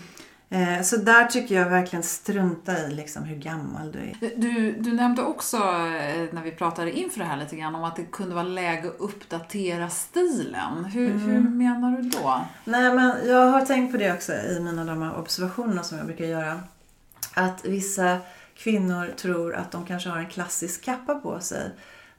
Eh, 0.49 0.83
så 0.83 0.97
där 0.97 1.25
tycker 1.27 1.55
jag 1.55 1.71
verkligen 1.71 2.03
strunta 2.03 2.79
i 2.79 2.91
liksom 2.95 3.25
hur 3.25 3.37
gammal 3.37 3.93
du 3.93 3.99
är. 3.99 4.33
Du, 4.37 4.73
du 4.73 4.93
nämnde 4.93 5.23
också, 5.23 5.57
eh, 5.57 6.27
när 6.33 6.43
vi 6.43 6.51
pratade 6.51 6.93
inför 6.93 7.19
det 7.19 7.25
här 7.25 7.37
lite 7.37 7.57
grann, 7.57 7.75
om 7.75 7.85
att 7.85 7.97
det 7.97 8.05
kunde 8.05 8.35
vara 8.35 8.45
läge 8.45 8.89
att 8.89 8.95
uppdatera 9.01 9.89
stilen. 9.91 10.85
Hur, 10.85 11.11
Mm. 11.11 11.21
hur 11.21 11.41
menar 11.41 11.91
du 11.91 12.09
då? 12.09 12.41
Nej 12.65 12.95
men 12.95 13.29
jag 13.29 13.47
har 13.51 13.61
tänkt 13.67 13.93
på 13.93 13.99
det 13.99 14.13
också 14.13 14.33
i 14.33 14.61
mina 14.61 14.85
de 14.85 15.03
här 15.03 15.17
observationerna 15.19 15.83
som 15.83 15.99
jag 15.99 16.07
brukar 16.07 16.25
göra. 16.25 16.61
Att 17.35 17.65
vissa 17.65 18.19
kvinnor 18.57 19.13
tror 19.17 19.55
att 19.55 19.71
de 19.71 19.87
kanske 19.87 20.09
har 20.09 20.19
en 20.19 20.27
klassisk 20.29 20.85
kappa 20.85 21.15
på 21.15 21.41
sig. 21.41 21.71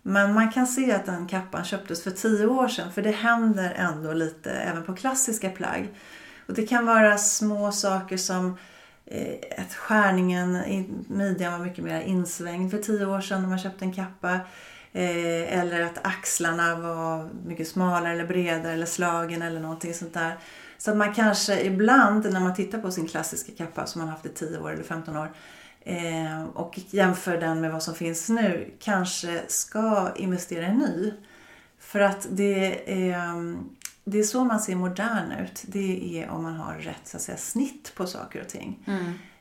Men 0.08 0.34
man 0.34 0.52
kan 0.52 0.68
se 0.68 0.92
att 0.92 1.06
den 1.06 1.28
kappan 1.28 1.64
köptes 1.64 2.04
för 2.04 2.12
tio 2.12 2.46
år 2.46 2.68
sedan 2.68 2.92
för 2.92 3.02
det 3.02 3.12
händer 3.12 3.74
ändå 3.76 4.14
lite 4.14 4.52
även 4.52 4.84
på 4.84 4.96
klassiska 4.96 5.50
plagg. 5.50 5.94
Och 6.48 6.54
det 6.54 6.68
kan 6.68 6.86
vara 6.86 7.18
små 7.18 7.72
saker 7.72 8.18
som 8.18 8.58
eh, 9.06 9.36
att 9.58 9.74
skärningen 9.74 10.56
i 10.56 10.90
midjan 11.08 11.52
var 11.52 11.66
mycket 11.66 11.84
mer 11.84 12.02
insvängd 12.02 12.72
för 12.72 12.78
tio 12.78 13.06
år 13.06 13.22
sedan 13.22 13.42
när 13.42 13.50
man 13.50 13.60
köpte 13.60 13.86
en 13.86 13.94
kappa. 13.94 14.34
Eh, 14.94 15.60
eller 15.60 15.82
att 15.82 16.06
axlarna 16.08 16.76
var 16.76 17.30
mycket 17.46 17.68
smalare 17.68 18.14
eller 18.14 18.28
bredare 18.28 18.74
eller 18.74 18.86
slagen 18.86 19.42
eller 19.42 19.60
någonting 19.60 19.94
sånt 19.94 20.14
där. 20.14 20.38
Så 20.78 20.92
att 20.92 20.98
man 20.98 21.14
kanske 21.14 21.62
ibland 21.62 22.34
när 22.34 22.40
man 22.40 22.56
tittar 22.56 22.80
på 22.80 22.92
sin 22.92 23.08
klassiska 23.08 23.52
kappa 23.58 23.86
som 23.86 24.02
man 24.02 24.10
haft 24.10 24.26
i 24.26 24.30
10 24.30 24.58
år 24.60 24.72
eller 24.72 24.84
15 24.84 25.18
år 25.18 25.30
eh, 25.86 26.44
och 26.54 26.80
jämför 26.90 27.38
den 27.38 27.62
med 27.62 27.72
vad 27.72 27.84
som 27.84 27.96
finns 27.96 28.30
nu 28.30 28.74
kanske 28.80 29.42
ska 29.48 30.12
investera 30.16 30.68
i 30.68 30.76
ny. 30.76 31.14
För 31.80 32.00
att 32.00 32.28
det 32.30 32.92
är, 33.10 33.56
det 34.04 34.20
är 34.20 34.24
så 34.24 34.44
man 34.44 34.60
ser 34.60 34.76
modern 34.76 35.32
ut. 35.32 35.64
Det 35.68 36.20
är 36.20 36.30
om 36.30 36.44
man 36.44 36.56
har 36.56 36.74
rätt 36.74 37.02
så 37.04 37.18
att 37.18 37.24
säga, 37.24 37.38
snitt 37.38 37.92
på 37.96 38.08
saker 38.08 38.42
och 38.42 38.48
ting. 38.48 38.84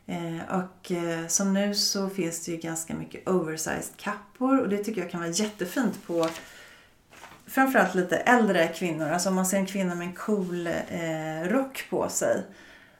Eh, 0.06 0.60
och 0.60 0.92
eh, 0.92 1.26
som 1.26 1.52
nu 1.52 1.74
så 1.74 2.08
finns 2.08 2.44
det 2.44 2.52
ju 2.52 2.58
ganska 2.58 2.94
mycket 2.94 3.28
oversized 3.28 3.96
kappor 3.96 4.60
och 4.60 4.68
det 4.68 4.84
tycker 4.84 5.00
jag 5.00 5.10
kan 5.10 5.20
vara 5.20 5.30
jättefint 5.30 6.06
på 6.06 6.28
framförallt 7.46 7.94
lite 7.94 8.16
äldre 8.16 8.68
kvinnor. 8.68 9.08
Alltså 9.08 9.28
om 9.28 9.34
man 9.34 9.46
ser 9.46 9.56
en 9.56 9.66
kvinna 9.66 9.94
med 9.94 10.06
en 10.06 10.14
cool 10.14 10.66
eh, 10.66 11.48
rock 11.48 11.86
på 11.90 12.08
sig 12.08 12.42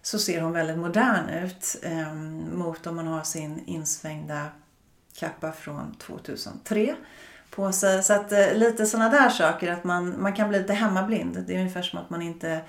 så 0.04 0.18
ser 0.18 0.40
hon 0.40 0.52
väldigt 0.52 0.78
modern 0.78 1.28
ut 1.28 1.76
eh, 1.82 2.14
mot 2.54 2.86
om 2.86 2.96
man 2.96 3.06
har 3.06 3.22
sin 3.22 3.64
insvängda 3.66 4.46
kappa 5.14 5.52
från 5.52 5.94
2003 5.94 6.94
på 7.50 7.72
sig. 7.72 8.02
Så 8.02 8.12
att 8.12 8.32
eh, 8.32 8.54
lite 8.54 8.86
sådana 8.86 9.08
där 9.08 9.28
saker, 9.28 9.72
att 9.72 9.84
man, 9.84 10.22
man 10.22 10.32
kan 10.32 10.48
bli 10.48 10.58
lite 10.58 10.72
hemmablind. 10.72 11.44
Det 11.46 11.54
är 11.54 11.58
ungefär 11.58 11.82
som 11.82 11.98
att 11.98 12.10
man 12.10 12.22
inte 12.22 12.60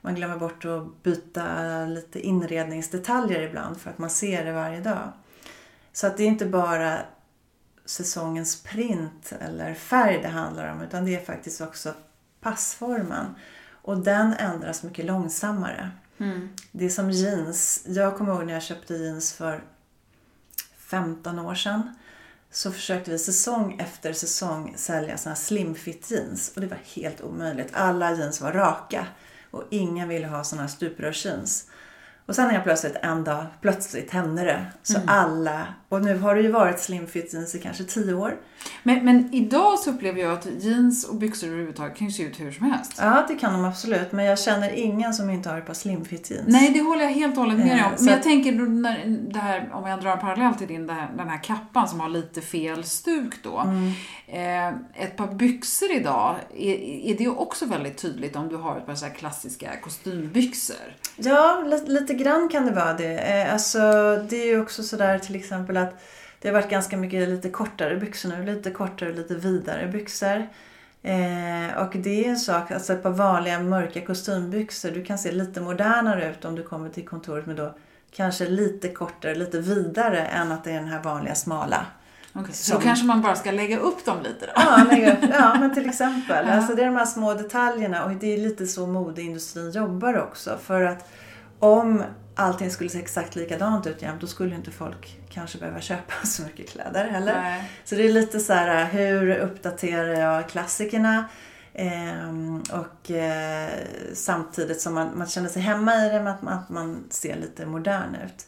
man 0.00 0.14
glömmer 0.14 0.36
bort 0.36 0.64
att 0.64 1.02
byta 1.02 1.84
lite 1.84 2.20
inredningsdetaljer 2.20 3.42
ibland 3.42 3.80
för 3.80 3.90
att 3.90 3.98
man 3.98 4.10
ser 4.10 4.44
det 4.44 4.52
varje 4.52 4.80
dag. 4.80 5.12
Så 5.92 6.06
att 6.06 6.16
det 6.16 6.22
är 6.22 6.28
inte 6.28 6.46
bara 6.46 6.98
säsongens 7.84 8.62
print 8.62 9.32
eller 9.40 9.74
färg 9.74 10.18
det 10.22 10.28
handlar 10.28 10.72
om 10.72 10.80
utan 10.82 11.04
det 11.04 11.14
är 11.14 11.24
faktiskt 11.24 11.60
också 11.60 11.94
passformen. 12.40 13.34
Och 13.82 13.98
den 13.98 14.32
ändras 14.34 14.82
mycket 14.82 15.04
långsammare. 15.04 15.90
Mm. 16.20 16.48
Det 16.72 16.84
är 16.84 16.88
som 16.88 17.10
jeans. 17.10 17.84
Jag 17.86 18.16
kommer 18.16 18.34
ihåg 18.34 18.46
när 18.46 18.52
jag 18.52 18.62
köpte 18.62 18.94
jeans 18.94 19.32
för 19.32 19.64
15 20.78 21.38
år 21.38 21.54
sedan. 21.54 21.94
Så 22.50 22.72
försökte 22.72 23.10
vi 23.10 23.18
säsong 23.18 23.78
efter 23.80 24.12
säsong 24.12 24.74
sälja 24.76 25.18
såna 25.18 25.34
här 25.34 25.40
slimfit 25.40 26.10
jeans. 26.10 26.52
Och 26.54 26.60
det 26.60 26.66
var 26.66 26.78
helt 26.94 27.20
omöjligt. 27.20 27.68
Alla 27.72 28.14
jeans 28.14 28.40
var 28.40 28.52
raka. 28.52 29.06
Och 29.50 29.64
ingen 29.70 30.08
ville 30.08 30.26
ha 30.26 30.44
såna 30.44 30.62
här 30.62 30.68
stuprörsjeans. 30.68 31.69
Och 32.26 32.34
sen 32.36 32.50
är 32.50 32.60
plötsligt 32.60 32.96
en 33.02 33.24
dag, 33.24 33.46
plötsligt 33.60 34.10
hände 34.10 34.44
det. 34.44 34.66
Så 34.82 34.98
alla, 35.06 35.66
och 35.88 36.02
nu 36.04 36.18
har 36.18 36.34
det 36.34 36.40
ju 36.42 36.50
varit 36.52 36.80
slimfit 36.80 37.32
jeans 37.34 37.54
i 37.54 37.58
kanske 37.58 37.84
10 37.84 38.14
år. 38.14 38.36
Men, 38.82 39.04
men 39.04 39.34
idag 39.34 39.78
så 39.78 39.90
upplever 39.90 40.20
jag 40.20 40.32
att 40.32 40.46
jeans 40.58 41.04
och 41.04 41.14
byxor 41.16 41.46
överhuvudtaget 41.48 41.96
kan 41.96 42.06
ju 42.06 42.12
se 42.12 42.22
ut 42.22 42.40
hur 42.40 42.52
som 42.52 42.66
helst. 42.72 42.92
Ja, 42.98 43.24
det 43.28 43.34
kan 43.34 43.52
de 43.52 43.64
absolut. 43.64 44.12
Men 44.12 44.24
jag 44.24 44.38
känner 44.38 44.70
ingen 44.72 45.14
som 45.14 45.30
inte 45.30 45.48
har 45.48 45.58
ett 45.58 45.66
par 45.66 45.74
slimfit 45.74 46.30
jeans. 46.30 46.44
Nej, 46.48 46.70
det 46.70 46.80
håller 46.80 47.02
jag 47.04 47.10
helt 47.10 47.36
och 47.36 47.42
hållet 47.42 47.58
med 47.58 47.66
dig 47.66 47.78
Eh, 47.80 47.86
om. 47.92 47.96
så 47.96 48.04
Men 48.04 48.10
jag 48.12 48.18
att- 48.18 48.24
tänker 48.24 48.52
när, 48.52 49.06
det 49.32 49.38
här, 49.38 49.70
om 49.72 49.86
jag 49.88 50.00
drar 50.00 50.12
en 50.12 50.18
parallell 50.18 50.54
till 50.54 50.68
din, 50.68 50.90
här, 50.90 51.10
den 51.16 51.28
här 51.28 51.42
kappan 51.42 51.88
som 51.88 52.00
har 52.00 52.08
lite 52.08 52.40
fel 52.40 52.84
stuk 52.84 53.42
då. 53.42 53.58
Mm. 53.58 53.92
Eh, 54.26 55.02
ett 55.04 55.16
par 55.16 55.34
byxor 55.34 55.92
idag, 55.92 56.36
är, 56.58 56.74
är 57.10 57.14
det 57.18 57.28
också 57.28 57.66
väldigt 57.66 57.98
tydligt 57.98 58.36
om 58.36 58.48
du 58.48 58.56
har 58.56 58.76
ett 58.76 58.86
par 58.86 58.94
så 58.94 59.06
här 59.06 59.14
klassiska 59.14 59.68
kostymbyxor? 59.82 60.76
Ja, 61.16 61.64
lite, 61.86 62.09
lite 62.10 62.24
grann 62.24 62.48
kan 62.48 62.66
det 62.66 62.72
vara 62.72 62.92
det. 62.92 63.18
Eh, 63.18 63.52
alltså, 63.52 63.78
det 64.28 64.36
är 64.36 64.46
ju 64.46 64.60
också 64.60 64.82
sådär 64.82 65.18
till 65.18 65.36
exempel 65.36 65.76
att 65.76 66.02
det 66.40 66.48
har 66.48 66.54
varit 66.54 66.70
ganska 66.70 66.96
mycket 66.96 67.28
lite 67.28 67.50
kortare 67.50 67.96
byxor 67.96 68.28
nu. 68.28 68.44
Lite 68.44 68.70
kortare 68.70 69.10
och 69.10 69.16
lite 69.16 69.34
vidare 69.34 69.86
byxor. 69.86 70.46
Eh, 71.02 71.78
och 71.78 71.96
det 71.96 72.24
är 72.24 72.28
en 72.28 72.38
sak, 72.38 72.70
alltså 72.70 72.92
ett 72.92 73.02
par 73.02 73.10
vanliga 73.10 73.60
mörka 73.60 74.00
kostymbyxor. 74.00 74.90
Du 74.90 75.04
kan 75.04 75.18
se 75.18 75.32
lite 75.32 75.60
modernare 75.60 76.30
ut 76.30 76.44
om 76.44 76.54
du 76.54 76.62
kommer 76.62 76.88
till 76.88 77.08
kontoret 77.08 77.46
med 77.46 77.56
då 77.56 77.74
kanske 78.10 78.46
lite 78.46 78.88
kortare, 78.88 79.34
lite 79.34 79.60
vidare 79.60 80.26
än 80.26 80.52
att 80.52 80.64
det 80.64 80.70
är 80.70 80.74
den 80.74 80.88
här 80.88 81.02
vanliga 81.02 81.34
smala. 81.34 81.86
Okay. 82.34 82.52
Så 82.52 82.64
Som- 82.64 82.78
då 82.78 82.82
kanske 82.82 83.06
man 83.06 83.22
bara 83.22 83.36
ska 83.36 83.50
lägga 83.50 83.78
upp 83.78 84.04
dem 84.04 84.16
lite 84.22 84.46
då? 84.46 84.52
Ja, 84.54 84.86
lägga 84.90 85.12
upp. 85.12 85.18
ja 85.38 85.56
men 85.60 85.74
till 85.74 85.88
exempel. 85.88 86.48
Alltså 86.48 86.74
det 86.74 86.82
är 86.82 86.86
de 86.86 86.96
här 86.96 87.06
små 87.06 87.34
detaljerna 87.34 88.04
och 88.04 88.10
det 88.10 88.34
är 88.34 88.38
lite 88.38 88.66
så 88.66 88.86
modeindustrin 88.86 89.70
jobbar 89.70 90.18
också. 90.18 90.58
För 90.62 90.82
att 90.82 91.08
om 91.60 92.02
allting 92.34 92.70
skulle 92.70 92.90
se 92.90 92.98
exakt 92.98 93.36
likadant 93.36 93.86
ut 93.86 94.02
jämt 94.02 94.20
då 94.20 94.26
skulle 94.26 94.54
inte 94.54 94.70
folk 94.70 95.20
kanske 95.28 95.58
behöva 95.58 95.80
köpa 95.80 96.12
så 96.24 96.42
mycket 96.42 96.68
kläder 96.68 97.08
heller. 97.08 97.34
Nej. 97.42 97.70
Så 97.84 97.94
det 97.94 98.04
är 98.04 98.12
lite 98.12 98.40
så 98.40 98.52
här, 98.52 98.84
hur 98.84 99.36
uppdaterar 99.36 100.20
jag 100.20 100.48
klassikerna? 100.48 101.24
Ehm, 101.74 102.62
och 102.72 103.10
eh, 103.10 103.70
samtidigt 104.14 104.80
som 104.80 104.94
man, 104.94 105.18
man 105.18 105.26
känner 105.26 105.48
sig 105.48 105.62
hemma 105.62 106.06
i 106.06 106.08
det 106.08 106.18
men 106.18 106.26
att 106.26 106.42
man, 106.42 106.58
att 106.58 106.68
man 106.68 107.04
ser 107.10 107.36
lite 107.36 107.66
modern 107.66 108.16
ut. 108.24 108.46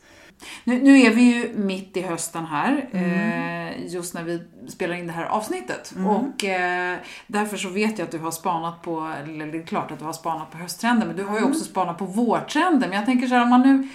Nu, 0.65 0.83
nu 0.83 1.01
är 1.01 1.11
vi 1.11 1.23
ju 1.23 1.53
mitt 1.57 1.97
i 1.97 2.03
hösten 2.03 2.47
här, 2.47 2.89
Mm. 2.93 3.69
eh, 3.69 3.93
just 3.95 4.15
när 4.15 4.23
vi 4.23 4.43
spelar 4.69 4.95
in 4.95 5.07
det 5.07 5.13
här 5.13 5.25
avsnittet. 5.25 5.93
Och 6.07 6.45
eh, 6.45 6.99
därför 7.27 7.57
så 7.57 7.69
vet 7.69 7.99
jag 7.99 8.07
att 8.07 8.13
du 8.13 8.19
har 8.19 8.31
spanat 8.31 8.83
på, 8.83 9.13
eller 9.25 9.47
det 9.47 9.59
är 9.59 9.67
klart 9.67 9.91
att 9.91 9.99
du 9.99 10.05
har 10.05 10.13
spanat 10.13 10.51
på 10.51 10.59
hösttrender, 10.59 11.07
men 11.07 11.17
du 11.17 11.25
har 11.25 11.33
ju 11.35 11.39
Mm. 11.39 11.51
också 11.51 11.65
spanat 11.65 11.99
på 11.99 12.05
vårtrender. 12.05 12.89
Men 12.89 12.97
jag 12.97 13.07
tänker 13.07 13.27
så 13.27 13.35
här, 13.35 13.43
om 13.43 13.49
man 13.51 13.63
nu, 13.63 13.89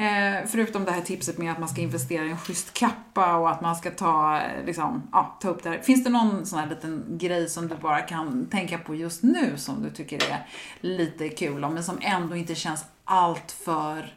eh, 0.00 0.46
förutom 0.46 0.84
det 0.84 0.90
här 0.92 1.00
tipset 1.00 1.38
med 1.38 1.52
att 1.52 1.58
man 1.58 1.68
ska 1.68 1.80
investera 1.80 2.24
i 2.24 2.30
en 2.30 2.38
schysst 2.38 2.72
kappa 2.72 3.34
och 3.36 3.50
att 3.50 3.60
man 3.60 3.76
ska 3.76 3.90
ta, 3.90 4.36
eh, 4.36 4.64
liksom, 4.66 5.02
ja, 5.12 5.36
ta 5.40 5.48
upp 5.48 5.62
det 5.62 5.70
här. 5.70 5.78
Finns 5.78 6.04
det 6.04 6.10
någon 6.10 6.46
sån 6.46 6.58
här 6.58 6.66
liten 6.66 7.04
grej 7.08 7.48
som 7.48 7.68
du 7.68 7.74
bara 7.76 8.00
kan 8.00 8.46
tänka 8.46 8.78
på 8.78 8.94
just 8.94 9.22
nu 9.22 9.52
som 9.56 9.82
du 9.82 9.90
tycker 9.90 10.16
är 10.16 10.46
lite 10.80 11.28
kul, 11.28 11.60
men 11.60 11.84
som 11.84 11.98
ändå 12.00 12.36
inte 12.36 12.54
känns 12.54 12.84
allt 13.04 13.52
för 13.52 14.14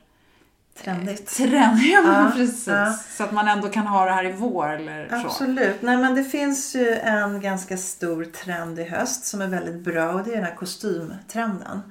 trendigt. 0.83 1.35
Trend, 1.37 1.79
ja, 1.81 2.01
Ja, 2.05 2.31
precis. 2.35 2.67
ja. 2.67 2.93
Så 3.17 3.23
att 3.23 3.31
man 3.31 3.47
ändå 3.47 3.69
kan 3.69 3.87
ha 3.87 4.05
det 4.05 4.11
här 4.11 4.25
i 4.25 4.31
vår 4.31 4.69
eller 4.69 5.09
så. 5.09 5.15
Absolut. 5.15 5.81
Nej, 5.81 5.97
men 5.97 6.15
det 6.15 6.23
finns 6.23 6.75
ju 6.75 6.93
en 6.95 7.41
ganska 7.41 7.77
stor 7.77 8.23
trend 8.25 8.79
i 8.79 8.83
höst 8.83 9.25
som 9.25 9.41
är 9.41 9.47
väldigt 9.47 9.83
bra 9.83 10.11
och 10.11 10.23
det 10.23 10.31
är 10.31 10.35
den 10.35 10.45
här 10.45 10.55
kostymtrenden. 10.55 11.81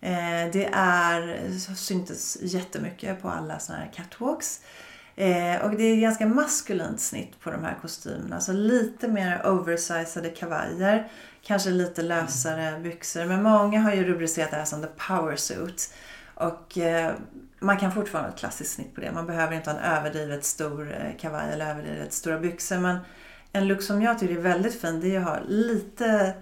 Eh, 0.00 0.50
det 0.52 0.68
är, 0.72 1.48
syntes 1.74 2.38
jättemycket 2.42 3.22
på 3.22 3.28
alla 3.28 3.58
sådana 3.58 3.84
här 3.84 3.90
catwalks. 3.94 4.60
Eh, 5.16 5.62
och 5.62 5.70
det 5.70 5.84
är 5.84 5.96
ganska 5.96 6.26
maskulint 6.26 7.00
snitt 7.00 7.40
på 7.40 7.50
de 7.50 7.64
här 7.64 7.78
kostymerna. 7.82 8.40
Så 8.40 8.52
lite 8.52 9.08
mer 9.08 9.46
oversizade 9.46 10.28
kavajer. 10.28 11.08
Kanske 11.42 11.70
lite 11.70 12.02
lösare 12.02 12.80
byxor. 12.80 13.24
Men 13.24 13.42
många 13.42 13.80
har 13.80 13.92
ju 13.92 14.04
rubricerat 14.04 14.50
det 14.50 14.56
här 14.56 14.64
som 14.64 14.82
the 14.82 14.88
power 15.08 15.36
suit. 15.36 15.94
Och 16.34 16.78
eh, 16.78 17.12
man 17.62 17.78
kan 17.78 17.92
fortfarande 17.92 18.28
ha 18.28 18.34
ett 18.34 18.40
klassiskt 18.40 18.74
snitt 18.74 18.94
på 18.94 19.00
det. 19.00 19.12
Man 19.12 19.26
behöver 19.26 19.56
inte 19.56 19.70
ha 19.70 19.78
en 19.78 19.84
överdrivet 19.84 20.44
stor 20.44 20.92
eh, 20.92 21.16
kavaj 21.20 21.52
eller 21.52 21.70
överdrivet 21.70 22.12
stora 22.12 22.38
byxor. 22.38 22.78
Men 22.78 22.98
en 23.52 23.68
look 23.68 23.82
som 23.82 24.02
jag 24.02 24.18
tycker 24.18 24.36
är 24.36 24.40
väldigt 24.40 24.80
fin 24.80 25.00
det 25.00 25.16
är 25.16 25.20
att 25.20 25.26
ha 25.26 25.38
lite 25.48 26.34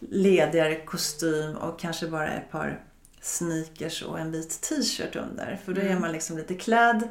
ledigare 0.00 0.76
kostym 0.76 1.56
och 1.56 1.80
kanske 1.80 2.08
bara 2.08 2.28
ett 2.28 2.50
par 2.50 2.80
sneakers 3.20 4.02
och 4.02 4.20
en 4.20 4.32
vit 4.32 4.60
t-shirt 4.60 5.16
under. 5.16 5.58
För 5.64 5.72
då 5.72 5.80
är 5.80 5.98
man 5.98 6.12
liksom 6.12 6.36
lite 6.36 6.54
klädd 6.54 7.08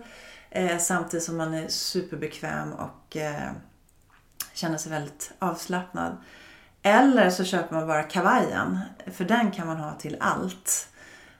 eh, 0.49 0.77
samtidigt 0.77 1.23
som 1.23 1.37
man 1.37 1.53
är 1.53 1.67
superbekväm 1.67 2.73
och 2.73 3.17
eh, 3.17 3.51
känner 4.53 4.77
sig 4.77 4.91
väldigt 4.91 5.31
avslappnad. 5.39 6.17
Eller 6.81 7.29
så 7.29 7.43
köper 7.43 7.75
man 7.75 7.87
bara 7.87 8.03
kavajen, 8.03 8.79
för 9.11 9.25
den 9.25 9.51
kan 9.51 9.67
man 9.67 9.77
ha 9.77 9.93
till 9.93 10.17
allt. 10.19 10.89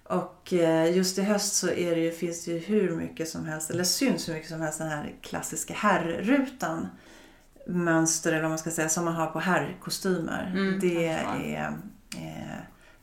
Och 0.08 0.54
eh, 0.54 0.96
just 0.98 1.18
i 1.18 1.22
höst 1.22 1.56
så 1.56 1.70
är 1.70 1.96
det 1.96 2.02
ju, 2.02 2.12
finns 2.12 2.46
det 2.46 2.52
ju 2.52 2.60
hur 2.60 2.96
mycket 2.96 3.30
som 3.30 3.46
helst, 3.46 3.70
eller 3.70 3.84
syns 3.84 4.30
hur 4.30 4.34
mycket 4.34 4.50
som 4.50 4.62
helst 4.62 4.80
den 4.80 4.90
här 4.90 5.16
klassiska 5.22 5.74
herrrutan 5.74 6.88
mönster 7.68 8.32
eller 8.32 8.42
vad 8.42 8.52
man 8.52 8.58
ska 8.58 8.72
säga 8.72 8.90
som 8.90 9.06
man 9.06 9.14
har 9.14 9.28
på 9.28 9.40
herrkostymer. 9.40 10.52
Mm, 10.56 10.80
det 10.80 11.18
förstår. 11.18 11.42
är, 11.44 11.68
eh, 12.18 12.60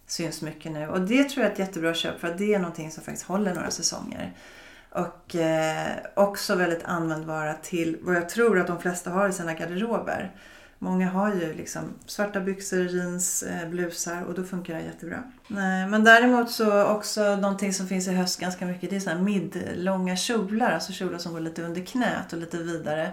syns 0.06 0.42
mycket 0.42 0.72
nu 0.72 0.88
och 0.88 1.00
det 1.00 1.24
tror 1.24 1.42
jag 1.42 1.48
är 1.48 1.52
ett 1.52 1.58
jättebra 1.58 1.94
köp 1.94 2.20
för 2.20 2.28
att 2.28 2.38
det 2.38 2.54
är 2.54 2.58
någonting 2.58 2.90
som 2.90 3.04
faktiskt 3.04 3.26
håller 3.26 3.54
några 3.54 3.70
säsonger. 3.70 4.32
Och 4.90 5.34
eh, 5.34 5.96
också 6.14 6.54
väldigt 6.54 6.84
användbara 6.84 7.54
till 7.54 7.98
vad 8.00 8.16
jag 8.16 8.28
tror 8.28 8.58
att 8.58 8.66
de 8.66 8.80
flesta 8.80 9.10
har 9.10 9.28
i 9.28 9.32
sina 9.32 9.54
garderober. 9.54 10.32
Många 10.82 11.10
har 11.10 11.34
ju 11.34 11.54
liksom 11.54 11.94
svarta 12.06 12.40
byxor, 12.40 12.86
jeans, 12.86 13.42
eh, 13.42 13.68
blusar 13.68 14.22
och 14.22 14.34
då 14.34 14.44
funkar 14.44 14.74
det 14.74 14.80
jättebra. 14.82 15.22
Nej, 15.48 15.86
men 15.86 16.04
däremot 16.04 16.50
så 16.50 16.84
också 16.84 17.36
någonting 17.36 17.72
som 17.72 17.86
finns 17.88 18.08
i 18.08 18.12
höst 18.14 18.40
ganska 18.40 18.66
mycket 18.66 18.90
det 18.90 18.96
är 18.96 19.00
sådana 19.00 19.18
här 19.20 19.24
midlånga 19.26 20.16
kjolar. 20.16 20.70
Alltså 20.70 20.92
kjolar 20.92 21.18
som 21.18 21.32
går 21.32 21.40
lite 21.40 21.62
under 21.62 21.80
knät 21.84 22.32
och 22.32 22.38
lite 22.38 22.56
vidare. 22.56 23.10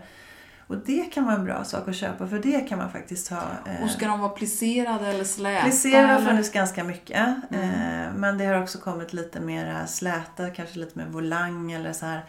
Och 0.67 0.77
det 0.77 1.13
kan 1.13 1.25
vara 1.25 1.36
en 1.36 1.45
bra 1.45 1.63
sak 1.63 1.88
att 1.88 1.95
köpa 1.95 2.27
för 2.27 2.39
det 2.39 2.60
kan 2.60 2.77
man 2.77 2.91
faktiskt 2.91 3.27
ha. 3.29 3.43
eh, 3.65 3.84
Och 3.84 3.89
ska 3.89 4.08
de 4.08 4.19
vara 4.19 4.29
plisserade 4.29 5.08
eller 5.08 5.23
släta? 5.23 5.63
Plisserade 5.63 6.13
har 6.13 6.21
funnits 6.21 6.51
ganska 6.51 6.84
mycket. 6.84 7.27
Mm. 7.51 7.63
Eh, 7.63 8.13
men 8.15 8.38
det 8.38 8.45
har 8.45 8.62
också 8.62 8.77
kommit 8.77 9.13
lite 9.13 9.39
mer 9.39 9.86
släta, 9.88 10.49
kanske 10.49 10.79
lite 10.79 10.97
mer 10.99 11.05
volang 11.08 11.71
eller 11.71 11.93
så 11.93 12.05
här. 12.05 12.25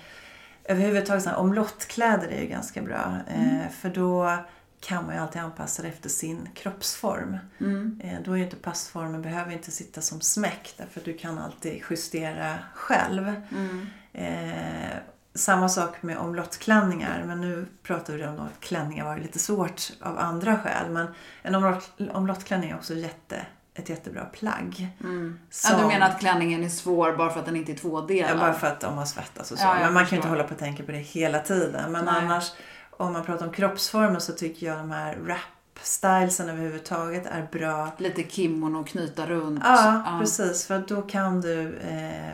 Överhuvudtaget 0.64 1.22
så 1.22 1.29
här, 1.31 1.37
omlottkläder 1.37 2.29
är 2.29 2.40
ju 2.40 2.46
ganska 2.46 2.83
bra. 2.83 3.16
Mm. 3.29 3.61
Eh, 3.61 3.68
för 3.81 3.88
då 3.88 4.37
kan 4.81 5.07
man 5.07 5.14
ju 5.14 5.21
alltid 5.21 5.43
anpassa 5.43 5.83
det 5.83 5.88
efter 5.88 6.09
sin 6.09 6.49
kroppsform. 6.55 7.37
Mm. 7.59 8.01
Eh, 8.05 8.19
då 8.25 8.33
är 8.38 8.43
inte 8.43 8.57
passformen, 8.57 9.23
behöver 9.23 9.53
inte 9.53 9.71
sitta 9.71 10.01
som 10.01 10.21
smäck 10.21 10.75
därför 10.77 11.01
att 11.01 11.05
du 11.05 11.19
kan 11.19 11.38
alltid 11.38 11.83
justera 11.90 12.55
själv. 12.75 13.35
Mm. 13.57 13.87
Eh, 14.12 14.97
samma 15.35 15.69
sak 15.69 16.03
med 16.03 16.19
omlottklänningar, 16.19 17.25
men 17.27 17.40
nu 17.40 17.66
pratar 17.83 18.12
vi 18.14 18.25
om 18.27 18.40
att 18.40 18.61
klänningar 18.61 19.05
var 19.05 19.16
lite 19.16 19.38
svårt 19.38 19.93
av 20.01 20.19
andra 20.19 20.59
skäl. 20.59 20.90
Men 20.90 21.07
en 21.43 21.55
omlott, 21.55 21.90
omlottklänning 22.12 22.71
är 22.71 22.77
också 22.77 22.95
jätte, 22.95 23.47
ett 23.75 23.88
jättebra 23.88 24.25
plagg. 24.25 24.88
Mm. 25.01 25.38
Ja, 25.49 25.69
Som- 25.71 25.81
du 25.81 25.87
menar 25.87 26.09
att 26.09 26.21
klänningen 26.21 26.64
är 26.64 26.69
svår 26.69 27.12
bara 27.16 27.31
för 27.31 27.40
att 27.40 27.47
den 27.47 27.57
inte 27.57 27.73
är 27.73 27.77
tvådelad? 27.77 28.31
Ja, 28.31 28.37
bara 28.37 28.53
för 28.55 28.66
att 28.66 28.81
de 28.81 28.99
har 28.99 29.05
svettats 29.05 29.51
och 29.53 29.59
så. 29.59 29.64
Ja, 29.64 29.75
men 29.81 29.93
man 29.95 30.03
kan 30.03 30.11
ju 30.11 30.16
inte 30.16 30.16
förstår. 30.16 30.29
hålla 30.29 30.45
på 30.45 30.55
och 30.55 30.59
tänka 30.61 30.83
på 30.83 30.93
det 30.93 30.99
hela 30.99 31.38
tiden. 31.38 31.93
Men 31.93 32.05
Nej. 32.05 32.14
annars, 32.16 32.53
om 33.01 33.13
man 33.13 33.25
pratar 33.25 33.47
om 33.47 33.53
kroppsformen 33.53 34.21
så 34.21 34.33
tycker 34.33 34.67
jag 34.67 34.79
de 34.79 34.91
här 34.91 35.17
wrap-stylesen 35.17 36.49
överhuvudtaget 36.51 37.27
är 37.27 37.49
bra. 37.53 37.89
Lite 37.99 38.23
kimono 38.23 38.79
och 38.81 38.87
knyta 38.89 39.27
runt. 39.27 39.61
Ja, 39.65 40.17
precis. 40.21 40.67
För 40.67 40.85
då 40.89 41.03
kan 41.03 41.41
du 41.41 41.77
eh, 41.79 42.33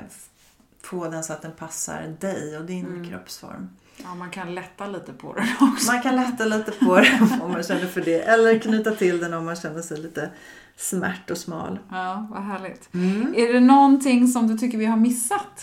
få 0.83 1.09
den 1.09 1.25
så 1.25 1.33
att 1.33 1.43
den 1.43 1.53
passar 1.53 2.17
dig 2.21 2.59
och 2.59 2.65
din 2.65 2.87
Mm. 2.87 3.09
kroppsform. 3.11 3.69
Ja, 3.97 4.15
man 4.15 4.31
kan 4.31 4.55
lätta 4.55 4.87
lite 4.87 5.13
på 5.13 5.33
den 5.33 5.47
också. 5.73 5.93
Man 5.93 6.03
kan 6.03 6.17
lätta 6.17 6.45
lite 6.45 6.73
på 6.73 6.97
den 7.01 7.41
om 7.43 7.53
man 7.53 7.63
känner 7.63 7.87
för 7.87 8.01
det. 8.01 8.21
Eller 8.23 8.59
knyta 8.59 8.91
till 8.91 9.19
den 9.21 9.35
om 9.35 9.45
man 9.45 9.57
känner 9.57 9.83
sig 9.83 9.99
lite 10.01 10.31
smärt 10.77 11.31
och 11.31 11.39
smal. 11.39 11.79
Ja, 11.91 12.27
vad 12.31 12.43
härligt. 12.43 12.95
Mm. 12.95 13.35
Är 13.37 13.53
det 13.53 13.61
någonting 13.61 14.29
som 14.29 14.49
du 14.49 14.59
tycker 14.59 14.79
vi 14.79 14.85
har 14.87 14.97
missat? 14.97 15.63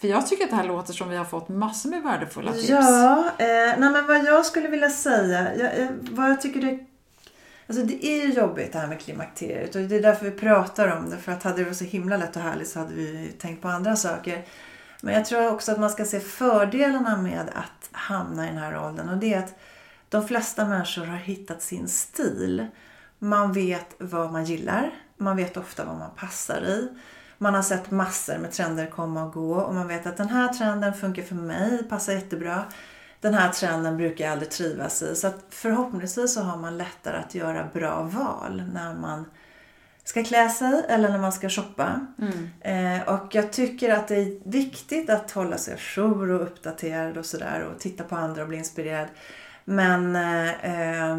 För 0.00 0.08
jag 0.08 0.26
tycker 0.26 0.44
att 0.44 0.50
det 0.50 0.56
här 0.56 0.64
låter 0.64 0.92
som 0.92 1.08
vi 1.08 1.16
har 1.16 1.24
fått 1.24 1.48
massor 1.48 1.90
med 1.90 2.02
värdefulla 2.02 2.52
tips. 2.52 2.68
Ja, 2.68 3.24
eh, 3.38 3.46
nej 3.78 3.90
men 3.90 4.06
vad 4.06 4.24
jag 4.24 4.46
skulle 4.46 4.68
vilja 4.68 4.90
säga, 4.90 5.56
jag, 5.56 5.78
eh, 5.78 5.88
vad 6.10 6.30
jag 6.30 6.40
tycker 6.40 6.60
det 6.60 6.78
Alltså 7.68 7.84
det 7.84 8.06
är 8.06 8.26
ju 8.26 8.32
jobbigt 8.32 8.72
det 8.72 8.78
här 8.78 8.86
med 8.86 9.00
klimakteriet 9.00 9.74
och 9.74 9.82
det 9.82 9.96
är 9.96 10.02
därför 10.02 10.24
vi 10.24 10.30
pratar 10.30 10.96
om 10.96 11.10
det. 11.10 11.16
För 11.16 11.32
att 11.32 11.42
hade 11.42 11.56
det 11.56 11.64
varit 11.64 11.76
så 11.76 11.84
himla 11.84 12.16
lätt 12.16 12.36
och 12.36 12.42
härligt 12.42 12.68
så 12.68 12.78
hade 12.78 12.94
vi 12.94 13.32
tänkt 13.38 13.62
på 13.62 13.68
andra 13.68 13.96
saker. 13.96 14.44
Men 15.00 15.14
jag 15.14 15.24
tror 15.24 15.52
också 15.52 15.72
att 15.72 15.80
man 15.80 15.90
ska 15.90 16.04
se 16.04 16.20
fördelarna 16.20 17.16
med 17.16 17.50
att 17.54 17.88
hamna 17.92 18.44
i 18.44 18.48
den 18.48 18.58
här 18.58 18.86
åldern. 18.86 19.08
Och 19.08 19.16
det 19.16 19.34
är 19.34 19.38
att 19.38 19.58
de 20.08 20.28
flesta 20.28 20.64
människor 20.64 21.04
har 21.04 21.16
hittat 21.16 21.62
sin 21.62 21.88
stil. 21.88 22.66
Man 23.18 23.52
vet 23.52 23.94
vad 23.98 24.32
man 24.32 24.44
gillar. 24.44 24.90
Man 25.16 25.36
vet 25.36 25.56
ofta 25.56 25.84
vad 25.84 25.96
man 25.96 26.10
passar 26.16 26.62
i. 26.62 26.88
Man 27.38 27.54
har 27.54 27.62
sett 27.62 27.90
massor 27.90 28.38
med 28.38 28.52
trender 28.52 28.86
komma 28.86 29.24
och 29.24 29.32
gå 29.32 29.54
och 29.54 29.74
man 29.74 29.88
vet 29.88 30.06
att 30.06 30.16
den 30.16 30.28
här 30.28 30.48
trenden 30.52 30.94
funkar 30.94 31.22
för 31.22 31.34
mig, 31.34 31.82
passar 31.88 32.12
jättebra. 32.12 32.64
Den 33.20 33.34
här 33.34 33.52
trenden 33.52 33.96
brukar 33.96 34.24
jag 34.24 34.32
aldrig 34.32 34.50
trivas 34.50 35.02
i. 35.02 35.16
Så 35.16 35.30
förhoppningsvis 35.50 36.34
så 36.34 36.40
har 36.40 36.56
man 36.56 36.78
lättare 36.78 37.16
att 37.16 37.34
göra 37.34 37.68
bra 37.74 38.02
val 38.02 38.62
när 38.74 38.94
man 38.94 39.24
ska 40.04 40.24
klä 40.24 40.48
sig 40.48 40.84
eller 40.88 41.08
när 41.08 41.18
man 41.18 41.32
ska 41.32 41.48
shoppa. 41.48 42.06
Mm. 42.18 42.50
Eh, 42.60 43.08
och 43.08 43.34
jag 43.34 43.52
tycker 43.52 43.90
att 43.90 44.08
det 44.08 44.16
är 44.16 44.50
viktigt 44.50 45.10
att 45.10 45.30
hålla 45.30 45.58
sig 45.58 45.74
ajour 45.74 46.30
och 46.30 46.42
uppdaterad 46.42 47.16
och 47.16 47.26
sådär 47.26 47.62
och 47.62 47.80
titta 47.80 48.04
på 48.04 48.16
andra 48.16 48.42
och 48.42 48.48
bli 48.48 48.58
inspirerad. 48.58 49.08
Men 49.70 50.16
eh, 50.16 51.16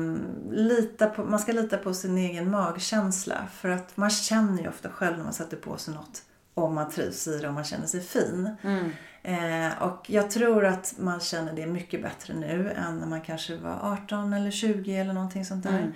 lita 0.51 1.07
på, 1.07 1.23
man 1.23 1.39
ska 1.39 1.51
lita 1.51 1.77
på 1.77 1.93
sin 1.93 2.17
egen 2.17 2.51
magkänsla 2.51 3.47
för 3.53 3.69
att 3.69 3.97
man 3.97 4.09
känner 4.09 4.61
ju 4.61 4.69
ofta 4.69 4.89
själv 4.89 5.17
när 5.17 5.23
man 5.23 5.33
sätter 5.33 5.57
på 5.57 5.77
sig 5.77 5.93
något 5.93 6.21
om 6.53 6.75
man 6.75 6.91
trivs 6.91 7.27
i 7.27 7.39
det 7.39 7.47
och 7.47 7.53
man 7.53 7.63
känner 7.63 7.87
sig 7.87 8.01
fin. 8.01 8.49
Mm. 8.61 8.91
Eh, 9.23 9.81
och 9.81 10.05
jag 10.09 10.31
tror 10.31 10.65
att 10.65 10.95
man 10.97 11.19
känner 11.19 11.53
det 11.53 11.65
mycket 11.65 12.01
bättre 12.01 12.33
nu 12.33 12.71
än 12.71 12.97
när 12.97 13.07
man 13.07 13.21
kanske 13.21 13.55
var 13.55 13.79
18 13.81 14.33
eller 14.33 14.51
20 14.51 14.95
eller 14.95 15.13
någonting 15.13 15.45
sånt 15.45 15.63
där. 15.63 15.79
Mm. 15.79 15.93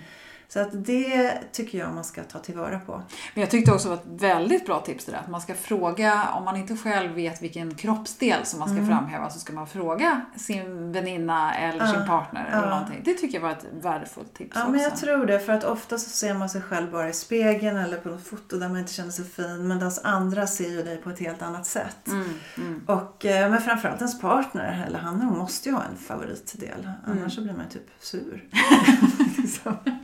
Så 0.48 0.60
att 0.60 0.68
det 0.72 1.38
tycker 1.52 1.78
jag 1.78 1.94
man 1.94 2.04
ska 2.04 2.24
ta 2.24 2.38
tillvara 2.38 2.78
på. 2.78 3.02
Men 3.34 3.40
jag 3.40 3.50
tyckte 3.50 3.72
också 3.72 3.88
det 3.88 3.94
var 3.94 4.02
ett 4.02 4.22
väldigt 4.22 4.66
bra 4.66 4.80
tips 4.80 5.04
det 5.04 5.12
där. 5.12 5.18
Att 5.18 5.28
man 5.28 5.40
ska 5.40 5.54
fråga, 5.54 6.28
om 6.34 6.44
man 6.44 6.56
inte 6.56 6.76
själv 6.76 7.12
vet 7.12 7.42
vilken 7.42 7.74
kroppsdel 7.74 8.44
som 8.44 8.58
man 8.58 8.68
ska 8.68 8.86
framhäva, 8.86 9.30
så 9.30 9.38
ska 9.38 9.52
man 9.52 9.66
fråga 9.66 10.20
sin 10.36 10.92
väninna 10.92 11.54
eller 11.54 11.86
sin 11.86 12.06
partner 12.06 12.48
eller 12.52 12.70
någonting. 12.70 13.02
Det 13.04 13.14
tycker 13.14 13.34
jag 13.34 13.42
var 13.42 13.50
ett 13.50 13.66
värdefullt 13.72 14.34
tips 14.34 14.52
Ja, 14.54 14.60
också. 14.60 14.72
men 14.72 14.80
jag 14.80 14.96
tror 14.96 15.26
det. 15.26 15.40
För 15.40 15.52
att 15.52 15.64
ofta 15.64 15.98
så 15.98 16.10
ser 16.10 16.34
man 16.34 16.48
sig 16.48 16.62
själv 16.62 16.90
bara 16.90 17.08
i 17.08 17.12
spegeln 17.12 17.76
eller 17.76 17.96
på 17.96 18.08
något 18.08 18.26
foto 18.26 18.58
där 18.58 18.68
man 18.68 18.78
inte 18.78 18.92
känner 18.92 19.10
sig 19.10 19.24
fin. 19.24 19.68
Medan 19.68 19.92
andra 20.02 20.46
ser 20.46 20.70
ju 20.70 20.82
dig 20.82 20.96
på 20.96 21.10
ett 21.10 21.18
helt 21.18 21.42
annat 21.42 21.66
sätt. 21.66 22.08
Mm, 22.08 22.28
mm. 22.56 22.82
Och, 22.86 23.24
eh, 23.24 23.50
men 23.50 23.60
framförallt 23.60 24.00
ens 24.00 24.20
partner, 24.20 24.84
eller 24.86 24.98
han 24.98 25.14
eller 25.14 25.24
hon, 25.24 25.38
måste 25.38 25.68
ju 25.68 25.74
ha 25.74 25.82
en 25.82 25.96
favoritdel. 25.96 26.90
Annars 27.06 27.34
så 27.34 27.40
blir 27.40 27.52
man 27.52 27.64
ju 27.64 27.70
typ 27.70 27.90
sur. 27.98 28.44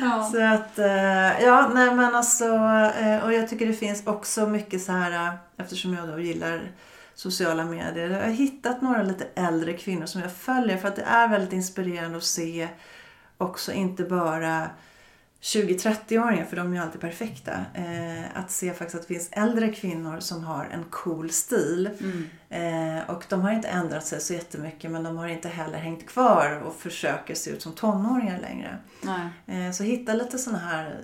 Ja. 0.00 0.22
Så 0.32 0.42
att, 0.42 0.78
eh, 0.78 1.42
ja, 1.42 1.70
nej 1.74 1.94
men 1.94 2.14
alltså, 2.14 2.44
eh, 3.00 3.24
och 3.24 3.32
jag 3.32 3.48
tycker 3.48 3.66
det 3.66 3.72
finns 3.72 4.06
också 4.06 4.46
mycket 4.46 4.82
så 4.82 4.92
här, 4.92 5.28
eh, 5.28 5.34
eftersom 5.56 5.94
jag 5.94 6.08
då 6.08 6.18
gillar 6.18 6.60
sociala 7.14 7.64
medier. 7.64 8.10
Jag 8.10 8.20
har 8.20 8.30
hittat 8.30 8.82
några 8.82 9.02
lite 9.02 9.26
äldre 9.34 9.72
kvinnor 9.72 10.06
som 10.06 10.20
jag 10.20 10.32
följer 10.32 10.76
för 10.76 10.88
att 10.88 10.96
det 10.96 11.02
är 11.02 11.28
väldigt 11.28 11.52
inspirerande 11.52 12.16
att 12.16 12.24
se 12.24 12.68
också 13.38 13.72
inte 13.72 14.04
bara 14.04 14.70
20-30-åringar, 15.44 16.44
för 16.44 16.56
de 16.56 16.72
är 16.72 16.76
ju 16.76 16.82
alltid 16.82 17.00
perfekta. 17.00 17.52
Eh, 17.74 18.24
att 18.38 18.50
se 18.50 18.72
faktiskt 18.72 18.94
att 18.94 19.00
det 19.08 19.14
finns 19.14 19.28
äldre 19.32 19.72
kvinnor 19.72 20.20
som 20.20 20.44
har 20.44 20.64
en 20.64 20.84
cool 20.90 21.30
stil. 21.30 21.90
Mm. 22.00 22.98
Eh, 22.98 23.10
och 23.10 23.24
de 23.28 23.40
har 23.40 23.52
inte 23.52 23.68
ändrat 23.68 24.06
sig 24.06 24.20
så 24.20 24.32
jättemycket 24.34 24.90
men 24.90 25.02
de 25.02 25.16
har 25.16 25.28
inte 25.28 25.48
heller 25.48 25.78
hängt 25.78 26.06
kvar 26.06 26.62
och 26.66 26.74
försöker 26.74 27.34
se 27.34 27.50
ut 27.50 27.62
som 27.62 27.72
tonåringar 27.72 28.38
längre. 28.40 28.78
Eh, 29.46 29.72
Så 29.72 29.82
hitta 29.82 30.14
lite 30.14 30.38
såna 30.38 30.58
här 30.58 31.00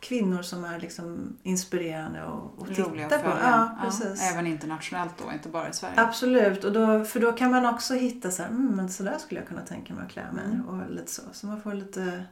kvinnor 0.00 0.42
som 0.42 0.64
är 0.64 0.80
liksom 0.80 1.36
inspirerande 1.42 2.22
att 2.22 2.78
Roliga 2.78 3.08
titta 3.08 3.16
att 3.16 3.24
på. 3.24 3.28
Ja, 3.28 3.36
Ja, 3.42 3.84
precis. 3.84 4.32
även 4.32 4.46
internationellt 4.46 5.12
då, 5.26 5.32
inte 5.32 5.48
bara 5.48 5.68
i 5.68 5.72
Sverige. 5.72 5.94
Absolut, 5.96 6.64
och 6.64 6.72
då, 6.72 7.04
för 7.04 7.20
då 7.20 7.32
kan 7.32 7.50
man 7.50 7.66
också 7.66 7.94
hitta 7.94 8.30
så 8.30 8.42
här, 8.42 8.50
mm, 8.50 8.76
men 8.76 8.88
så 8.88 9.02
där 9.02 9.18
skulle 9.18 9.40
jag 9.40 9.48
kunna 9.48 9.60
tänka 9.62 9.94
mig 9.94 10.04
att 10.04 10.12
klä 10.12 10.24
mig. 10.32 10.44
Mm. 10.44 10.68
Och 10.68 10.90
lite 10.90 11.12
så. 11.12 11.22
så 11.32 11.46
man 11.46 11.60
får 11.60 11.74
lite 11.74 12.24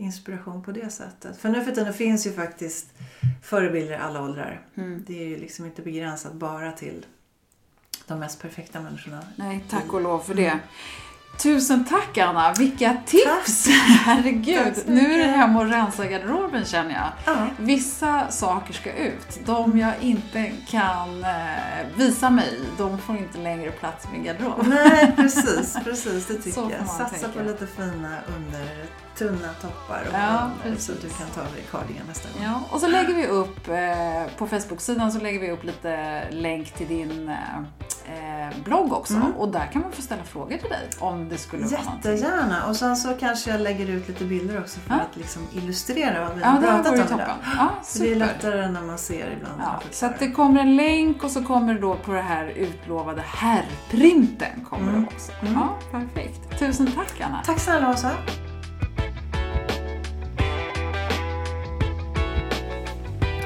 inspiration 0.00 0.62
på 0.62 0.72
det 0.72 0.90
sättet. 0.90 1.36
För 1.36 1.48
nu 1.48 1.64
för 1.64 1.72
tiden 1.72 1.94
finns 1.94 2.26
ju 2.26 2.32
faktiskt 2.32 2.86
förebilder 3.42 3.92
i 3.92 3.96
alla 3.96 4.22
åldrar. 4.22 4.66
Mm. 4.74 5.04
Det 5.06 5.22
är 5.22 5.28
ju 5.28 5.36
liksom 5.36 5.66
inte 5.66 5.82
begränsat 5.82 6.32
bara 6.32 6.72
till 6.72 7.06
de 8.06 8.18
mest 8.18 8.42
perfekta 8.42 8.80
människorna. 8.80 9.22
Nej, 9.36 9.64
tack 9.68 9.92
och 9.92 10.00
lov 10.00 10.18
för 10.18 10.34
det. 10.34 10.60
Tusen 11.42 11.84
tack 11.84 12.18
Anna, 12.18 12.52
vilka 12.52 12.96
tips! 13.06 13.66
Herregud, 14.04 14.74
Tack 14.74 14.86
nu 14.86 15.12
är 15.12 15.18
det 15.18 15.24
hem 15.24 15.56
och 15.56 15.68
rensa 15.68 16.06
garderoben 16.06 16.64
känner 16.64 16.92
jag. 16.94 17.34
Ja. 17.34 17.46
Vissa 17.58 18.30
saker 18.30 18.72
ska 18.72 18.92
ut. 18.92 19.40
De 19.44 19.78
jag 19.78 19.92
inte 20.00 20.52
kan 20.68 21.24
eh, 21.24 21.86
visa 21.96 22.30
mig 22.30 22.60
de 22.78 22.98
får 22.98 23.16
inte 23.16 23.38
längre 23.38 23.70
plats 23.70 24.04
i 24.04 24.08
min 24.12 24.24
garderob. 24.24 24.66
Nej, 24.66 25.12
precis, 25.16 25.76
precis. 25.84 26.26
Det 26.26 26.34
tycker 26.34 26.60
jag. 26.60 26.88
Satsa 26.88 27.04
tänka. 27.04 27.28
på 27.38 27.44
lite 27.44 27.66
fina 27.66 28.16
under 28.36 28.86
tunna 29.18 29.48
toppar 29.60 30.02
och 30.08 30.14
Ja, 30.14 30.50
under, 30.64 30.80
så 30.80 30.92
du 30.92 31.08
kan 31.08 31.26
ta 31.34 31.40
av 31.40 31.52
dig 31.52 31.64
cardigan 31.70 32.06
nästa 32.08 32.28
gång. 32.28 32.42
Ja, 32.44 32.62
och 32.70 32.80
så 32.80 32.88
lägger 32.88 33.14
vi 33.20 33.26
upp 33.26 33.68
eh, 33.68 34.36
på 34.38 34.46
Facebook-sidan 34.46 35.12
så 35.12 35.20
lägger 35.20 35.40
vi 35.40 35.50
upp 35.50 35.64
lite 35.64 36.22
länk 36.30 36.72
till 36.72 36.88
din 36.88 37.30
eh, 38.06 38.62
blogg 38.64 38.92
också. 38.92 39.14
Mm. 39.14 39.32
Och 39.32 39.48
där 39.48 39.66
kan 39.72 39.82
man 39.82 39.92
få 39.92 40.02
ställa 40.02 40.22
frågor 40.24 40.56
till 40.56 40.68
dig 40.68 40.88
om 40.98 41.28
det 41.28 41.38
skulle 41.38 41.64
vara 41.66 41.82
någonting. 41.82 42.10
Jättegärna. 42.12 42.66
Och 42.66 42.76
sen 42.76 42.96
så 42.96 43.14
kanske 43.20 43.50
jag 43.50 43.60
lägger 43.60 43.86
ut 43.90 44.08
lite 44.08 44.24
bilder 44.24 44.60
också 44.60 44.80
för 44.80 44.94
Ja. 44.94 45.00
att 45.00 45.16
liksom 45.16 45.42
illustrera 45.52 46.24
vad 46.28 46.36
vi 46.38 46.42
har 46.44 46.60
pratat 46.62 46.92
om 46.92 46.98
toppen. 46.98 47.14
idag. 47.14 47.36
Ja, 47.58 47.68
För 47.84 47.98
det 48.00 48.04
är 48.10 48.14
super. 48.14 48.26
lättare 48.26 48.68
när 48.70 48.82
man 48.82 48.98
ser 48.98 49.32
ibland. 49.36 49.60
Ja, 49.60 49.80
så 49.90 50.06
att 50.06 50.18
det 50.18 50.30
kommer 50.30 50.60
en 50.60 50.76
länk 50.76 51.24
och 51.24 51.30
så 51.30 51.44
kommer 51.44 51.74
det 51.74 51.80
då 51.80 51.94
på 51.96 52.12
det 52.12 52.22
här 52.22 52.46
utlovade 52.46 53.22
herrprinten 53.26 54.64
kommer 54.70 54.88
Mm. 54.88 55.00
det 55.02 55.08
också. 55.14 55.32
Mm. 55.42 55.52
Ja, 55.54 55.68
perfekt. 55.98 56.58
Tusen 56.58 56.92
tack 56.92 57.20
Anna. 57.20 57.42
Tack 57.46 57.58
snälla 57.60 57.90
Åsa. 57.90 58.10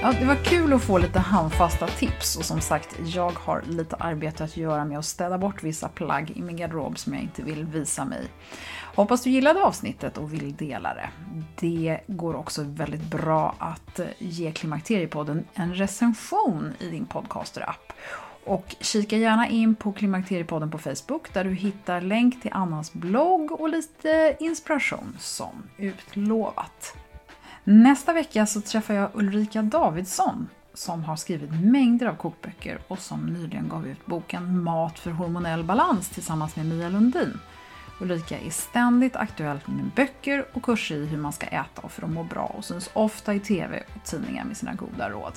Ja, 0.05 0.13
det 0.13 0.25
var 0.25 0.45
kul 0.45 0.73
att 0.73 0.83
få 0.83 0.99
lite 0.99 1.19
handfasta 1.19 1.87
tips 1.87 2.37
och 2.37 2.45
som 2.45 2.61
sagt, 2.61 2.97
jag 3.05 3.31
har 3.31 3.63
lite 3.69 3.97
arbete 3.97 4.45
att 4.45 4.57
göra 4.57 4.85
med 4.85 4.99
att 4.99 5.05
städa 5.05 5.39
bort 5.39 5.63
vissa 5.63 5.89
plagg 5.89 6.31
i 6.31 6.43
min 6.43 6.57
garderob 6.57 6.99
som 6.99 7.15
jag 7.15 7.23
inte 7.23 7.43
vill 7.43 7.65
visa 7.65 8.05
mig. 8.05 8.29
Hoppas 8.95 9.23
du 9.23 9.31
gillade 9.31 9.63
avsnittet 9.63 10.19
och 10.19 10.33
vill 10.33 10.57
dela 10.57 10.95
det. 10.95 11.11
Det 11.61 12.01
går 12.07 12.37
också 12.37 12.63
väldigt 12.63 13.03
bra 13.03 13.55
att 13.59 14.01
ge 14.19 14.53
Klimakteriepodden 14.53 15.45
en 15.55 15.75
recension 15.75 16.73
i 16.79 16.89
din 16.89 17.07
podcaster-app. 17.07 17.93
Och 18.45 18.77
kika 18.81 19.17
gärna 19.17 19.49
in 19.49 19.75
på 19.75 19.93
Klimakteriepodden 19.93 20.71
på 20.71 20.79
Facebook 20.79 21.33
där 21.33 21.45
du 21.45 21.55
hittar 21.55 22.01
länk 22.01 22.43
till 22.43 22.53
Annas 22.55 22.93
blogg 22.93 23.53
och 23.53 23.69
lite 23.69 24.37
inspiration 24.41 25.17
som 25.19 25.63
utlovat. 25.77 26.97
Nästa 27.67 28.13
vecka 28.13 28.47
så 28.47 28.61
träffar 28.61 28.95
jag 28.95 29.11
Ulrika 29.15 29.63
Davidsson 29.63 30.49
som 30.75 31.05
har 31.05 31.17
skrivit 31.17 31.51
mängder 31.51 32.07
av 32.07 32.15
kokböcker 32.15 32.79
och 32.89 32.99
som 32.99 33.27
nyligen 33.27 33.69
gav 33.69 33.87
ut 33.87 34.07
boken 34.07 34.63
Mat 34.63 34.99
för 34.99 35.11
hormonell 35.11 35.65
balans 35.65 36.09
tillsammans 36.09 36.57
med 36.57 36.67
Mia 36.67 36.89
Lundin. 36.89 37.41
Ulrika 38.01 38.39
är 38.39 38.51
ständigt 38.51 39.17
aktuell 39.17 39.61
med 39.67 39.91
böcker 39.97 40.47
och 40.53 40.63
kurser 40.63 40.97
i 40.97 41.07
hur 41.07 41.19
man 41.19 41.33
ska 41.33 41.47
äta 41.47 41.89
för 41.89 42.03
att 42.03 42.11
må 42.11 42.25
bra 42.25 42.47
och 42.47 42.65
syns 42.65 42.91
ofta 42.93 43.35
i 43.35 43.41
TV 43.41 43.83
och 43.95 44.05
tidningar 44.05 44.45
med 44.45 44.57
sina 44.57 44.75
goda 44.75 45.11
råd. 45.11 45.33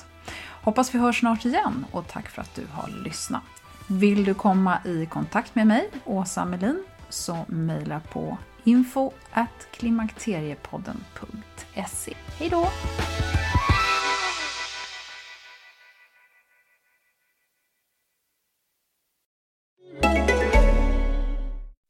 Hoppas 0.62 0.94
vi 0.94 0.98
hörs 0.98 1.20
snart 1.20 1.44
igen 1.44 1.86
och 1.92 2.08
tack 2.08 2.28
för 2.28 2.42
att 2.42 2.54
du 2.54 2.66
har 2.72 2.88
lyssnat. 3.04 3.42
Vill 3.86 4.24
du 4.24 4.34
komma 4.34 4.78
i 4.84 5.06
kontakt 5.06 5.54
med 5.54 5.66
mig, 5.66 5.90
Åsa 6.04 6.44
Melin, 6.44 6.84
så 7.08 7.44
mejla 7.48 8.00
på 8.00 8.38
info 8.64 9.12
at 9.32 9.68
klimakteriepodden.se. 9.72 12.14
Hej 12.38 12.50
då! 12.50 12.68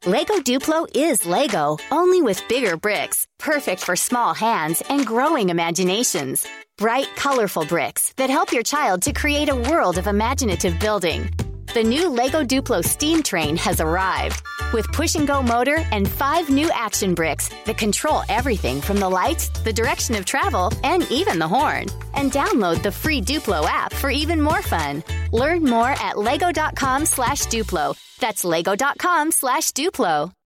Lego 0.08 0.40
Duplo 0.40 0.86
is 0.94 1.26
Lego, 1.26 1.76
only 1.90 2.22
with 2.22 2.42
bigger 2.48 2.78
bricks, 2.78 3.26
perfect 3.38 3.82
for 3.82 3.94
small 3.94 4.32
hands 4.32 4.82
and 4.88 5.04
growing 5.04 5.50
imaginations. 5.50 6.46
Bright, 6.78 7.08
colorful 7.16 7.66
bricks 7.66 8.14
that 8.16 8.30
help 8.30 8.50
your 8.50 8.62
child 8.62 9.02
to 9.02 9.12
create 9.12 9.50
a 9.50 9.54
world 9.54 9.98
of 9.98 10.06
imaginative 10.06 10.80
building. 10.80 11.28
The 11.74 11.84
new 11.84 12.08
Lego 12.08 12.42
Duplo 12.42 12.82
steam 12.82 13.22
train 13.22 13.54
has 13.58 13.78
arrived 13.78 14.42
with 14.72 14.90
push 14.92 15.16
and 15.16 15.26
go 15.26 15.42
motor 15.42 15.76
and 15.92 16.08
five 16.08 16.48
new 16.48 16.70
action 16.72 17.14
bricks 17.14 17.50
that 17.66 17.76
control 17.76 18.22
everything 18.30 18.80
from 18.80 18.96
the 18.96 19.08
lights, 19.08 19.50
the 19.64 19.72
direction 19.72 20.14
of 20.14 20.24
travel, 20.24 20.72
and 20.82 21.10
even 21.10 21.38
the 21.38 21.48
horn. 21.48 21.86
And 22.14 22.32
download 22.32 22.82
the 22.82 22.92
free 22.92 23.20
Duplo 23.20 23.66
app 23.66 23.92
for 23.92 24.08
even 24.08 24.40
more 24.40 24.62
fun. 24.62 25.04
Learn 25.30 25.62
more 25.64 25.90
at 26.00 26.16
lego.com 26.16 27.04
slash 27.04 27.42
Duplo. 27.46 27.94
That's 28.18 28.44
lego.com 28.44 29.30
slash 29.30 29.72
Duplo. 29.72 30.37